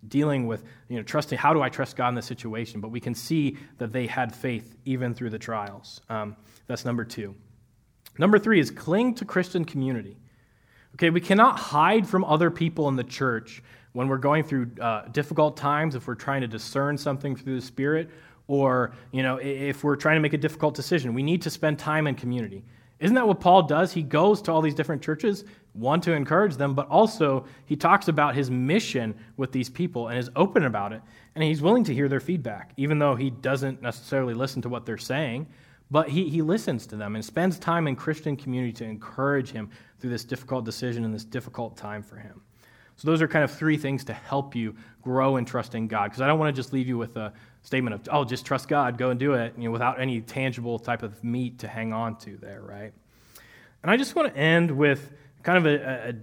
dealing 0.08 0.48
with, 0.48 0.64
you 0.90 0.98
know, 0.98 1.04
trusting, 1.04 1.38
how 1.38 1.54
do 1.54 1.62
I 1.62 1.70
trust 1.70 1.96
God 1.96 2.10
in 2.10 2.16
this 2.16 2.26
situation? 2.26 2.82
But 2.82 2.90
we 2.90 3.00
can 3.00 3.14
see 3.14 3.58
that 3.78 3.92
they 3.92 4.08
had 4.08 4.36
faith 4.36 4.76
even 4.86 5.14
through 5.14 5.30
the 5.30 5.40
trials. 5.40 6.02
Um, 6.10 6.36
that's 6.66 6.86
number 6.86 7.06
two. 7.06 7.36
Number 8.18 8.40
three 8.40 8.60
is 8.60 8.72
cling 8.72 9.14
to 9.16 9.26
Christian 9.26 9.64
community. 9.64 10.18
Okay, 10.96 11.12
we 11.12 11.22
cannot 11.22 11.60
hide 11.60 12.08
from 12.08 12.26
other 12.26 12.50
people 12.50 12.88
in 12.88 12.96
the 12.96 13.04
church 13.04 13.62
when 13.94 14.08
we're 14.08 14.18
going 14.18 14.44
through 14.44 14.72
uh, 14.82 15.08
difficult 15.10 15.58
times, 15.58 15.94
if 15.94 16.08
we're 16.08 16.16
trying 16.16 16.42
to 16.42 16.48
discern 16.48 16.98
something 16.98 17.36
through 17.36 17.60
the 17.60 17.66
Spirit, 17.66 18.10
or 18.48 18.94
you 19.12 19.24
know, 19.24 19.38
if 19.38 19.84
we're 19.84 19.96
trying 19.96 20.16
to 20.16 20.22
make 20.22 20.34
a 20.34 20.38
difficult 20.38 20.74
decision. 20.74 21.14
We 21.14 21.24
need 21.24 21.42
to 21.44 21.50
spend 21.50 21.80
time 21.80 22.08
in 22.08 22.16
community. 22.16 22.64
Isn't 23.00 23.16
that 23.16 23.28
what 23.28 23.40
Paul 23.40 23.64
does? 23.64 23.94
He 23.94 24.02
goes 24.02 24.42
to 24.44 24.52
all 24.52 24.62
these 24.62 24.74
different 24.74 25.04
churches, 25.04 25.44
one 25.74 26.02
to 26.02 26.14
encourage 26.14 26.56
them, 26.56 26.74
but 26.74 26.88
also 26.90 27.46
he 27.66 27.76
talks 27.76 28.08
about 28.08 28.34
his 28.34 28.50
mission 28.50 29.14
with 29.38 29.52
these 29.52 29.70
people 29.70 30.08
and 30.08 30.18
is 30.18 30.32
open 30.36 30.66
about 30.66 30.94
it. 30.94 31.02
And 31.36 31.44
he's 31.44 31.62
willing 31.62 31.84
to 31.84 31.94
hear 31.94 32.10
their 32.10 32.20
feedback, 32.20 32.72
even 32.78 32.98
though 32.98 33.16
he 33.16 33.30
doesn't 33.30 33.84
necessarily 33.84 34.34
listen 34.34 34.64
to 34.64 34.70
what 34.70 34.86
they're 34.86 34.98
saying. 34.98 35.46
But 35.92 36.10
he, 36.10 36.28
he 36.28 36.42
listens 36.42 36.88
to 36.88 36.96
them 36.96 37.16
and 37.16 37.24
spends 37.24 37.60
time 37.60 37.88
in 37.88 37.96
Christian 37.96 38.36
community 38.36 38.74
to 38.74 38.84
encourage 38.84 39.52
him 39.52 39.70
through 40.00 40.10
this 40.10 40.26
difficult 40.26 40.66
decision 40.66 41.06
and 41.06 41.14
this 41.14 41.24
difficult 41.24 41.78
time 41.78 42.02
for 42.02 42.18
him. 42.18 42.42
So, 42.98 43.08
those 43.08 43.22
are 43.22 43.28
kind 43.28 43.44
of 43.44 43.52
three 43.52 43.78
things 43.78 44.04
to 44.06 44.14
help 44.14 44.56
you 44.56 44.76
grow 45.04 45.38
in 45.38 45.46
trusting 45.46 45.88
God. 45.88 46.06
Because 46.06 46.20
I 46.20 46.28
don't 46.28 46.40
want 46.40 46.54
to 46.54 46.60
just 46.60 46.74
leave 46.74 46.88
you 46.88 46.98
with 46.98 47.16
a 47.16 47.32
statement 47.68 47.94
of, 47.94 48.02
oh, 48.14 48.24
just 48.24 48.46
trust 48.46 48.70
God, 48.70 48.98
go 48.98 49.10
and 49.10 49.20
do 49.20 49.34
it, 49.34 49.54
you 49.58 49.66
know, 49.66 49.72
without 49.72 50.00
any 50.00 50.22
tangible 50.22 50.80
type 50.80 51.04
of 51.04 51.22
meat 51.22 51.60
to 51.60 51.68
hang 51.68 51.92
on 51.92 52.16
to 52.20 52.38
there, 52.38 52.62
right? 52.62 52.94
And 53.84 53.92
I 53.92 53.98
just 53.98 54.16
want 54.16 54.34
to 54.34 54.40
end 54.40 54.72
with 54.72 55.12
kind 55.44 55.58
of 55.58 55.66
a, 55.66 55.84
a, 55.84 56.14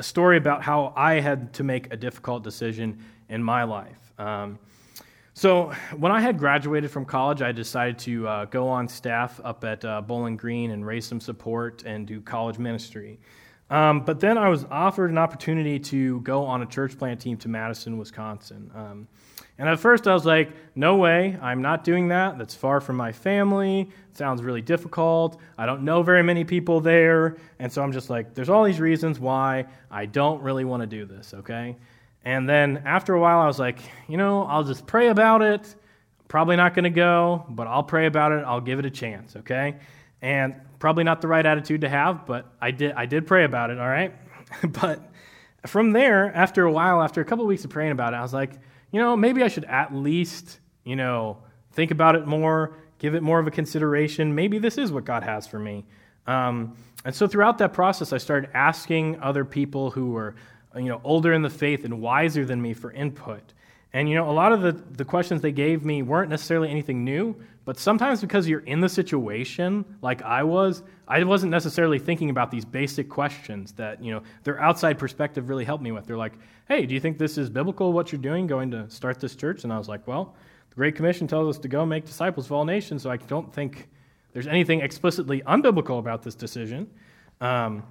a 0.00 0.02
story 0.02 0.36
about 0.36 0.62
how 0.62 0.92
I 0.94 1.20
had 1.20 1.54
to 1.54 1.64
make 1.64 1.90
a 1.90 1.96
difficult 1.96 2.44
decision 2.44 3.02
in 3.30 3.42
my 3.42 3.62
life. 3.62 4.12
Um, 4.18 4.58
so, 5.32 5.72
when 5.96 6.12
I 6.12 6.20
had 6.20 6.38
graduated 6.38 6.90
from 6.90 7.06
college, 7.06 7.40
I 7.40 7.52
decided 7.52 7.98
to 8.00 8.28
uh, 8.28 8.44
go 8.44 8.68
on 8.68 8.86
staff 8.86 9.40
up 9.42 9.64
at 9.64 9.82
uh, 9.82 10.02
Bowling 10.02 10.36
Green 10.36 10.70
and 10.70 10.84
raise 10.84 11.06
some 11.06 11.18
support 11.18 11.82
and 11.86 12.06
do 12.06 12.20
college 12.20 12.58
ministry. 12.58 13.18
Um, 13.70 14.04
but 14.04 14.20
then 14.20 14.36
I 14.36 14.50
was 14.50 14.66
offered 14.70 15.10
an 15.10 15.16
opportunity 15.16 15.78
to 15.78 16.20
go 16.20 16.44
on 16.44 16.60
a 16.60 16.66
church 16.66 16.98
plant 16.98 17.22
team 17.22 17.38
to 17.38 17.48
Madison, 17.48 17.96
Wisconsin. 17.96 18.70
Um, 18.74 19.08
and 19.60 19.68
at 19.68 19.78
first 19.78 20.08
I 20.08 20.14
was 20.14 20.24
like, 20.24 20.52
no 20.74 20.96
way, 20.96 21.38
I'm 21.42 21.60
not 21.60 21.84
doing 21.84 22.08
that. 22.08 22.38
That's 22.38 22.54
far 22.54 22.80
from 22.80 22.96
my 22.96 23.12
family. 23.12 23.82
It 23.82 24.16
sounds 24.16 24.42
really 24.42 24.62
difficult. 24.62 25.38
I 25.58 25.66
don't 25.66 25.82
know 25.82 26.02
very 26.02 26.22
many 26.22 26.44
people 26.44 26.80
there. 26.80 27.36
And 27.58 27.70
so 27.70 27.82
I'm 27.82 27.92
just 27.92 28.08
like, 28.08 28.32
there's 28.32 28.48
all 28.48 28.64
these 28.64 28.80
reasons 28.80 29.20
why 29.20 29.66
I 29.90 30.06
don't 30.06 30.40
really 30.40 30.64
want 30.64 30.80
to 30.80 30.86
do 30.86 31.04
this, 31.04 31.34
okay? 31.34 31.76
And 32.24 32.48
then 32.48 32.84
after 32.86 33.12
a 33.12 33.20
while, 33.20 33.38
I 33.38 33.46
was 33.46 33.58
like, 33.58 33.80
you 34.08 34.16
know, 34.16 34.44
I'll 34.44 34.64
just 34.64 34.86
pray 34.86 35.08
about 35.08 35.42
it. 35.42 35.74
Probably 36.26 36.56
not 36.56 36.72
going 36.72 36.84
to 36.84 36.90
go, 36.90 37.44
but 37.50 37.66
I'll 37.66 37.82
pray 37.82 38.06
about 38.06 38.32
it. 38.32 38.42
I'll 38.46 38.62
give 38.62 38.78
it 38.78 38.86
a 38.86 38.90
chance, 38.90 39.36
okay? 39.36 39.76
And 40.22 40.54
probably 40.78 41.04
not 41.04 41.20
the 41.20 41.28
right 41.28 41.44
attitude 41.44 41.82
to 41.82 41.88
have, 41.90 42.24
but 42.24 42.50
I 42.62 42.70
did, 42.70 42.92
I 42.92 43.04
did 43.04 43.26
pray 43.26 43.44
about 43.44 43.68
it, 43.68 43.78
all 43.78 43.88
right? 43.88 44.14
but 44.80 45.02
from 45.66 45.92
there, 45.92 46.34
after 46.34 46.64
a 46.64 46.72
while, 46.72 47.02
after 47.02 47.20
a 47.20 47.26
couple 47.26 47.44
of 47.44 47.48
weeks 47.50 47.66
of 47.66 47.70
praying 47.70 47.92
about 47.92 48.14
it, 48.14 48.16
I 48.16 48.22
was 48.22 48.32
like, 48.32 48.52
you 48.92 49.00
know, 49.00 49.16
maybe 49.16 49.42
I 49.42 49.48
should 49.48 49.64
at 49.64 49.94
least, 49.94 50.60
you 50.84 50.96
know, 50.96 51.38
think 51.72 51.90
about 51.90 52.16
it 52.16 52.26
more, 52.26 52.74
give 52.98 53.14
it 53.14 53.22
more 53.22 53.38
of 53.38 53.46
a 53.46 53.50
consideration. 53.50 54.34
Maybe 54.34 54.58
this 54.58 54.78
is 54.78 54.92
what 54.92 55.04
God 55.04 55.22
has 55.22 55.46
for 55.46 55.58
me. 55.58 55.84
Um, 56.26 56.76
and 57.04 57.14
so 57.14 57.26
throughout 57.26 57.58
that 57.58 57.72
process, 57.72 58.12
I 58.12 58.18
started 58.18 58.50
asking 58.54 59.20
other 59.20 59.44
people 59.44 59.90
who 59.90 60.10
were 60.10 60.34
you 60.76 60.84
know, 60.84 61.00
older 61.02 61.32
in 61.32 61.42
the 61.42 61.50
faith 61.50 61.84
and 61.84 62.00
wiser 62.00 62.44
than 62.44 62.60
me 62.60 62.74
for 62.74 62.92
input. 62.92 63.54
And 63.92 64.08
you 64.08 64.14
know, 64.14 64.30
a 64.30 64.32
lot 64.32 64.52
of 64.52 64.60
the, 64.62 64.72
the 64.72 65.04
questions 65.04 65.42
they 65.42 65.52
gave 65.52 65.84
me 65.84 66.02
weren't 66.02 66.30
necessarily 66.30 66.70
anything 66.70 67.04
new, 67.04 67.34
but 67.64 67.78
sometimes 67.78 68.20
because 68.20 68.48
you're 68.48 68.60
in 68.60 68.80
the 68.80 68.88
situation 68.88 69.84
like 70.00 70.22
I 70.22 70.42
was, 70.42 70.82
I 71.08 71.22
wasn't 71.24 71.50
necessarily 71.50 71.98
thinking 71.98 72.30
about 72.30 72.50
these 72.50 72.64
basic 72.64 73.08
questions 73.08 73.72
that, 73.72 74.02
you 74.02 74.12
know, 74.12 74.22
their 74.44 74.60
outside 74.60 74.98
perspective 74.98 75.48
really 75.48 75.64
helped 75.64 75.82
me 75.82 75.90
with. 75.90 76.06
They're 76.06 76.16
like, 76.16 76.34
hey, 76.68 76.86
do 76.86 76.94
you 76.94 77.00
think 77.00 77.18
this 77.18 77.36
is 77.36 77.50
biblical 77.50 77.92
what 77.92 78.12
you're 78.12 78.20
doing, 78.20 78.46
going 78.46 78.70
to 78.70 78.88
start 78.88 79.18
this 79.18 79.34
church? 79.34 79.64
And 79.64 79.72
I 79.72 79.78
was 79.78 79.88
like, 79.88 80.06
well, 80.06 80.36
the 80.70 80.76
Great 80.76 80.94
Commission 80.94 81.26
tells 81.26 81.56
us 81.56 81.60
to 81.62 81.68
go 81.68 81.84
make 81.84 82.06
disciples 82.06 82.46
of 82.46 82.52
all 82.52 82.64
nations, 82.64 83.02
so 83.02 83.10
I 83.10 83.16
don't 83.16 83.52
think 83.52 83.88
there's 84.32 84.46
anything 84.46 84.80
explicitly 84.80 85.40
unbiblical 85.42 85.98
about 85.98 86.22
this 86.22 86.36
decision. 86.36 86.88
Um, 87.40 87.82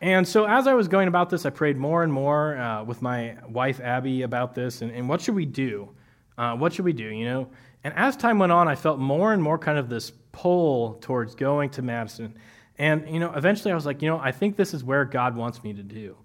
and 0.00 0.26
so, 0.26 0.44
as 0.44 0.66
I 0.66 0.74
was 0.74 0.88
going 0.88 1.08
about 1.08 1.30
this, 1.30 1.46
I 1.46 1.50
prayed 1.50 1.76
more 1.76 2.02
and 2.02 2.12
more 2.12 2.56
uh, 2.56 2.84
with 2.84 3.02
my 3.02 3.36
wife 3.48 3.80
Abby 3.80 4.22
about 4.22 4.54
this, 4.54 4.82
and, 4.82 4.90
and 4.90 5.08
what 5.08 5.20
should 5.20 5.34
we 5.34 5.46
do? 5.46 5.88
Uh, 6.36 6.54
what 6.56 6.72
should 6.72 6.84
we 6.84 6.92
do? 6.92 7.04
You 7.04 7.24
know, 7.24 7.48
and 7.84 7.94
as 7.94 8.16
time 8.16 8.38
went 8.38 8.52
on, 8.52 8.68
I 8.68 8.74
felt 8.74 8.98
more 8.98 9.32
and 9.32 9.42
more 9.42 9.58
kind 9.58 9.78
of 9.78 9.88
this 9.88 10.12
pull 10.32 10.94
towards 10.94 11.34
going 11.34 11.70
to 11.70 11.82
Madison, 11.82 12.34
and 12.78 13.08
you 13.08 13.20
know, 13.20 13.32
eventually 13.34 13.72
I 13.72 13.74
was 13.74 13.86
like, 13.86 14.02
you 14.02 14.08
know, 14.08 14.18
I 14.18 14.32
think 14.32 14.56
this 14.56 14.74
is 14.74 14.84
where 14.84 15.04
God 15.04 15.34
wants 15.34 15.62
me 15.62 15.72
to 15.72 15.82
do. 15.82 16.16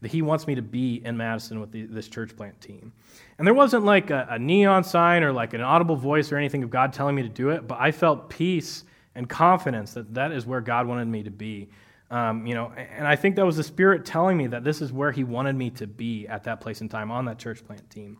That 0.00 0.10
He 0.10 0.22
wants 0.22 0.46
me 0.46 0.54
to 0.54 0.62
be 0.62 1.02
in 1.04 1.16
Madison 1.16 1.60
with 1.60 1.72
the, 1.72 1.82
this 1.82 2.08
church 2.08 2.34
plant 2.34 2.60
team. 2.60 2.92
And 3.38 3.46
there 3.46 3.54
wasn't 3.54 3.84
like 3.84 4.10
a, 4.10 4.26
a 4.30 4.38
neon 4.38 4.82
sign 4.82 5.22
or 5.22 5.32
like 5.32 5.52
an 5.52 5.60
audible 5.60 5.96
voice 5.96 6.32
or 6.32 6.36
anything 6.36 6.62
of 6.62 6.70
God 6.70 6.92
telling 6.92 7.14
me 7.14 7.22
to 7.22 7.28
do 7.28 7.50
it, 7.50 7.68
but 7.68 7.78
I 7.78 7.92
felt 7.92 8.30
peace 8.30 8.84
and 9.14 9.28
confidence 9.28 9.92
that 9.94 10.14
that 10.14 10.32
is 10.32 10.46
where 10.46 10.60
God 10.60 10.86
wanted 10.86 11.06
me 11.06 11.22
to 11.22 11.30
be. 11.30 11.68
Um, 12.10 12.46
you 12.46 12.54
know, 12.54 12.72
and 12.76 13.06
I 13.06 13.14
think 13.14 13.36
that 13.36 13.46
was 13.46 13.56
the 13.56 13.62
Spirit 13.62 14.04
telling 14.04 14.36
me 14.36 14.48
that 14.48 14.64
this 14.64 14.82
is 14.82 14.92
where 14.92 15.12
He 15.12 15.22
wanted 15.22 15.54
me 15.54 15.70
to 15.70 15.86
be 15.86 16.26
at 16.26 16.44
that 16.44 16.60
place 16.60 16.80
and 16.80 16.90
time 16.90 17.10
on 17.10 17.26
that 17.26 17.38
church 17.38 17.64
plant 17.64 17.88
team. 17.88 18.18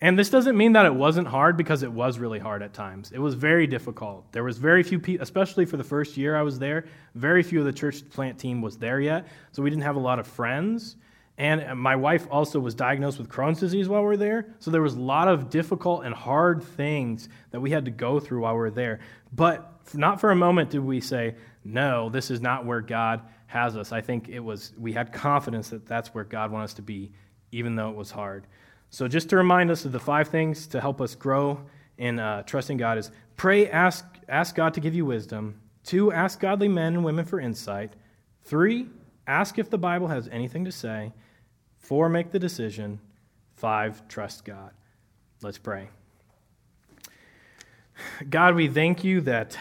And 0.00 0.18
this 0.18 0.28
doesn't 0.28 0.56
mean 0.56 0.72
that 0.72 0.86
it 0.86 0.94
wasn't 0.94 1.28
hard 1.28 1.56
because 1.56 1.82
it 1.82 1.90
was 1.90 2.18
really 2.18 2.38
hard 2.38 2.62
at 2.62 2.74
times. 2.74 3.10
It 3.12 3.18
was 3.18 3.34
very 3.34 3.66
difficult. 3.66 4.30
There 4.32 4.44
was 4.44 4.58
very 4.58 4.82
few 4.82 4.98
people, 4.98 5.22
especially 5.22 5.64
for 5.64 5.76
the 5.76 5.84
first 5.84 6.16
year 6.16 6.36
I 6.36 6.42
was 6.42 6.58
there, 6.58 6.84
very 7.14 7.42
few 7.42 7.60
of 7.60 7.64
the 7.64 7.72
church 7.72 8.08
plant 8.10 8.38
team 8.38 8.60
was 8.60 8.76
there 8.76 9.00
yet. 9.00 9.26
So 9.52 9.62
we 9.62 9.70
didn't 9.70 9.84
have 9.84 9.96
a 9.96 10.00
lot 10.00 10.18
of 10.18 10.26
friends. 10.26 10.96
And 11.36 11.80
my 11.80 11.96
wife 11.96 12.28
also 12.30 12.60
was 12.60 12.74
diagnosed 12.74 13.18
with 13.18 13.28
Crohn's 13.28 13.58
disease 13.58 13.88
while 13.88 14.02
we 14.02 14.06
were 14.06 14.16
there. 14.16 14.54
So 14.60 14.70
there 14.70 14.82
was 14.82 14.94
a 14.94 15.00
lot 15.00 15.26
of 15.26 15.50
difficult 15.50 16.04
and 16.04 16.14
hard 16.14 16.62
things 16.62 17.28
that 17.50 17.60
we 17.60 17.70
had 17.70 17.86
to 17.86 17.90
go 17.90 18.20
through 18.20 18.42
while 18.42 18.54
we 18.54 18.60
were 18.60 18.70
there. 18.70 19.00
But 19.32 19.80
not 19.94 20.20
for 20.20 20.30
a 20.30 20.36
moment 20.36 20.70
did 20.70 20.80
we 20.80 21.00
say, 21.00 21.34
no, 21.64 22.08
this 22.08 22.30
is 22.30 22.40
not 22.40 22.64
where 22.64 22.80
God 22.80 23.22
has 23.46 23.76
us. 23.76 23.90
I 23.90 24.00
think 24.00 24.28
it 24.28 24.38
was, 24.38 24.72
we 24.78 24.92
had 24.92 25.12
confidence 25.12 25.70
that 25.70 25.86
that's 25.86 26.14
where 26.14 26.24
God 26.24 26.52
wanted 26.52 26.64
us 26.64 26.74
to 26.74 26.82
be, 26.82 27.10
even 27.50 27.74
though 27.74 27.90
it 27.90 27.96
was 27.96 28.10
hard. 28.10 28.46
So, 28.90 29.08
just 29.08 29.28
to 29.30 29.36
remind 29.36 29.72
us 29.72 29.84
of 29.84 29.90
the 29.90 29.98
five 29.98 30.28
things 30.28 30.68
to 30.68 30.80
help 30.80 31.00
us 31.00 31.16
grow 31.16 31.60
in 31.98 32.20
uh, 32.20 32.42
trusting 32.42 32.76
God 32.76 32.96
is 32.96 33.10
pray, 33.36 33.68
ask, 33.68 34.04
ask 34.28 34.54
God 34.54 34.74
to 34.74 34.80
give 34.80 34.94
you 34.94 35.04
wisdom. 35.04 35.60
Two, 35.82 36.12
ask 36.12 36.38
godly 36.38 36.68
men 36.68 36.94
and 36.94 37.04
women 37.04 37.24
for 37.24 37.40
insight. 37.40 37.94
Three, 38.44 38.86
ask 39.26 39.58
if 39.58 39.68
the 39.68 39.78
Bible 39.78 40.08
has 40.08 40.28
anything 40.28 40.64
to 40.64 40.72
say. 40.72 41.12
Four, 41.84 42.08
make 42.08 42.30
the 42.30 42.38
decision. 42.38 42.98
Five, 43.56 44.08
trust 44.08 44.46
God. 44.46 44.70
Let's 45.42 45.58
pray. 45.58 45.90
God, 48.30 48.54
we 48.54 48.68
thank 48.68 49.04
you 49.04 49.20
that 49.20 49.58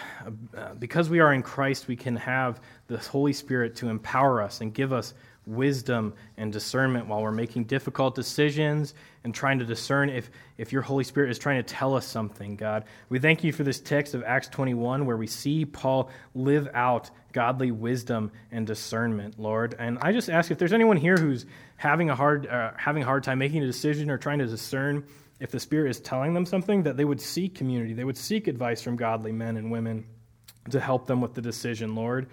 uh, 0.55 0.73
because 0.75 1.09
we 1.09 1.19
are 1.19 1.33
in 1.33 1.41
Christ, 1.41 1.89
we 1.89 1.97
can 1.97 2.15
have 2.15 2.61
the 2.87 2.97
Holy 2.97 3.33
Spirit 3.33 3.75
to 3.75 3.89
empower 3.89 4.41
us 4.41 4.61
and 4.61 4.73
give 4.73 4.93
us 4.93 5.13
wisdom 5.45 6.13
and 6.37 6.51
discernment 6.53 7.07
while 7.07 7.21
we're 7.21 7.31
making 7.31 7.65
difficult 7.65 8.15
decisions 8.15 8.93
and 9.23 9.33
trying 9.33 9.59
to 9.59 9.65
discern 9.65 10.09
if, 10.09 10.29
if 10.57 10.71
your 10.71 10.81
Holy 10.81 11.03
Spirit 11.03 11.31
is 11.31 11.39
trying 11.39 11.63
to 11.63 11.73
tell 11.73 11.95
us 11.95 12.05
something, 12.05 12.55
God. 12.55 12.85
We 13.09 13.19
thank 13.19 13.43
you 13.43 13.51
for 13.51 13.63
this 13.63 13.79
text 13.79 14.13
of 14.13 14.23
Acts 14.23 14.47
21 14.49 15.05
where 15.05 15.17
we 15.17 15.27
see 15.27 15.65
Paul 15.65 16.09
live 16.33 16.69
out 16.73 17.09
godly 17.33 17.71
wisdom 17.71 18.31
and 18.51 18.65
discernment, 18.67 19.39
Lord. 19.39 19.75
And 19.77 19.97
I 20.01 20.11
just 20.11 20.29
ask 20.29 20.51
if 20.51 20.57
there's 20.57 20.73
anyone 20.73 20.97
here 20.97 21.17
who's 21.17 21.45
having 21.77 22.09
a 22.09 22.15
hard, 22.15 22.47
uh, 22.47 22.71
having 22.77 23.03
a 23.03 23.05
hard 23.05 23.23
time 23.23 23.39
making 23.39 23.63
a 23.63 23.67
decision 23.67 24.09
or 24.09 24.17
trying 24.17 24.39
to 24.39 24.45
discern 24.45 25.05
if 25.39 25.51
the 25.51 25.59
Spirit 25.59 25.89
is 25.89 25.99
telling 25.99 26.33
them 26.33 26.45
something, 26.45 26.83
that 26.83 26.95
they 26.95 27.03
would 27.03 27.19
seek 27.19 27.55
community. 27.55 27.93
They 27.93 28.03
would 28.03 28.17
seek 28.17 28.47
advice 28.47 28.81
from 28.81 28.95
godly 28.95 29.31
men 29.31 29.57
and 29.57 29.71
women 29.71 30.05
to 30.69 30.79
help 30.79 31.07
them 31.07 31.19
with 31.19 31.33
the 31.33 31.41
decision, 31.41 31.95
Lord. 31.95 32.27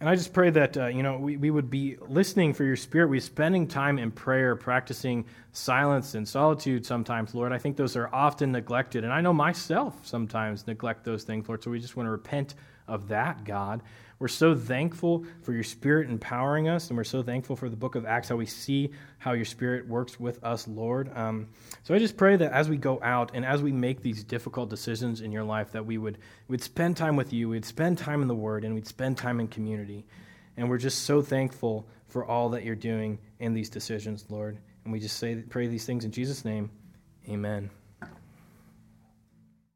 And 0.00 0.08
I 0.08 0.14
just 0.14 0.32
pray 0.32 0.50
that, 0.50 0.76
uh, 0.76 0.86
you 0.86 1.02
know, 1.02 1.18
we, 1.18 1.36
we 1.36 1.50
would 1.50 1.70
be 1.70 1.96
listening 2.06 2.54
for 2.54 2.62
your 2.62 2.76
spirit. 2.76 3.08
We're 3.08 3.20
spending 3.20 3.66
time 3.66 3.98
in 3.98 4.12
prayer, 4.12 4.54
practicing 4.54 5.24
silence 5.50 6.14
and 6.14 6.26
solitude 6.26 6.86
sometimes, 6.86 7.34
Lord. 7.34 7.52
I 7.52 7.58
think 7.58 7.76
those 7.76 7.96
are 7.96 8.08
often 8.12 8.52
neglected. 8.52 9.02
And 9.02 9.12
I 9.12 9.20
know 9.20 9.32
myself 9.32 9.98
sometimes 10.06 10.68
neglect 10.68 11.04
those 11.04 11.24
things, 11.24 11.48
Lord. 11.48 11.64
So 11.64 11.72
we 11.72 11.80
just 11.80 11.96
want 11.96 12.06
to 12.06 12.12
repent 12.12 12.54
of 12.86 13.08
that, 13.08 13.42
God. 13.42 13.82
We're 14.18 14.28
so 14.28 14.54
thankful 14.54 15.24
for 15.42 15.52
your 15.52 15.62
Spirit 15.62 16.10
empowering 16.10 16.68
us, 16.68 16.88
and 16.88 16.96
we're 16.96 17.04
so 17.04 17.22
thankful 17.22 17.54
for 17.54 17.68
the 17.68 17.76
book 17.76 17.94
of 17.94 18.04
Acts, 18.04 18.28
how 18.28 18.36
we 18.36 18.46
see 18.46 18.90
how 19.18 19.32
your 19.32 19.44
Spirit 19.44 19.86
works 19.86 20.18
with 20.18 20.42
us, 20.42 20.66
Lord. 20.66 21.16
Um, 21.16 21.48
so 21.84 21.94
I 21.94 21.98
just 21.98 22.16
pray 22.16 22.34
that 22.36 22.52
as 22.52 22.68
we 22.68 22.76
go 22.76 22.98
out 23.00 23.30
and 23.34 23.44
as 23.44 23.62
we 23.62 23.70
make 23.70 24.02
these 24.02 24.24
difficult 24.24 24.70
decisions 24.70 25.20
in 25.20 25.30
your 25.30 25.44
life, 25.44 25.70
that 25.72 25.86
we 25.86 25.98
would 25.98 26.18
we'd 26.48 26.62
spend 26.62 26.96
time 26.96 27.14
with 27.14 27.32
you, 27.32 27.48
we'd 27.48 27.64
spend 27.64 27.96
time 27.96 28.22
in 28.22 28.28
the 28.28 28.34
Word, 28.34 28.64
and 28.64 28.74
we'd 28.74 28.88
spend 28.88 29.16
time 29.16 29.38
in 29.38 29.46
community. 29.46 30.04
And 30.56 30.68
we're 30.68 30.78
just 30.78 31.04
so 31.04 31.22
thankful 31.22 31.86
for 32.08 32.24
all 32.24 32.48
that 32.50 32.64
you're 32.64 32.74
doing 32.74 33.20
in 33.38 33.54
these 33.54 33.70
decisions, 33.70 34.24
Lord. 34.28 34.58
And 34.82 34.92
we 34.92 34.98
just 34.98 35.18
say, 35.18 35.36
pray 35.36 35.68
these 35.68 35.86
things 35.86 36.04
in 36.04 36.10
Jesus' 36.10 36.44
name. 36.44 36.70
Amen. 37.28 37.70